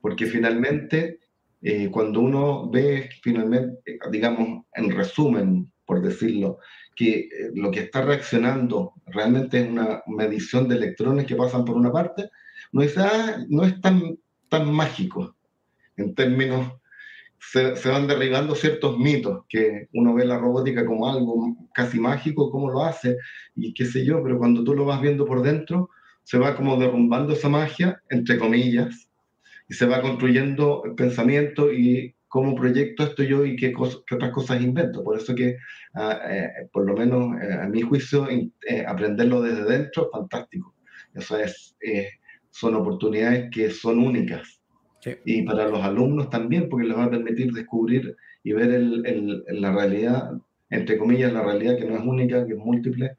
Porque 0.00 0.26
finalmente, 0.26 1.20
eh, 1.60 1.90
cuando 1.90 2.20
uno 2.20 2.70
ve, 2.70 3.10
finalmente, 3.22 3.98
digamos, 4.10 4.64
en 4.74 4.90
resumen, 4.90 5.72
por 5.84 6.02
decirlo, 6.02 6.58
que 6.94 7.20
eh, 7.20 7.28
lo 7.54 7.70
que 7.70 7.80
está 7.80 8.02
reaccionando 8.02 8.94
realmente 9.06 9.60
es 9.60 9.68
una 9.68 10.02
medición 10.06 10.68
de 10.68 10.76
electrones 10.76 11.26
que 11.26 11.36
pasan 11.36 11.64
por 11.64 11.76
una 11.76 11.92
parte, 11.92 12.30
no 12.72 12.82
es, 12.82 12.96
ah, 12.98 13.44
no 13.48 13.64
es 13.64 13.80
tan, 13.80 14.18
tan 14.48 14.72
mágico 14.72 15.36
en 15.96 16.14
términos 16.14 16.72
se, 17.40 17.88
van 17.88 18.06
derribando 18.06 18.54
ciertos 18.54 18.98
mitos, 18.98 19.44
que 19.48 19.88
uno 19.92 20.14
ve 20.14 20.24
la 20.24 20.38
robótica 20.38 20.84
como 20.84 21.08
algo 21.08 21.56
casi 21.72 22.00
mágico, 22.00 22.50
cómo 22.50 22.70
lo 22.70 22.84
hace, 22.84 23.16
y 23.54 23.72
qué 23.74 23.84
sé 23.84 24.04
yo, 24.04 24.22
pero 24.22 24.38
cuando 24.38 24.64
tú 24.64 24.74
lo 24.74 24.84
vas 24.84 25.00
viendo 25.00 25.24
por 25.24 25.42
dentro, 25.42 25.90
se 26.24 26.38
va 26.38 26.56
como 26.56 26.76
derrumbando 26.76 27.32
esa 27.32 27.48
magia, 27.48 28.02
entre 28.10 28.38
comillas, 28.38 29.08
y 29.68 29.74
se 29.74 29.86
va 29.86 30.02
construyendo 30.02 30.82
el 30.84 30.94
pensamiento 30.94 31.72
y 31.72 32.14
cómo 32.28 32.54
proyecto 32.54 33.04
esto 33.04 33.22
yo 33.22 33.44
y 33.44 33.56
qué, 33.56 33.72
qué 34.06 34.14
otras 34.14 34.32
cosas 34.32 34.60
invento. 34.60 35.02
Por 35.02 35.16
eso 35.16 35.34
que, 35.34 35.56
ah, 35.94 36.20
eh, 36.30 36.68
por 36.72 36.86
lo 36.86 36.94
menos 36.94 37.40
eh, 37.40 37.54
a 37.54 37.66
mi 37.66 37.82
juicio, 37.82 38.28
eh, 38.28 38.84
aprenderlo 38.86 39.40
desde 39.40 39.64
dentro 39.64 40.04
es 40.04 40.10
fantástico. 40.12 40.74
Eso 41.14 41.38
es, 41.38 41.76
son 42.50 42.74
oportunidades 42.74 43.48
que 43.50 43.70
son 43.70 43.98
únicas. 43.98 44.57
Y 45.24 45.42
para 45.42 45.68
los 45.68 45.82
alumnos 45.82 46.28
también, 46.30 46.68
porque 46.68 46.86
les 46.86 46.96
va 46.96 47.04
a 47.04 47.10
permitir 47.10 47.52
descubrir 47.52 48.16
y 48.42 48.52
ver 48.52 48.80
la 48.80 49.72
realidad, 49.72 50.32
entre 50.70 50.98
comillas, 50.98 51.32
la 51.32 51.42
realidad 51.42 51.76
que 51.76 51.84
no 51.84 51.96
es 51.96 52.02
única, 52.04 52.46
que 52.46 52.54
es 52.54 52.58
múltiple, 52.58 53.16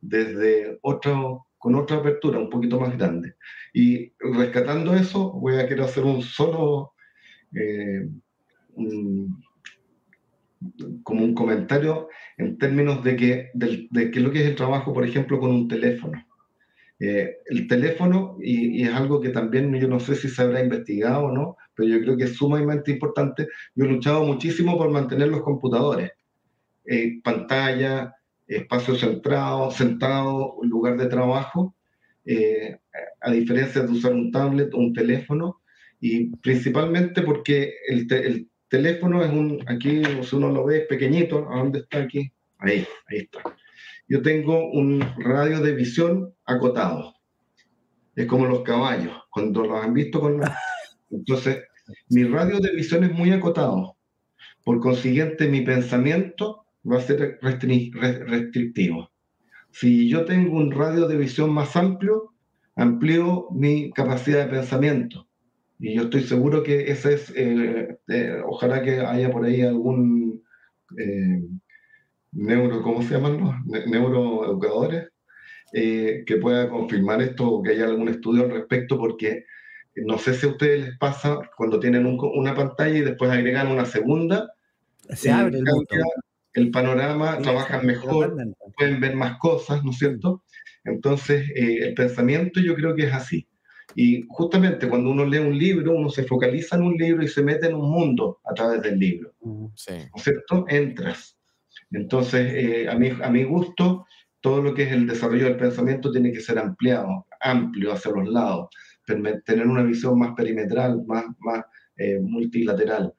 desde 0.00 0.78
otro, 0.82 1.46
con 1.58 1.74
otra 1.74 1.98
apertura 1.98 2.38
un 2.38 2.50
poquito 2.50 2.78
más 2.78 2.96
grande. 2.96 3.34
Y 3.72 4.12
rescatando 4.18 4.94
eso, 4.94 5.32
voy 5.32 5.56
a 5.56 5.66
querer 5.66 5.84
hacer 5.84 6.04
un 6.04 6.22
solo 6.22 6.92
como 11.02 11.24
un 11.24 11.34
comentario 11.34 12.08
en 12.36 12.58
términos 12.58 13.02
de 13.02 13.16
que, 13.16 13.50
de, 13.54 13.88
de 13.90 14.10
que 14.10 14.20
lo 14.20 14.30
que 14.30 14.42
es 14.42 14.48
el 14.48 14.56
trabajo, 14.56 14.92
por 14.92 15.06
ejemplo, 15.06 15.38
con 15.38 15.50
un 15.50 15.68
teléfono. 15.68 16.24
Eh, 17.04 17.38
el 17.46 17.66
teléfono, 17.66 18.36
y, 18.40 18.84
es 18.84 18.94
algo 18.94 19.20
que 19.20 19.30
también 19.30 19.74
yo 19.74 19.88
no 19.88 19.98
sé 19.98 20.14
si 20.14 20.28
se 20.28 20.40
habrá 20.40 20.62
investigado 20.62 21.24
o 21.24 21.32
no, 21.32 21.56
pero 21.74 21.88
yo 21.88 22.00
creo 22.00 22.16
que 22.16 22.24
es 22.24 22.36
sumamente 22.36 22.92
importante. 22.92 23.48
Yo 23.74 23.86
he 23.86 23.88
luchado 23.88 24.24
muchísimo 24.24 24.78
por 24.78 24.88
mantener 24.88 25.26
los 25.26 25.42
computadores, 25.42 26.12
eh, 26.84 27.20
pantalla, 27.24 28.14
espacio 28.46 28.94
centrado, 28.94 29.72
sentado, 29.72 30.58
lugar 30.62 30.96
de 30.96 31.06
trabajo, 31.06 31.74
eh, 32.24 32.78
a 33.20 33.32
diferencia 33.32 33.82
de 33.82 33.90
usar 33.90 34.12
un 34.12 34.30
tablet 34.30 34.72
o 34.72 34.78
un 34.78 34.92
teléfono, 34.92 35.60
y 35.98 36.28
principalmente 36.36 37.22
porque 37.22 37.74
el, 37.88 38.06
el 38.12 38.48
teléfono 38.68 39.24
es 39.24 39.30
un, 39.32 39.58
aquí 39.66 40.02
si 40.22 40.36
uno 40.36 40.50
lo 40.50 40.66
ve, 40.66 40.82
es 40.82 40.86
pequeñito, 40.86 41.50
¿a 41.50 41.58
dónde 41.58 41.80
está 41.80 41.98
aquí? 41.98 42.30
Ahí, 42.58 42.86
ahí 43.08 43.18
está. 43.18 43.42
Yo 44.08 44.22
tengo 44.22 44.70
un 44.70 45.00
radio 45.18 45.60
de 45.60 45.74
visión 45.74 46.34
acotado. 46.44 47.14
Es 48.14 48.26
como 48.26 48.46
los 48.46 48.62
caballos, 48.62 49.14
cuando 49.30 49.64
los 49.64 49.82
han 49.82 49.94
visto 49.94 50.20
con... 50.20 50.40
Entonces, 51.10 51.64
mi 52.10 52.24
radio 52.24 52.60
de 52.60 52.72
visión 52.72 53.04
es 53.04 53.12
muy 53.12 53.32
acotado. 53.32 53.96
Por 54.64 54.80
consiguiente, 54.80 55.48
mi 55.48 55.62
pensamiento 55.62 56.66
va 56.90 56.98
a 56.98 57.00
ser 57.00 57.38
restrictivo. 57.40 59.10
Si 59.70 60.08
yo 60.08 60.24
tengo 60.24 60.56
un 60.56 60.70
radio 60.70 61.08
de 61.08 61.16
visión 61.16 61.50
más 61.50 61.76
amplio, 61.76 62.32
amplío 62.76 63.48
mi 63.50 63.90
capacidad 63.92 64.44
de 64.44 64.50
pensamiento. 64.50 65.28
Y 65.78 65.94
yo 65.94 66.02
estoy 66.02 66.22
seguro 66.22 66.62
que 66.62 66.90
ese 66.90 67.14
es, 67.14 67.32
eh, 67.34 67.98
eh, 68.08 68.42
ojalá 68.46 68.82
que 68.82 69.00
haya 69.00 69.32
por 69.32 69.44
ahí 69.44 69.62
algún 69.62 70.42
eh, 70.98 71.42
neuro, 72.32 72.82
¿cómo 72.82 73.02
se 73.02 73.14
llaman 73.14 73.38
los? 73.38 73.86
neuroeducadores, 73.86 75.08
que 75.72 76.38
pueda 76.40 76.68
confirmar 76.68 77.22
esto 77.22 77.48
o 77.48 77.62
que 77.62 77.70
haya 77.70 77.84
algún 77.84 78.08
estudio 78.08 78.44
al 78.44 78.50
respecto, 78.50 78.98
porque 78.98 79.44
no 79.94 80.18
sé 80.18 80.34
si 80.34 80.46
a 80.46 80.50
ustedes 80.50 80.80
les 80.80 80.98
pasa 80.98 81.38
cuando 81.56 81.78
tienen 81.78 82.06
una 82.06 82.54
pantalla 82.54 82.96
y 82.96 83.02
después 83.02 83.30
agregan 83.30 83.68
una 83.68 83.84
segunda, 83.84 84.52
se 85.10 85.30
abre 85.30 85.58
el, 85.58 85.66
el 86.54 86.70
panorama, 86.70 87.38
trabajan 87.38 87.86
mejor, 87.86 88.36
pueden 88.76 89.00
ver 89.00 89.16
más 89.16 89.38
cosas, 89.38 89.82
¿no 89.84 89.90
es 89.90 89.98
cierto? 89.98 90.42
Entonces, 90.84 91.50
el 91.54 91.94
pensamiento 91.94 92.60
yo 92.60 92.74
creo 92.74 92.94
que 92.94 93.04
es 93.04 93.12
así. 93.12 93.46
Y 93.94 94.24
justamente 94.28 94.88
cuando 94.88 95.10
uno 95.10 95.24
lee 95.24 95.38
un 95.38 95.58
libro, 95.58 95.94
uno 95.94 96.08
se 96.08 96.24
focaliza 96.24 96.76
en 96.76 96.82
un 96.82 96.94
libro 96.94 97.22
y 97.22 97.28
se 97.28 97.42
mete 97.42 97.66
en 97.66 97.74
un 97.74 97.90
mundo 97.90 98.40
a 98.44 98.54
través 98.54 98.80
del 98.82 98.98
libro. 98.98 99.34
¿No 99.42 99.70
es 99.76 100.22
cierto? 100.22 100.64
Entras. 100.68 101.36
Entonces, 101.92 102.52
eh, 102.54 102.88
a, 102.88 102.94
mi, 102.96 103.10
a 103.10 103.30
mi 103.30 103.44
gusto, 103.44 104.06
todo 104.40 104.62
lo 104.62 104.74
que 104.74 104.84
es 104.84 104.92
el 104.92 105.06
desarrollo 105.06 105.44
del 105.44 105.56
pensamiento 105.56 106.10
tiene 106.10 106.32
que 106.32 106.40
ser 106.40 106.58
ampliado, 106.58 107.26
amplio 107.40 107.92
hacia 107.92 108.12
los 108.12 108.28
lados, 108.28 108.68
tener 109.06 109.66
una 109.66 109.82
visión 109.82 110.18
más 110.18 110.34
perimetral, 110.34 111.02
más, 111.06 111.24
más 111.40 111.64
eh, 111.96 112.18
multilateral. 112.20 113.12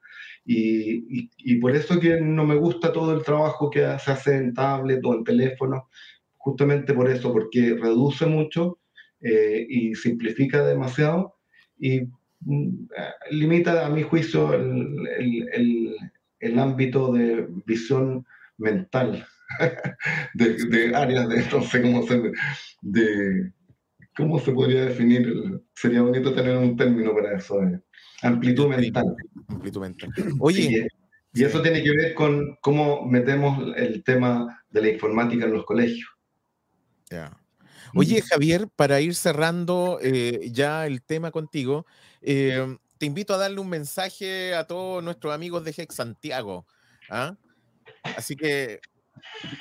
Y, 0.44 1.30
y, 1.38 1.56
por 1.56 1.74
eso 1.74 1.98
que 1.98 2.20
no 2.20 2.44
me 2.44 2.56
gusta 2.56 2.92
todo 2.92 3.14
el 3.14 3.24
trabajo 3.24 3.70
que 3.70 3.80
se 3.98 4.10
hace 4.10 4.36
en 4.36 4.52
tablet 4.52 5.00
o 5.02 5.14
en 5.14 5.24
teléfono, 5.24 5.88
justamente 6.36 6.92
por 6.92 7.08
eso, 7.08 7.32
porque 7.32 7.78
reduce 7.80 8.26
mucho 8.26 8.78
eh, 9.22 9.66
y 9.66 9.94
simplifica 9.94 10.62
demasiado 10.66 11.36
y 11.78 12.02
mm, 12.40 12.88
limita, 13.30 13.86
a 13.86 13.88
mi 13.88 14.02
juicio, 14.02 14.52
el, 14.52 15.08
el, 15.54 15.96
el, 16.40 16.58
ámbito 16.58 17.10
de 17.14 17.48
visión 17.64 18.26
mental 18.58 19.26
de, 20.34 20.54
de, 20.66 20.96
áreas 20.96 21.28
de, 21.28 21.44
no 21.50 21.62
sé 21.62 21.82
cómo 21.82 22.06
se, 22.06 22.32
de, 22.82 23.52
¿cómo 24.16 24.38
se 24.38 24.52
podría 24.52 24.86
definir? 24.86 25.62
Sería 25.74 26.02
bonito 26.02 26.34
tener 26.34 26.56
un 26.56 26.76
término 26.76 27.14
para 27.14 27.36
eso, 27.36 27.60
amplitud 28.22 28.68
mental. 28.68 29.16
Amplitud 29.48 29.80
mental. 29.80 30.10
Oye. 30.40 30.86
Y, 31.32 31.40
y 31.40 31.44
eso 31.44 31.60
tiene 31.60 31.82
que 31.82 31.90
ver 31.90 32.14
con 32.14 32.56
cómo 32.60 33.04
metemos 33.06 33.74
el 33.76 34.04
tema 34.04 34.64
de 34.70 34.82
la 34.82 34.88
informática 34.90 35.46
en 35.46 35.52
los 35.52 35.64
colegios. 35.64 36.08
Ya. 37.10 37.36
Oye, 37.96 38.22
Javier, 38.22 38.68
para 38.74 39.00
ir 39.00 39.14
cerrando 39.14 39.98
eh, 40.02 40.48
ya 40.52 40.86
el 40.86 41.02
tema 41.02 41.30
contigo, 41.30 41.86
em, 42.20 42.78
te 42.98 43.06
invito 43.06 43.34
a 43.34 43.38
darle 43.38 43.60
un 43.60 43.68
mensaje 43.68 44.54
a 44.54 44.66
todos 44.66 45.02
nuestros 45.02 45.32
amigos 45.32 45.64
de 45.64 45.74
Hex 45.76 45.94
Santiago. 45.94 46.66
¿ah? 47.08 47.36
Así 48.16 48.36
que 48.36 48.80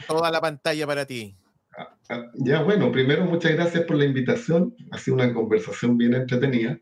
toda 0.08 0.32
la 0.32 0.42
pantalla 0.42 0.86
para 0.86 1.06
ti. 1.06 1.36
Ah, 1.78 1.98
ah, 2.10 2.32
ya, 2.36 2.62
bueno, 2.62 2.92
primero 2.92 3.26
muchas 3.26 3.54
gracias 3.54 3.84
por 3.86 3.98
la 3.98 4.06
invitación. 4.06 4.76
Ha 4.92 4.98
sido 4.98 5.16
una 5.16 5.34
conversación 5.34 5.98
bien 5.98 6.14
entretenida. 6.14 6.80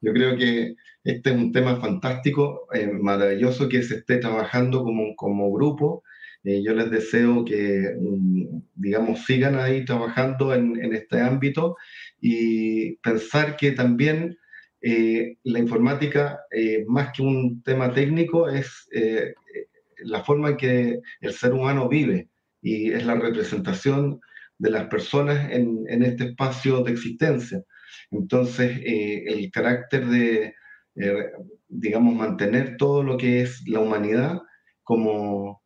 Yo 0.00 0.12
creo 0.12 0.36
que 0.36 0.74
este 1.04 1.30
es 1.30 1.36
un 1.36 1.52
tema 1.52 1.80
fantástico, 1.80 2.68
eh, 2.72 2.86
maravilloso 2.86 3.68
que 3.68 3.82
se 3.82 3.96
esté 3.96 4.18
trabajando 4.18 4.84
como, 4.84 5.16
como 5.16 5.50
grupo. 5.52 6.02
Eh, 6.44 6.62
yo 6.62 6.74
les 6.74 6.90
deseo 6.90 7.44
que, 7.44 7.94
mm, 7.98 8.60
digamos, 8.74 9.24
sigan 9.24 9.58
ahí 9.58 9.84
trabajando 9.84 10.54
en, 10.54 10.82
en 10.82 10.94
este 10.94 11.20
ámbito 11.20 11.76
y 12.20 12.96
pensar 12.96 13.56
que 13.56 13.72
también 13.72 14.38
eh, 14.80 15.38
la 15.42 15.58
informática, 15.58 16.40
más 16.86 17.10
que 17.12 17.22
un 17.22 17.62
tema 17.64 17.92
técnico, 17.92 18.48
es 18.48 18.88
la 20.04 20.22
forma 20.24 20.50
en 20.50 20.56
que 20.56 21.00
el 21.20 21.32
ser 21.32 21.52
humano 21.52 21.88
vive 21.88 22.28
y 22.60 22.90
es 22.92 23.04
la 23.06 23.14
representación 23.14 24.20
de 24.58 24.70
las 24.70 24.86
personas 24.88 25.50
en, 25.52 25.84
en 25.88 26.02
este 26.02 26.24
espacio 26.24 26.82
de 26.82 26.92
existencia. 26.92 27.62
Entonces, 28.10 28.78
eh, 28.84 29.24
el 29.26 29.50
carácter 29.50 30.06
de, 30.06 30.54
eh, 30.96 31.30
digamos, 31.68 32.14
mantener 32.14 32.76
todo 32.76 33.02
lo 33.02 33.16
que 33.16 33.42
es 33.42 33.62
la 33.66 33.80
humanidad 33.80 34.40
como, 34.82 35.62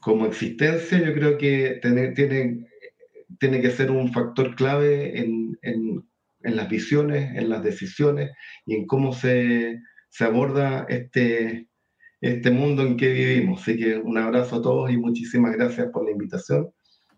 como 0.00 0.26
existencia, 0.26 0.98
yo 0.98 1.12
creo 1.12 1.36
que 1.36 1.78
tiene, 1.82 2.12
tiene, 2.12 2.66
tiene 3.38 3.60
que 3.60 3.70
ser 3.70 3.90
un 3.90 4.12
factor 4.12 4.54
clave 4.54 5.18
en, 5.18 5.58
en, 5.62 6.08
en, 6.42 6.56
las 6.56 6.68
visiones, 6.68 7.36
en 7.36 7.48
las 7.48 7.62
decisiones 7.62 8.30
y 8.64 8.76
en 8.76 8.86
cómo 8.86 9.12
se, 9.12 9.80
se 10.08 10.24
aborda 10.24 10.86
este, 10.88 11.68
este 12.20 12.50
mundo 12.50 12.82
en 12.82 12.96
que 12.96 13.08
vivimos. 13.08 13.62
Así 13.62 13.76
que 13.76 13.96
un 13.96 14.18
abrazo 14.18 14.56
a 14.56 14.62
todos 14.62 14.90
y 14.90 14.96
muchísimas 14.96 15.54
gracias 15.56 15.88
por 15.92 16.04
la 16.04 16.12
invitación. 16.12 16.70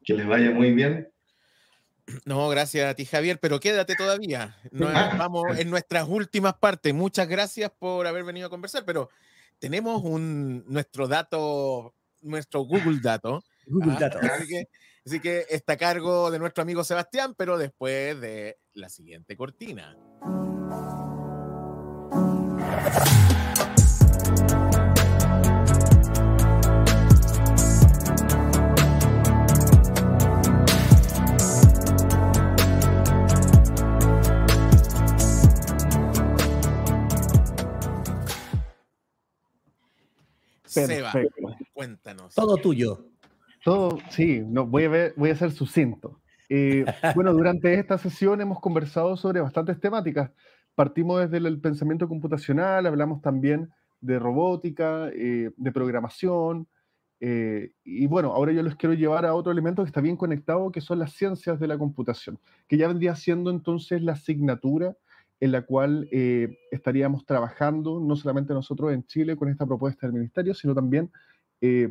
Que 0.04 0.14
les 0.14 0.26
vaya 0.26 0.50
muy 0.50 0.72
bien 0.72 1.08
no, 2.24 2.48
gracias 2.48 2.90
a 2.90 2.94
ti, 2.94 3.04
Javier, 3.04 3.38
pero 3.40 3.60
quédate 3.60 3.94
todavía. 3.94 4.56
vamos 4.72 5.58
en 5.58 5.70
nuestras 5.70 6.08
últimas 6.08 6.54
partes. 6.54 6.94
Muchas 6.94 7.28
gracias 7.28 7.70
por 7.78 8.06
haber 8.06 8.24
venido 8.24 8.46
a 8.46 8.50
conversar, 8.50 8.84
pero 8.84 9.10
tenemos 9.58 10.02
un, 10.02 10.64
nuestro 10.66 11.08
dato, 11.08 11.94
nuestro 12.22 12.60
Google 12.60 13.00
dato. 13.02 13.42
Google 13.66 13.94
¿ah? 13.96 14.00
dato. 14.00 14.18
Así 15.04 15.20
que, 15.20 15.46
está 15.48 15.74
a 15.74 15.76
cargo 15.78 16.30
de 16.30 16.38
nuestro 16.38 16.62
amigo 16.62 16.84
Sebastián, 16.84 17.34
pero 17.36 17.56
después 17.56 18.20
de 18.20 18.58
la 18.74 18.88
siguiente 18.88 19.36
cortina. 19.36 19.96
Perfecto. 40.74 41.56
cuéntanos. 41.72 42.34
Todo 42.34 42.56
tuyo. 42.56 43.06
Todo, 43.64 43.98
sí, 44.10 44.42
no, 44.46 44.66
voy, 44.66 44.84
a 44.84 44.88
ver, 44.88 45.14
voy 45.16 45.30
a 45.30 45.36
ser 45.36 45.50
sucinto. 45.52 46.20
Eh, 46.48 46.84
bueno, 47.16 47.32
durante 47.32 47.74
esta 47.74 47.98
sesión 47.98 48.40
hemos 48.40 48.60
conversado 48.60 49.16
sobre 49.16 49.40
bastantes 49.40 49.80
temáticas. 49.80 50.30
Partimos 50.74 51.20
desde 51.20 51.46
el 51.46 51.60
pensamiento 51.60 52.08
computacional, 52.08 52.86
hablamos 52.86 53.20
también 53.20 53.70
de 54.00 54.18
robótica, 54.18 55.08
eh, 55.12 55.50
de 55.56 55.72
programación, 55.72 56.68
eh, 57.20 57.72
y 57.82 58.06
bueno, 58.06 58.32
ahora 58.32 58.52
yo 58.52 58.62
les 58.62 58.76
quiero 58.76 58.94
llevar 58.94 59.26
a 59.26 59.34
otro 59.34 59.50
elemento 59.50 59.82
que 59.82 59.88
está 59.88 60.00
bien 60.00 60.16
conectado, 60.16 60.70
que 60.70 60.80
son 60.80 60.98
las 60.98 61.12
ciencias 61.12 61.58
de 61.58 61.66
la 61.66 61.76
computación, 61.76 62.38
que 62.68 62.76
ya 62.76 62.86
vendría 62.86 63.16
siendo 63.16 63.50
entonces 63.50 64.02
la 64.02 64.12
asignatura 64.12 64.96
en 65.40 65.52
la 65.52 65.62
cual 65.62 66.08
eh, 66.10 66.58
estaríamos 66.70 67.24
trabajando, 67.24 68.00
no 68.00 68.16
solamente 68.16 68.54
nosotros 68.54 68.92
en 68.92 69.04
Chile 69.04 69.36
con 69.36 69.48
esta 69.48 69.66
propuesta 69.66 70.06
del 70.06 70.14
Ministerio, 70.14 70.54
sino 70.54 70.74
también 70.74 71.10
eh, 71.60 71.88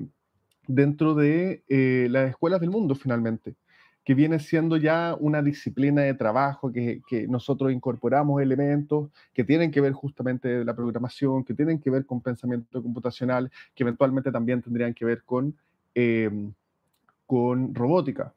dentro 0.67 1.15
de 1.15 1.63
eh, 1.69 2.07
las 2.11 2.29
escuelas 2.29 2.59
del 2.59 2.69
mundo 2.69 2.95
finalmente, 2.95 3.55
que 4.03 4.13
viene 4.13 4.39
siendo 4.39 4.77
ya 4.77 5.15
una 5.19 5.41
disciplina 5.41 6.01
de 6.01 6.13
trabajo 6.13 6.71
que, 6.71 7.01
que, 7.07 7.27
nosotros 7.27 7.71
incorporamos 7.71 8.41
elementos 8.41 9.09
que 9.33 9.43
tienen 9.43 9.71
que 9.71 9.81
ver 9.81 9.93
justamente 9.93 10.47
de 10.47 10.65
la 10.65 10.75
programación, 10.75 11.43
que 11.43 11.53
tienen 11.53 11.79
que 11.79 11.89
ver 11.89 12.05
con 12.05 12.21
pensamiento 12.21 12.81
computacional, 12.81 13.51
que 13.75 13.83
eventualmente 13.83 14.31
también 14.31 14.61
tendrían 14.61 14.93
que 14.93 15.05
ver 15.05 15.23
con, 15.23 15.55
con 17.25 17.75
robótica. 17.75 18.33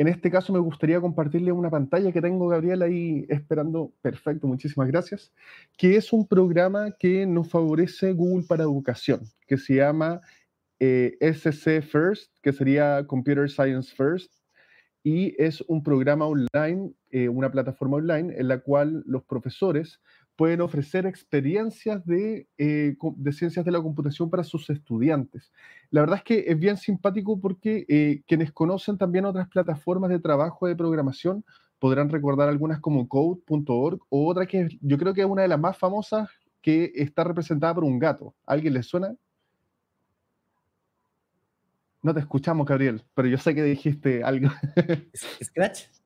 En 0.00 0.08
este 0.08 0.30
caso 0.30 0.50
me 0.50 0.58
gustaría 0.58 0.98
compartirle 0.98 1.52
una 1.52 1.68
pantalla 1.68 2.10
que 2.10 2.22
tengo, 2.22 2.48
Gabriel, 2.48 2.80
ahí 2.80 3.26
esperando. 3.28 3.92
Perfecto, 4.00 4.46
muchísimas 4.46 4.88
gracias. 4.88 5.30
Que 5.76 5.94
es 5.96 6.10
un 6.14 6.26
programa 6.26 6.92
que 6.98 7.26
nos 7.26 7.50
favorece 7.50 8.14
Google 8.14 8.46
para 8.48 8.62
Educación, 8.62 9.20
que 9.46 9.58
se 9.58 9.74
llama 9.74 10.22
eh, 10.78 11.18
SC 11.20 11.82
First, 11.82 12.32
que 12.40 12.54
sería 12.54 13.06
Computer 13.06 13.50
Science 13.50 13.94
First, 13.94 14.32
y 15.02 15.34
es 15.36 15.60
un 15.68 15.82
programa 15.82 16.24
online, 16.24 16.94
eh, 17.10 17.28
una 17.28 17.50
plataforma 17.50 17.98
online 17.98 18.32
en 18.38 18.48
la 18.48 18.60
cual 18.60 19.02
los 19.04 19.22
profesores 19.24 20.00
pueden 20.40 20.62
ofrecer 20.62 21.04
experiencias 21.04 22.02
de, 22.06 22.48
eh, 22.56 22.96
de, 22.98 23.32
ciencias 23.34 23.62
de 23.62 23.70
la 23.70 23.82
computación 23.82 24.30
para 24.30 24.42
sus 24.42 24.70
estudiantes. 24.70 25.52
La 25.90 26.00
verdad 26.00 26.16
es 26.16 26.24
que 26.24 26.44
es 26.50 26.58
bien 26.58 26.78
simpático 26.78 27.38
porque 27.38 27.84
eh, 27.90 28.22
quienes 28.26 28.50
conocen 28.50 28.96
también 28.96 29.26
otras 29.26 29.50
plataformas 29.50 30.08
de 30.08 30.18
trabajo 30.18 30.66
de 30.66 30.74
programación 30.74 31.44
podrán 31.78 32.08
recordar 32.08 32.48
algunas 32.48 32.80
como 32.80 33.06
code.org 33.06 34.00
o 34.08 34.26
otra 34.26 34.46
que 34.46 34.78
yo 34.80 34.96
creo 34.96 35.12
que 35.12 35.20
es 35.20 35.26
una 35.26 35.42
de 35.42 35.48
las 35.48 35.60
más 35.60 35.76
famosas 35.76 36.30
que 36.62 36.90
está 36.94 37.22
representada 37.22 37.74
por 37.74 37.84
un 37.84 37.98
gato. 37.98 38.34
¿Alguien 38.46 38.72
le 38.72 38.82
suena? 38.82 39.14
No 42.00 42.14
te 42.14 42.20
escuchamos, 42.20 42.66
Gabriel, 42.66 43.04
pero 43.12 43.28
yo 43.28 43.36
sé 43.36 43.54
que 43.54 43.62
dijiste 43.62 44.24
algo. 44.24 44.48
¿Scratch? 45.44 45.99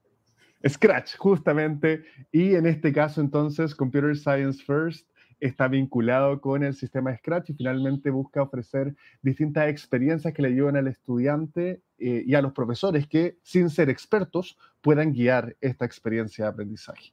Scratch, 0.68 1.16
justamente. 1.16 2.04
Y 2.32 2.54
en 2.54 2.66
este 2.66 2.92
caso, 2.92 3.20
entonces, 3.20 3.74
Computer 3.74 4.16
Science 4.16 4.62
First 4.62 5.08
está 5.40 5.68
vinculado 5.68 6.40
con 6.40 6.62
el 6.62 6.74
sistema 6.74 7.14
Scratch 7.16 7.50
y 7.50 7.54
finalmente 7.54 8.10
busca 8.10 8.42
ofrecer 8.42 8.94
distintas 9.20 9.68
experiencias 9.68 10.32
que 10.32 10.42
le 10.42 10.48
ayuden 10.48 10.76
al 10.76 10.88
estudiante 10.88 11.82
eh, 11.98 12.24
y 12.26 12.34
a 12.34 12.42
los 12.42 12.52
profesores 12.52 13.06
que, 13.06 13.38
sin 13.42 13.68
ser 13.68 13.90
expertos, 13.90 14.56
puedan 14.80 15.12
guiar 15.12 15.56
esta 15.60 15.84
experiencia 15.84 16.44
de 16.44 16.50
aprendizaje. 16.50 17.12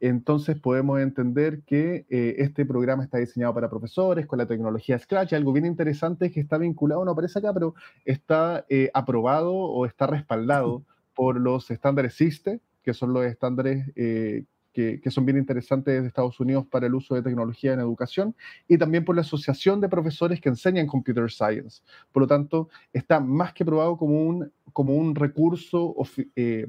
Entonces 0.00 0.58
podemos 0.58 1.00
entender 1.00 1.62
que 1.62 2.06
eh, 2.08 2.36
este 2.38 2.64
programa 2.64 3.04
está 3.04 3.18
diseñado 3.18 3.54
para 3.54 3.70
profesores 3.70 4.26
con 4.26 4.38
la 4.38 4.46
tecnología 4.46 4.98
Scratch. 4.98 5.32
Algo 5.32 5.52
bien 5.52 5.66
interesante 5.66 6.26
es 6.26 6.32
que 6.32 6.40
está 6.40 6.58
vinculado, 6.58 7.04
no 7.04 7.12
aparece 7.12 7.38
acá, 7.38 7.52
pero 7.52 7.74
está 8.04 8.64
eh, 8.68 8.90
aprobado 8.94 9.54
o 9.54 9.86
está 9.86 10.06
respaldado 10.06 10.84
por 11.14 11.40
los 11.40 11.70
estándares 11.70 12.14
SISTE, 12.14 12.60
que 12.82 12.94
son 12.94 13.12
los 13.12 13.24
estándares 13.24 13.90
eh, 13.96 14.44
que, 14.72 15.10
son 15.10 15.26
bien 15.26 15.38
interesantes 15.38 16.00
de 16.00 16.06
Estados 16.06 16.38
Unidos 16.38 16.64
para 16.70 16.86
el 16.86 16.94
uso 16.94 17.16
de 17.16 17.22
tecnología 17.22 17.72
en 17.72 17.80
educación, 17.80 18.36
y 18.68 18.78
también 18.78 19.04
por 19.04 19.16
la 19.16 19.22
Asociación 19.22 19.80
de 19.80 19.88
Profesores 19.88 20.40
que 20.40 20.48
enseñan 20.48 20.86
Computer 20.86 21.28
Science. 21.30 21.82
Por 22.12 22.22
lo 22.22 22.28
tanto, 22.28 22.68
está 22.92 23.18
más 23.18 23.52
que 23.52 23.64
probado 23.64 23.96
como 23.96 24.22
un, 24.22 24.52
como 24.72 24.94
un 24.94 25.16
recurso 25.16 25.96
eh, 26.36 26.68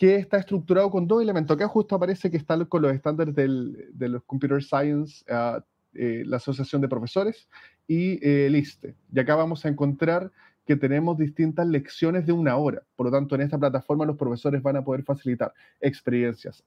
que 0.00 0.16
está 0.16 0.38
estructurado 0.38 0.90
con 0.90 1.06
dos 1.06 1.20
elementos. 1.20 1.54
Acá 1.54 1.68
justo 1.68 1.94
aparece 1.94 2.30
que 2.30 2.38
está 2.38 2.64
con 2.64 2.80
los 2.80 2.94
estándares 2.94 3.34
de 3.34 4.08
los 4.08 4.22
Computer 4.24 4.62
Science, 4.62 5.22
ah, 5.28 5.62
eh, 5.92 6.22
la 6.24 6.38
Asociación 6.38 6.80
de 6.80 6.88
Profesores 6.88 7.50
y 7.86 8.12
eh, 8.26 8.46
el 8.46 8.56
ISTE. 8.56 8.94
Y 9.12 9.20
acá 9.20 9.34
vamos 9.34 9.66
a 9.66 9.68
encontrar 9.68 10.32
que 10.64 10.74
tenemos 10.74 11.18
distintas 11.18 11.66
lecciones 11.66 12.24
de 12.24 12.32
una 12.32 12.56
hora. 12.56 12.82
Por 12.96 13.08
lo 13.08 13.12
tanto, 13.12 13.34
en 13.34 13.42
esta 13.42 13.58
plataforma 13.58 14.06
los 14.06 14.16
profesores 14.16 14.62
van 14.62 14.76
a 14.76 14.82
poder 14.82 15.02
facilitar 15.02 15.52
experiencias 15.82 16.64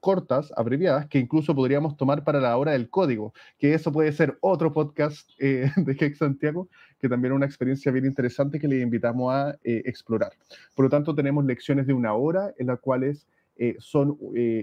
cortas, 0.00 0.52
abreviadas, 0.56 1.06
que 1.06 1.18
incluso 1.18 1.54
podríamos 1.54 1.96
tomar 1.96 2.24
para 2.24 2.40
la 2.40 2.56
hora 2.56 2.72
del 2.72 2.88
código, 2.88 3.32
que 3.58 3.74
eso 3.74 3.92
puede 3.92 4.12
ser 4.12 4.38
otro 4.40 4.72
podcast 4.72 5.30
eh, 5.38 5.70
de 5.76 5.92
Hex 5.92 6.18
Santiago, 6.18 6.68
que 6.98 7.08
también 7.08 7.32
es 7.32 7.36
una 7.36 7.46
experiencia 7.46 7.92
bien 7.92 8.06
interesante 8.06 8.58
que 8.58 8.68
le 8.68 8.80
invitamos 8.80 9.32
a 9.32 9.56
eh, 9.62 9.82
explorar. 9.84 10.32
Por 10.74 10.86
lo 10.86 10.90
tanto, 10.90 11.14
tenemos 11.14 11.44
lecciones 11.44 11.86
de 11.86 11.92
una 11.92 12.14
hora 12.14 12.52
en 12.58 12.66
las 12.66 12.80
cuales 12.80 13.26
eh, 13.56 13.76
son 13.78 14.16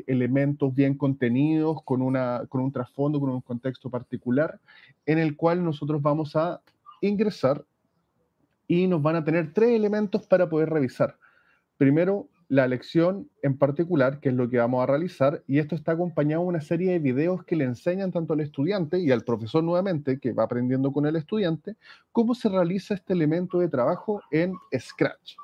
elementos 0.07 0.73
bien 0.73 0.97
contenidos, 0.97 1.83
con, 1.83 2.01
una, 2.01 2.41
con 2.49 2.61
un 2.61 2.71
trasfondo, 2.71 3.19
con 3.19 3.29
un 3.29 3.41
contexto 3.41 3.91
particular, 3.91 4.59
en 5.05 5.19
el 5.19 5.35
cual 5.35 5.63
nosotros 5.63 6.01
vamos 6.01 6.35
a 6.35 6.61
ingresar 7.01 7.63
y 8.67 8.87
nos 8.87 9.01
van 9.01 9.15
a 9.15 9.23
tener 9.23 9.53
tres 9.53 9.69
elementos 9.69 10.25
para 10.25 10.49
poder 10.49 10.71
revisar. 10.71 11.15
Primero, 11.77 12.27
la 12.49 12.67
lección 12.67 13.29
en 13.41 13.57
particular, 13.57 14.19
que 14.19 14.29
es 14.29 14.35
lo 14.35 14.49
que 14.49 14.57
vamos 14.57 14.81
a 14.81 14.85
realizar, 14.85 15.43
y 15.47 15.59
esto 15.59 15.75
está 15.75 15.93
acompañado 15.93 16.43
de 16.43 16.49
una 16.49 16.61
serie 16.61 16.91
de 16.91 16.99
videos 16.99 17.43
que 17.43 17.55
le 17.55 17.65
enseñan 17.65 18.11
tanto 18.11 18.33
al 18.33 18.39
estudiante 18.39 18.99
y 18.99 19.11
al 19.11 19.23
profesor 19.23 19.63
nuevamente, 19.63 20.19
que 20.19 20.31
va 20.31 20.43
aprendiendo 20.43 20.91
con 20.93 21.05
el 21.05 21.17
estudiante, 21.17 21.75
cómo 22.11 22.35
se 22.35 22.47
realiza 22.49 22.93
este 22.93 23.13
elemento 23.13 23.59
de 23.59 23.67
trabajo 23.67 24.21
en 24.31 24.53
Scratch. 24.77 25.35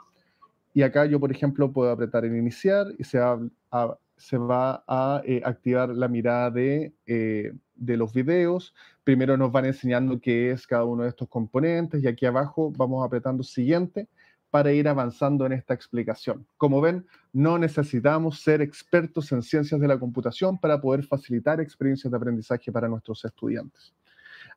Y 0.73 0.81
acá 0.81 1.05
yo, 1.05 1.19
por 1.19 1.31
ejemplo, 1.31 1.71
puedo 1.71 1.91
apretar 1.91 2.25
en 2.25 2.37
iniciar 2.37 2.87
y 2.97 3.03
se 3.03 3.19
va 3.19 4.83
a, 4.87 5.21
eh, 5.25 5.41
activar 5.43 5.89
la 5.89 6.07
mirada 6.07 6.51
de, 6.51 6.93
eh, 7.05 7.51
de 7.75 7.97
los 7.97 8.13
videos. 8.13 8.73
Primero 9.03 9.35
nos 9.37 9.51
van 9.51 9.65
enseñando 9.65 10.19
qué 10.21 10.51
es 10.51 10.65
cada 10.65 10.85
uno 10.85 11.03
de 11.03 11.09
estos 11.09 11.27
componentes 11.27 12.01
y 12.01 12.07
aquí 12.07 12.25
abajo 12.25 12.71
vamos 12.75 13.05
apretando 13.05 13.43
siguiente 13.43 14.07
para 14.53 14.71
ir 14.71 14.87
avanzando 14.87 15.47
en 15.47 15.53
esta 15.53 15.73
explicación. 15.73 16.45
Como 16.57 16.79
ven, 16.79 17.07
no 17.31 17.57
necesitamos 17.57 18.39
ser 18.39 18.61
expertos 18.61 19.31
en 19.31 19.41
ciencias 19.41 19.81
de 19.81 19.87
la 19.87 19.97
computación 19.97 20.59
para 20.59 20.79
poder 20.79 21.03
facilitar 21.03 21.59
experiencias 21.59 22.11
de 22.11 22.17
aprendizaje 22.17 22.71
para 22.71 22.87
nuestros 22.87 23.25
estudiantes. 23.25 23.95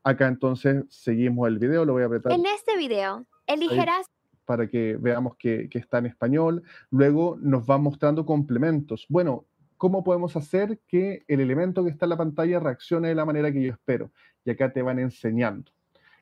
Acá 0.05 0.27
entonces 0.27 0.85
seguimos 0.91 1.49
el 1.49 1.59
video, 1.59 1.87
lo 1.87 1.95
voy 1.95 2.03
a 2.03 2.07
apretar. 2.07 2.31
En 2.33 2.45
este 2.45 2.77
video, 2.77 3.25
elegirás... 3.47 4.05
Para 4.45 4.69
que 4.69 4.99
veamos 5.01 5.35
que, 5.39 5.71
que 5.71 5.79
está 5.79 5.97
en 5.97 6.07
español. 6.07 6.63
Luego 6.91 7.39
nos 7.41 7.63
va 7.63 7.79
mostrando 7.79 8.27
complementos. 8.27 9.07
Bueno, 9.09 9.47
¿cómo 9.79 10.05
podemos 10.05 10.37
hacer 10.37 10.79
que 10.87 11.25
el 11.27 11.41
elemento 11.41 11.83
que 11.85 11.91
está 11.91 12.05
en 12.05 12.11
la 12.11 12.19
pantalla 12.19 12.61
reaccione 12.61 13.09
de 13.09 13.15
la 13.15 13.25
manera 13.25 13.51
que 13.51 13.63
yo 13.63 13.73
espero? 13.73 14.11
Y 14.45 14.51
acá 14.51 14.71
te 14.75 14.83
van 14.83 14.99
enseñando. 14.99 15.73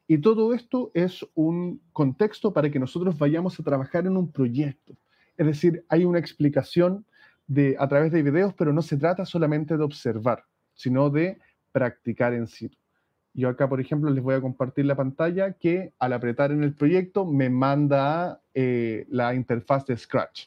Y 0.07 0.19
todo 0.19 0.53
esto 0.53 0.91
es 0.95 1.27
un 1.35 1.81
contexto 1.93 2.53
para 2.53 2.71
que 2.71 2.79
nosotros 2.79 3.17
vayamos 3.17 3.59
a 3.59 3.63
trabajar 3.63 4.07
en 4.07 4.17
un 4.17 4.31
proyecto. 4.31 4.95
Es 5.37 5.47
decir, 5.47 5.85
hay 5.89 6.05
una 6.05 6.19
explicación 6.19 7.07
de, 7.47 7.77
a 7.79 7.89
través 7.89 8.13
de 8.13 8.23
videos, 8.23 8.55
pero 8.55 8.73
no 8.73 8.83
se 8.83 8.97
trata 8.97 9.25
solamente 9.25 9.77
de 9.77 9.83
observar, 9.83 10.45
sino 10.75 11.11
de 11.11 11.39
practicar 11.73 12.35
en 12.35 12.47
sí. 12.47 12.71
Yo 13.33 13.49
acá, 13.49 13.69
por 13.69 13.81
ejemplo, 13.81 14.11
les 14.11 14.23
voy 14.23 14.37
a 14.37 14.41
compartir 14.41 14.85
la 14.85 14.95
pantalla 14.95 15.55
que 15.55 15.93
al 15.99 16.13
apretar 16.13 16.53
en 16.53 16.63
el 16.63 16.75
proyecto 16.75 17.27
me 17.27 17.51
manda 17.51 18.41
eh, 18.55 19.07
la 19.09 19.35
interfaz 19.35 19.85
de 19.87 19.97
Scratch. 19.97 20.47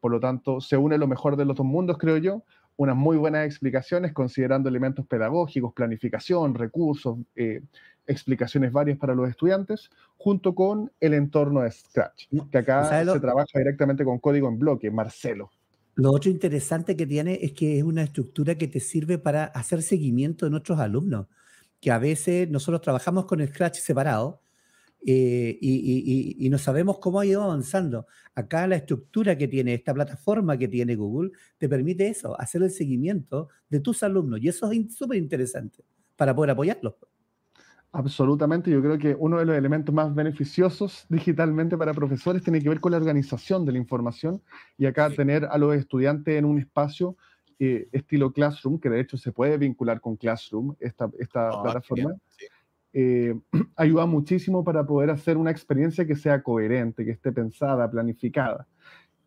Por 0.00 0.12
lo 0.12 0.20
tanto, 0.20 0.60
se 0.60 0.76
une 0.76 0.98
lo 0.98 1.06
mejor 1.06 1.36
de 1.36 1.46
los 1.46 1.56
dos 1.56 1.64
mundos, 1.64 1.96
creo 1.96 2.18
yo. 2.18 2.42
Unas 2.76 2.94
muy 2.94 3.16
buenas 3.16 3.46
explicaciones 3.46 4.12
considerando 4.12 4.68
elementos 4.68 5.06
pedagógicos, 5.06 5.72
planificación, 5.72 6.54
recursos, 6.54 7.16
eh, 7.34 7.62
explicaciones 8.06 8.72
varias 8.72 8.98
para 8.98 9.14
los 9.14 9.28
estudiantes, 9.28 9.90
junto 10.16 10.54
con 10.54 10.90
el 11.00 11.14
entorno 11.14 11.62
de 11.62 11.70
Scratch, 11.70 12.26
que 12.50 12.58
acá 12.58 13.04
se 13.04 13.20
trabaja 13.20 13.58
directamente 13.58 14.04
con 14.04 14.18
código 14.18 14.48
en 14.48 14.58
bloque, 14.58 14.90
Marcelo. 14.90 15.50
Lo 15.94 16.12
otro 16.12 16.30
interesante 16.30 16.94
que 16.96 17.06
tiene 17.06 17.38
es 17.40 17.52
que 17.52 17.78
es 17.78 17.82
una 17.82 18.02
estructura 18.02 18.54
que 18.56 18.68
te 18.68 18.80
sirve 18.80 19.18
para 19.18 19.44
hacer 19.44 19.82
seguimiento 19.82 20.44
de 20.44 20.50
nuestros 20.50 20.78
alumnos, 20.78 21.26
que 21.80 21.90
a 21.90 21.98
veces 21.98 22.50
nosotros 22.50 22.82
trabajamos 22.82 23.24
con 23.24 23.46
Scratch 23.46 23.78
separado 23.78 24.42
eh, 25.06 25.56
y, 25.60 26.36
y, 26.38 26.50
no 26.50 26.58
sabemos 26.58 26.98
cómo 26.98 27.20
ha 27.20 27.26
ido 27.26 27.42
avanzando. 27.42 28.06
Acá 28.34 28.66
la 28.66 28.76
estructura 28.76 29.38
que 29.38 29.46
tiene 29.46 29.72
esta 29.72 29.94
plataforma 29.94 30.58
que 30.58 30.68
tiene 30.68 30.96
Google 30.96 31.30
te 31.58 31.68
permite 31.68 32.08
eso, 32.08 32.38
hacer 32.40 32.62
el 32.62 32.70
seguimiento 32.70 33.48
de 33.68 33.80
tus 33.80 34.02
alumnos 34.02 34.40
y 34.42 34.48
eso 34.48 34.70
es 34.70 34.94
súper 34.94 35.18
interesante 35.18 35.84
para 36.16 36.34
poder 36.34 36.50
apoyarlos. 36.50 36.94
Absolutamente, 37.98 38.70
yo 38.70 38.82
creo 38.82 38.98
que 38.98 39.16
uno 39.18 39.38
de 39.38 39.46
los 39.46 39.56
elementos 39.56 39.94
más 39.94 40.14
beneficiosos 40.14 41.06
digitalmente 41.08 41.78
para 41.78 41.94
profesores 41.94 42.42
tiene 42.42 42.60
que 42.60 42.68
ver 42.68 42.78
con 42.78 42.92
la 42.92 42.98
organización 42.98 43.64
de 43.64 43.72
la 43.72 43.78
información 43.78 44.42
y 44.76 44.84
acá 44.84 45.08
tener 45.08 45.46
a 45.46 45.56
los 45.56 45.74
estudiantes 45.74 46.36
en 46.36 46.44
un 46.44 46.58
espacio 46.58 47.16
eh, 47.58 47.88
estilo 47.92 48.34
Classroom, 48.34 48.78
que 48.80 48.90
de 48.90 49.00
hecho 49.00 49.16
se 49.16 49.32
puede 49.32 49.56
vincular 49.56 50.02
con 50.02 50.16
Classroom, 50.16 50.74
esta, 50.78 51.10
esta 51.18 51.48
ah, 51.48 51.62
plataforma, 51.62 52.14
eh, 52.92 53.34
ayuda 53.76 54.04
muchísimo 54.04 54.62
para 54.62 54.84
poder 54.84 55.08
hacer 55.08 55.38
una 55.38 55.50
experiencia 55.50 56.06
que 56.06 56.16
sea 56.16 56.42
coherente, 56.42 57.02
que 57.02 57.12
esté 57.12 57.32
pensada, 57.32 57.90
planificada. 57.90 58.68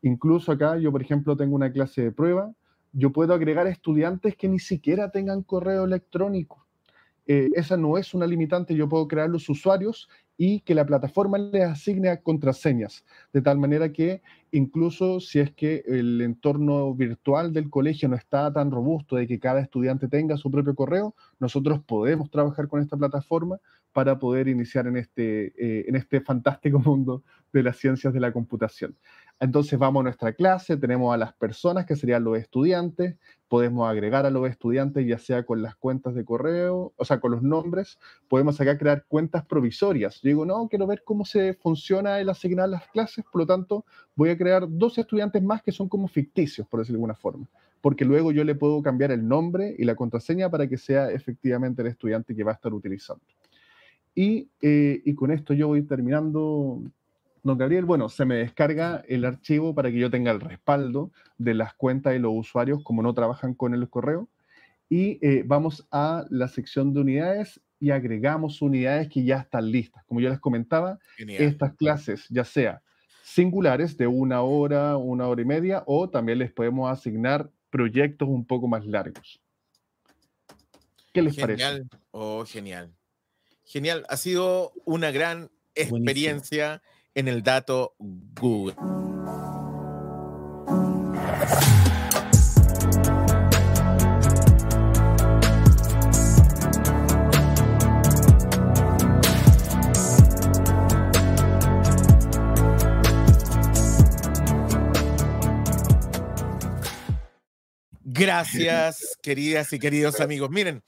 Incluso 0.03 0.51
acá 0.51 0.77
yo, 0.77 0.91
por 0.91 1.01
ejemplo, 1.01 1.35
tengo 1.35 1.55
una 1.55 1.71
clase 1.71 2.03
de 2.03 2.11
prueba, 2.11 2.53
yo 2.93 3.11
puedo 3.11 3.33
agregar 3.33 3.65
estudiantes 3.65 4.35
que 4.35 4.47
ni 4.47 4.59
siquiera 4.59 5.09
tengan 5.09 5.41
correo 5.41 5.85
electrónico 5.85 6.68
eh, 7.31 7.47
esa 7.53 7.77
no 7.77 7.95
es 7.99 8.15
una 8.15 8.25
limitante, 8.25 8.73
yo 8.73 8.89
puedo 8.89 9.07
crear 9.07 9.29
los 9.29 9.47
usuarios 9.49 10.09
y 10.35 10.61
que 10.61 10.73
la 10.73 10.87
plataforma 10.87 11.37
les 11.37 11.63
asigne 11.63 12.19
contraseñas, 12.23 13.05
de 13.31 13.43
tal 13.43 13.59
manera 13.59 13.93
que 13.93 14.23
incluso 14.49 15.19
si 15.19 15.39
es 15.39 15.51
que 15.51 15.83
el 15.85 16.21
entorno 16.21 16.91
virtual 16.95 17.53
del 17.53 17.69
colegio 17.69 18.09
no 18.09 18.15
está 18.15 18.51
tan 18.51 18.71
robusto 18.71 19.15
de 19.15 19.27
que 19.27 19.37
cada 19.37 19.59
estudiante 19.59 20.07
tenga 20.07 20.37
su 20.37 20.49
propio 20.49 20.73
correo, 20.73 21.13
nosotros 21.39 21.81
podemos 21.85 22.31
trabajar 22.31 22.67
con 22.67 22.81
esta 22.81 22.97
plataforma 22.97 23.59
para 23.93 24.17
poder 24.17 24.47
iniciar 24.47 24.87
en 24.87 24.97
este, 24.97 25.53
eh, 25.55 25.85
en 25.87 25.95
este 25.95 26.21
fantástico 26.21 26.79
mundo 26.83 27.21
de 27.53 27.61
las 27.61 27.77
ciencias 27.77 28.11
de 28.11 28.19
la 28.19 28.33
computación. 28.33 28.97
Entonces 29.39 29.77
vamos 29.77 30.01
a 30.01 30.03
nuestra 30.05 30.33
clase, 30.33 30.77
tenemos 30.77 31.13
a 31.13 31.17
las 31.17 31.33
personas 31.33 31.85
que 31.85 31.95
serían 31.95 32.23
los 32.23 32.39
estudiantes, 32.39 33.17
podemos 33.49 33.89
agregar 33.89 34.25
a 34.25 34.29
los 34.29 34.47
estudiantes 34.47 35.05
ya 35.05 35.17
sea 35.17 35.43
con 35.43 35.61
las 35.61 35.75
cuentas 35.75 36.13
de 36.13 36.23
correo, 36.23 36.93
o 36.95 37.05
sea, 37.05 37.19
con 37.19 37.31
los 37.31 37.41
nombres, 37.41 37.97
podemos 38.27 38.61
acá 38.61 38.77
crear 38.77 39.03
cuentas 39.07 39.43
provisorias. 39.45 40.21
Yo 40.21 40.29
digo, 40.29 40.45
no, 40.45 40.69
quiero 40.69 40.85
ver 40.85 41.03
cómo 41.03 41.25
se 41.25 41.55
funciona 41.55 42.19
el 42.19 42.29
asignar 42.29 42.69
las 42.69 42.87
clases, 42.87 43.25
por 43.29 43.41
lo 43.41 43.47
tanto 43.47 43.85
voy 44.15 44.29
a 44.29 44.37
crear 44.37 44.67
dos 44.69 44.97
estudiantes 44.99 45.43
más 45.43 45.63
que 45.63 45.71
son 45.71 45.89
como 45.89 46.07
ficticios, 46.07 46.67
por 46.67 46.79
decirlo 46.79 46.97
de 46.97 46.99
alguna 46.99 47.15
forma, 47.15 47.47
porque 47.81 48.05
luego 48.05 48.31
yo 48.31 48.43
le 48.43 48.53
puedo 48.53 48.81
cambiar 48.83 49.11
el 49.11 49.27
nombre 49.27 49.75
y 49.77 49.83
la 49.83 49.95
contraseña 49.95 50.49
para 50.49 50.67
que 50.67 50.77
sea 50.77 51.09
efectivamente 51.11 51.81
el 51.81 51.87
estudiante 51.87 52.35
que 52.35 52.43
va 52.43 52.51
a 52.51 52.55
estar 52.55 52.73
utilizando. 52.73 53.23
Y, 54.13 54.49
eh, 54.61 55.01
y 55.03 55.15
con 55.15 55.31
esto 55.31 55.53
yo 55.53 55.67
voy 55.67 55.81
terminando 55.83 56.81
Don 57.43 57.57
Gabriel, 57.57 57.85
bueno, 57.85 58.09
se 58.09 58.25
me 58.25 58.35
descarga 58.35 59.03
el 59.07 59.25
archivo 59.25 59.73
para 59.73 59.91
que 59.91 59.99
yo 59.99 60.09
tenga 60.09 60.31
el 60.31 60.39
respaldo 60.39 61.11
de 61.37 61.53
las 61.53 61.73
cuentas 61.73 62.15
y 62.15 62.19
los 62.19 62.33
usuarios 62.33 62.81
como 62.83 63.01
no 63.01 63.13
trabajan 63.13 63.53
con 63.53 63.73
el 63.73 63.89
correo. 63.89 64.27
Y 64.89 65.19
eh, 65.25 65.43
vamos 65.45 65.87
a 65.91 66.25
la 66.29 66.47
sección 66.47 66.93
de 66.93 67.01
unidades 67.01 67.61
y 67.79 67.91
agregamos 67.91 68.61
unidades 68.61 69.07
que 69.09 69.23
ya 69.23 69.37
están 69.37 69.71
listas. 69.71 70.03
Como 70.05 70.19
yo 70.19 70.29
les 70.29 70.39
comentaba, 70.39 70.99
estas 71.17 71.75
clases, 71.75 72.25
ya 72.29 72.43
sea 72.43 72.81
singulares 73.23 73.95
de 73.95 74.07
una 74.07 74.41
hora, 74.41 74.97
una 74.97 75.27
hora 75.27 75.41
y 75.41 75.45
media, 75.45 75.83
o 75.85 76.09
también 76.09 76.39
les 76.39 76.51
podemos 76.51 76.91
asignar 76.91 77.49
proyectos 77.69 78.27
un 78.27 78.45
poco 78.45 78.67
más 78.67 78.85
largos. 78.85 79.39
¿Qué 81.13 81.21
les 81.21 81.35
parece? 81.37 81.83
Oh, 82.11 82.43
genial. 82.45 82.91
Genial. 83.65 84.05
Ha 84.09 84.17
sido 84.17 84.73
una 84.85 85.11
gran 85.11 85.51
experiencia 85.75 86.81
en 87.15 87.27
el 87.27 87.43
dato 87.43 87.95
Google. 87.99 88.75
Gracias, 108.03 109.17
queridas 109.21 109.71
y 109.71 109.79
queridos 109.79 110.19
amigos. 110.19 110.49
Miren, 110.49 110.83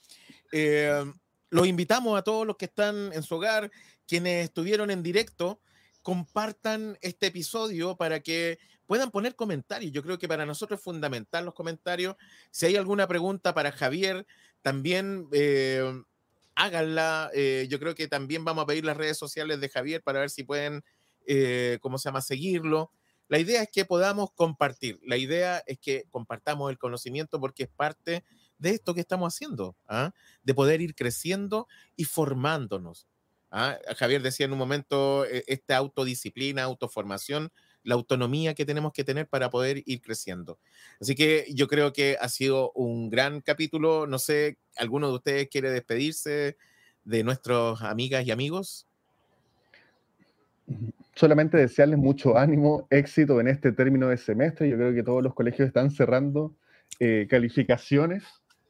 eh, 0.52 1.02
los 1.50 1.66
invitamos 1.66 2.18
a 2.18 2.22
todos 2.22 2.46
los 2.46 2.56
que 2.56 2.66
están 2.66 3.12
en 3.12 3.22
su 3.22 3.36
hogar, 3.36 3.70
quienes 4.06 4.44
estuvieron 4.44 4.90
en 4.90 5.02
directo 5.02 5.60
compartan 6.02 6.98
este 7.00 7.26
episodio 7.28 7.96
para 7.96 8.20
que 8.20 8.58
puedan 8.86 9.10
poner 9.10 9.34
comentarios. 9.34 9.92
Yo 9.92 10.02
creo 10.02 10.18
que 10.18 10.28
para 10.28 10.44
nosotros 10.44 10.78
es 10.78 10.84
fundamental 10.84 11.44
los 11.44 11.54
comentarios. 11.54 12.16
Si 12.50 12.66
hay 12.66 12.76
alguna 12.76 13.06
pregunta 13.06 13.54
para 13.54 13.72
Javier, 13.72 14.26
también 14.60 15.28
eh, 15.32 15.82
háganla. 16.54 17.30
Eh, 17.34 17.66
yo 17.70 17.78
creo 17.78 17.94
que 17.94 18.08
también 18.08 18.44
vamos 18.44 18.64
a 18.64 18.66
pedir 18.66 18.84
las 18.84 18.96
redes 18.96 19.16
sociales 19.16 19.60
de 19.60 19.68
Javier 19.68 20.02
para 20.02 20.20
ver 20.20 20.30
si 20.30 20.44
pueden, 20.44 20.84
eh, 21.26 21.78
¿cómo 21.80 21.98
se 21.98 22.08
llama?, 22.08 22.20
seguirlo. 22.20 22.90
La 23.28 23.38
idea 23.38 23.62
es 23.62 23.70
que 23.70 23.84
podamos 23.84 24.30
compartir. 24.32 25.00
La 25.06 25.16
idea 25.16 25.62
es 25.66 25.78
que 25.78 26.04
compartamos 26.10 26.70
el 26.70 26.78
conocimiento 26.78 27.40
porque 27.40 27.62
es 27.62 27.70
parte 27.70 28.24
de 28.58 28.70
esto 28.70 28.94
que 28.94 29.00
estamos 29.00 29.34
haciendo, 29.34 29.76
¿ah? 29.88 30.12
de 30.42 30.54
poder 30.54 30.80
ir 30.80 30.94
creciendo 30.94 31.66
y 31.96 32.04
formándonos. 32.04 33.08
¿Ah? 33.52 33.78
Javier 33.96 34.22
decía 34.22 34.46
en 34.46 34.52
un 34.52 34.58
momento, 34.58 35.24
eh, 35.26 35.44
esta 35.46 35.76
autodisciplina, 35.76 36.64
autoformación, 36.64 37.52
la 37.84 37.94
autonomía 37.94 38.54
que 38.54 38.66
tenemos 38.66 38.92
que 38.92 39.04
tener 39.04 39.28
para 39.28 39.50
poder 39.50 39.82
ir 39.86 40.00
creciendo. 40.00 40.58
Así 41.00 41.14
que 41.14 41.46
yo 41.54 41.68
creo 41.68 41.92
que 41.92 42.16
ha 42.20 42.28
sido 42.28 42.72
un 42.72 43.10
gran 43.10 43.40
capítulo. 43.40 44.06
No 44.06 44.18
sé, 44.18 44.58
¿alguno 44.76 45.08
de 45.08 45.14
ustedes 45.14 45.48
quiere 45.48 45.70
despedirse 45.70 46.56
de 47.04 47.24
nuestros 47.24 47.82
amigas 47.82 48.26
y 48.26 48.30
amigos? 48.30 48.86
solamente 51.14 51.56
desearles 51.56 51.98
mucho 51.98 52.38
ánimo, 52.38 52.86
éxito 52.90 53.40
en 53.40 53.48
este 53.48 53.72
término 53.72 54.08
de 54.08 54.16
semestre. 54.16 54.68
Yo 54.68 54.76
creo 54.76 54.94
que 54.94 55.02
todos 55.02 55.22
los 55.22 55.34
colegios 55.34 55.66
están 55.66 55.90
cerrando 55.90 56.54
eh, 57.00 57.26
calificaciones, 57.28 58.24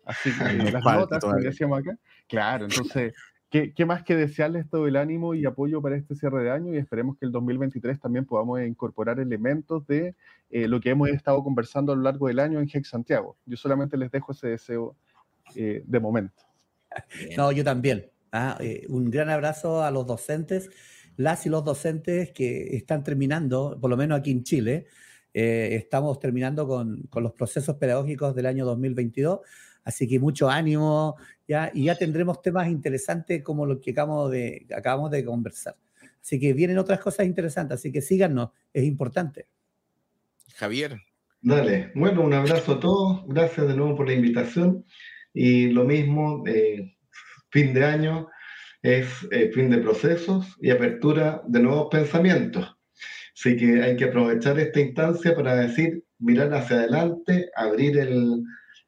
así 0.05 0.31
que 0.37 0.45
las 0.73 0.85
notas, 0.85 1.21
como 1.21 1.35
decíamos 1.37 1.81
acá. 1.81 1.97
Claro, 2.29 2.65
entonces, 2.65 3.15
¿qué, 3.53 3.73
¿qué, 3.73 3.87
más 3.87 4.03
que 4.03 4.17
desearles 4.17 4.69
todo 4.69 4.89
el 4.89 4.97
ánimo 4.97 5.35
y 5.35 5.47
apoyo 5.47 5.81
para 5.81 5.97
este 5.97 6.17
cierre 6.17 6.43
de 6.43 6.51
año? 6.51 6.75
Y 6.75 6.79
esperemos 6.79 7.17
que 7.17 7.27
el 7.27 7.31
2023 7.31 8.01
también 8.01 8.25
podamos 8.25 8.61
incorporar 8.63 9.21
elementos 9.21 9.87
de 9.87 10.17
eh, 10.51 10.67
lo 10.67 10.81
que 10.81 10.91
hemos 10.91 11.09
estado 11.11 11.45
conversando 11.45 11.93
a 11.93 11.97
lo 11.97 12.03
largo 12.03 12.27
del 12.27 12.41
año 12.41 12.59
en 12.59 12.69
Hex 12.73 12.89
Santiago. 12.89 13.37
Yo 13.47 13.57
solamente 13.57 13.97
les 13.97 14.11
dejo 14.11 14.33
ese 14.33 14.49
deseo 14.49 14.97
eh, 15.55 15.85
de 15.87 16.01
momento. 16.01 16.43
No, 17.37 17.53
yo 17.53 17.63
también. 17.63 18.11
Ah, 18.33 18.59
un 18.89 19.11
gran 19.11 19.29
abrazo 19.29 19.85
a 19.85 19.91
los 19.91 20.07
docentes 20.07 20.71
las 21.17 21.47
y 21.47 21.49
los 21.49 21.65
docentes 21.65 22.33
que 22.33 22.77
están 22.77 23.05
terminando, 23.05 23.79
por 23.81 23.91
lo 23.91 23.97
menos 23.97 24.19
aquí 24.19 24.31
en 24.31 24.45
Chile, 24.45 24.87
eh, 25.35 25.71
estamos 25.73 26.19
terminando 26.19 26.67
con, 26.67 27.03
con, 27.05 27.23
los 27.23 27.33
procesos 27.33 27.77
pedagógicos 27.77 28.35
del 28.35 28.47
año 28.47 28.65
2022, 28.65 29.41
así 29.85 30.09
que 30.09 30.19
mucho 30.19 30.49
ánimo, 30.49 31.17
ya, 31.47 31.71
y 31.75 31.85
ya 31.85 31.97
tendremos 31.97 32.41
temas 32.43 32.69
interesantes 32.69 33.43
como 33.43 33.67
los 33.67 33.79
que 33.81 33.91
acabamos 33.91 34.31
de, 34.31 34.67
acabamos 34.77 35.11
de 35.11 35.25
conversar. 35.25 35.77
Así 36.21 36.39
que 36.39 36.53
vienen 36.53 36.79
otras 36.79 37.01
cosas 37.01 37.27
interesantes, 37.27 37.79
así 37.79 37.91
que 37.91 38.01
síganos, 38.01 38.51
es 38.73 38.85
importante. 38.85 39.47
Javier. 40.55 41.01
Dale, 41.41 41.91
bueno, 41.97 42.23
un 42.23 42.35
abrazo 42.35 42.75
a 42.75 42.81
todos, 42.81 43.25
gracias 43.27 43.67
de 43.67 43.75
nuevo 43.75 43.97
por 43.97 44.07
la 44.07 44.15
invitación 44.15 44.85
y 45.35 45.69
lo 45.69 45.85
mismo, 45.85 46.45
eh, 46.47 46.95
fin 47.51 47.75
de 47.75 47.85
año, 47.85 48.29
es 48.83 49.09
eh, 49.33 49.51
fin 49.53 49.69
de 49.71 49.79
procesos 49.79 50.57
y 50.61 50.71
apertura 50.71 51.43
de 51.47 51.61
nuevos 51.61 51.89
pensamientos. 51.91 52.77
Así 53.35 53.57
que 53.57 53.83
hay 53.83 53.97
que 53.97 54.05
aprovechar 54.05 54.59
esta 54.61 54.81
instancia 54.81 55.35
para 55.35 55.57
decir, 55.57 56.05
mirar 56.19 56.55
hacia 56.55 56.77
adelante, 56.77 57.51
abrir 57.57 57.99
el, 57.99 58.45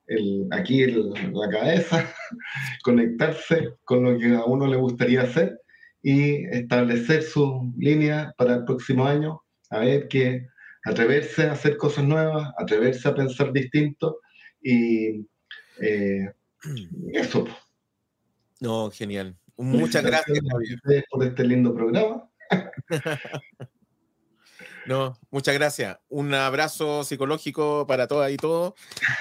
el, 0.07 0.47
aquí 0.51 0.87
la 0.87 1.49
cabeza, 1.51 2.15
conectarse 2.83 3.75
con 3.85 4.05
lo 4.05 4.19
que 4.19 4.35
a 4.35 4.45
uno 4.45 4.67
le 4.67 4.77
gustaría 4.77 5.23
hacer 5.23 5.61
y 6.03 6.45
establecer 6.55 7.23
su 7.23 7.73
línea 7.79 8.35
para 8.37 8.57
el 8.57 8.65
próximo 8.65 9.07
año, 9.07 9.43
a 9.71 9.79
ver 9.79 10.09
que 10.09 10.47
atreverse 10.85 11.45
a 11.45 11.53
hacer 11.53 11.77
cosas 11.77 12.05
nuevas, 12.05 12.53
atreverse 12.59 13.09
a 13.09 13.15
pensar 13.15 13.53
distinto 13.53 14.21
y 14.63 15.27
eh, 15.81 16.33
eso. 17.13 17.47
No, 18.61 18.91
genial. 18.91 19.37
Muchas 19.57 20.03
gracias, 20.03 20.39
por 21.11 21.25
este 21.25 21.45
lindo 21.45 21.75
programa. 21.75 22.29
No, 24.87 25.19
muchas 25.31 25.55
gracias. 25.55 25.99
Un 26.09 26.35
abrazo 26.35 27.05
psicológico 27.05 27.87
para 27.87 28.07
todas 28.07 28.31
y 28.31 28.37
todos. 28.37 28.75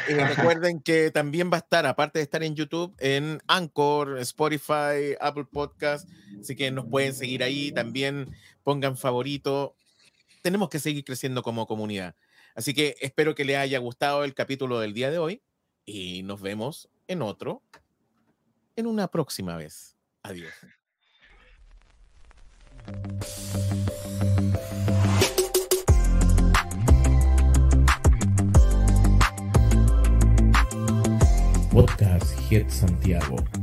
Y 0.09 0.13
recuerden 0.59 0.81
que 0.81 1.11
también 1.11 1.49
va 1.51 1.57
a 1.57 1.59
estar, 1.59 1.85
aparte 1.85 2.19
de 2.19 2.23
estar 2.23 2.43
en 2.43 2.55
YouTube, 2.55 2.93
en 2.99 3.41
Anchor, 3.47 4.19
Spotify, 4.19 5.15
Apple 5.21 5.45
Podcast. 5.51 6.09
Así 6.39 6.55
que 6.55 6.71
nos 6.71 6.85
pueden 6.85 7.13
seguir 7.13 7.43
ahí. 7.43 7.71
También 7.71 8.35
pongan 8.63 8.97
favorito. 8.97 9.75
Tenemos 10.41 10.69
que 10.69 10.79
seguir 10.79 11.05
creciendo 11.05 11.43
como 11.43 11.65
comunidad. 11.65 12.15
Así 12.55 12.73
que 12.73 12.95
espero 12.99 13.33
que 13.33 13.45
les 13.45 13.57
haya 13.57 13.79
gustado 13.79 14.23
el 14.23 14.33
capítulo 14.33 14.79
del 14.79 14.93
día 14.93 15.09
de 15.09 15.17
hoy 15.17 15.41
y 15.85 16.23
nos 16.23 16.41
vemos 16.41 16.89
en 17.07 17.21
otro, 17.21 17.63
en 18.75 18.85
una 18.85 19.07
próxima 19.07 19.57
vez. 19.57 19.95
Adiós. 20.23 20.53
Podcast 31.97 32.49
Head 32.49 32.71
Santiago. 32.71 33.62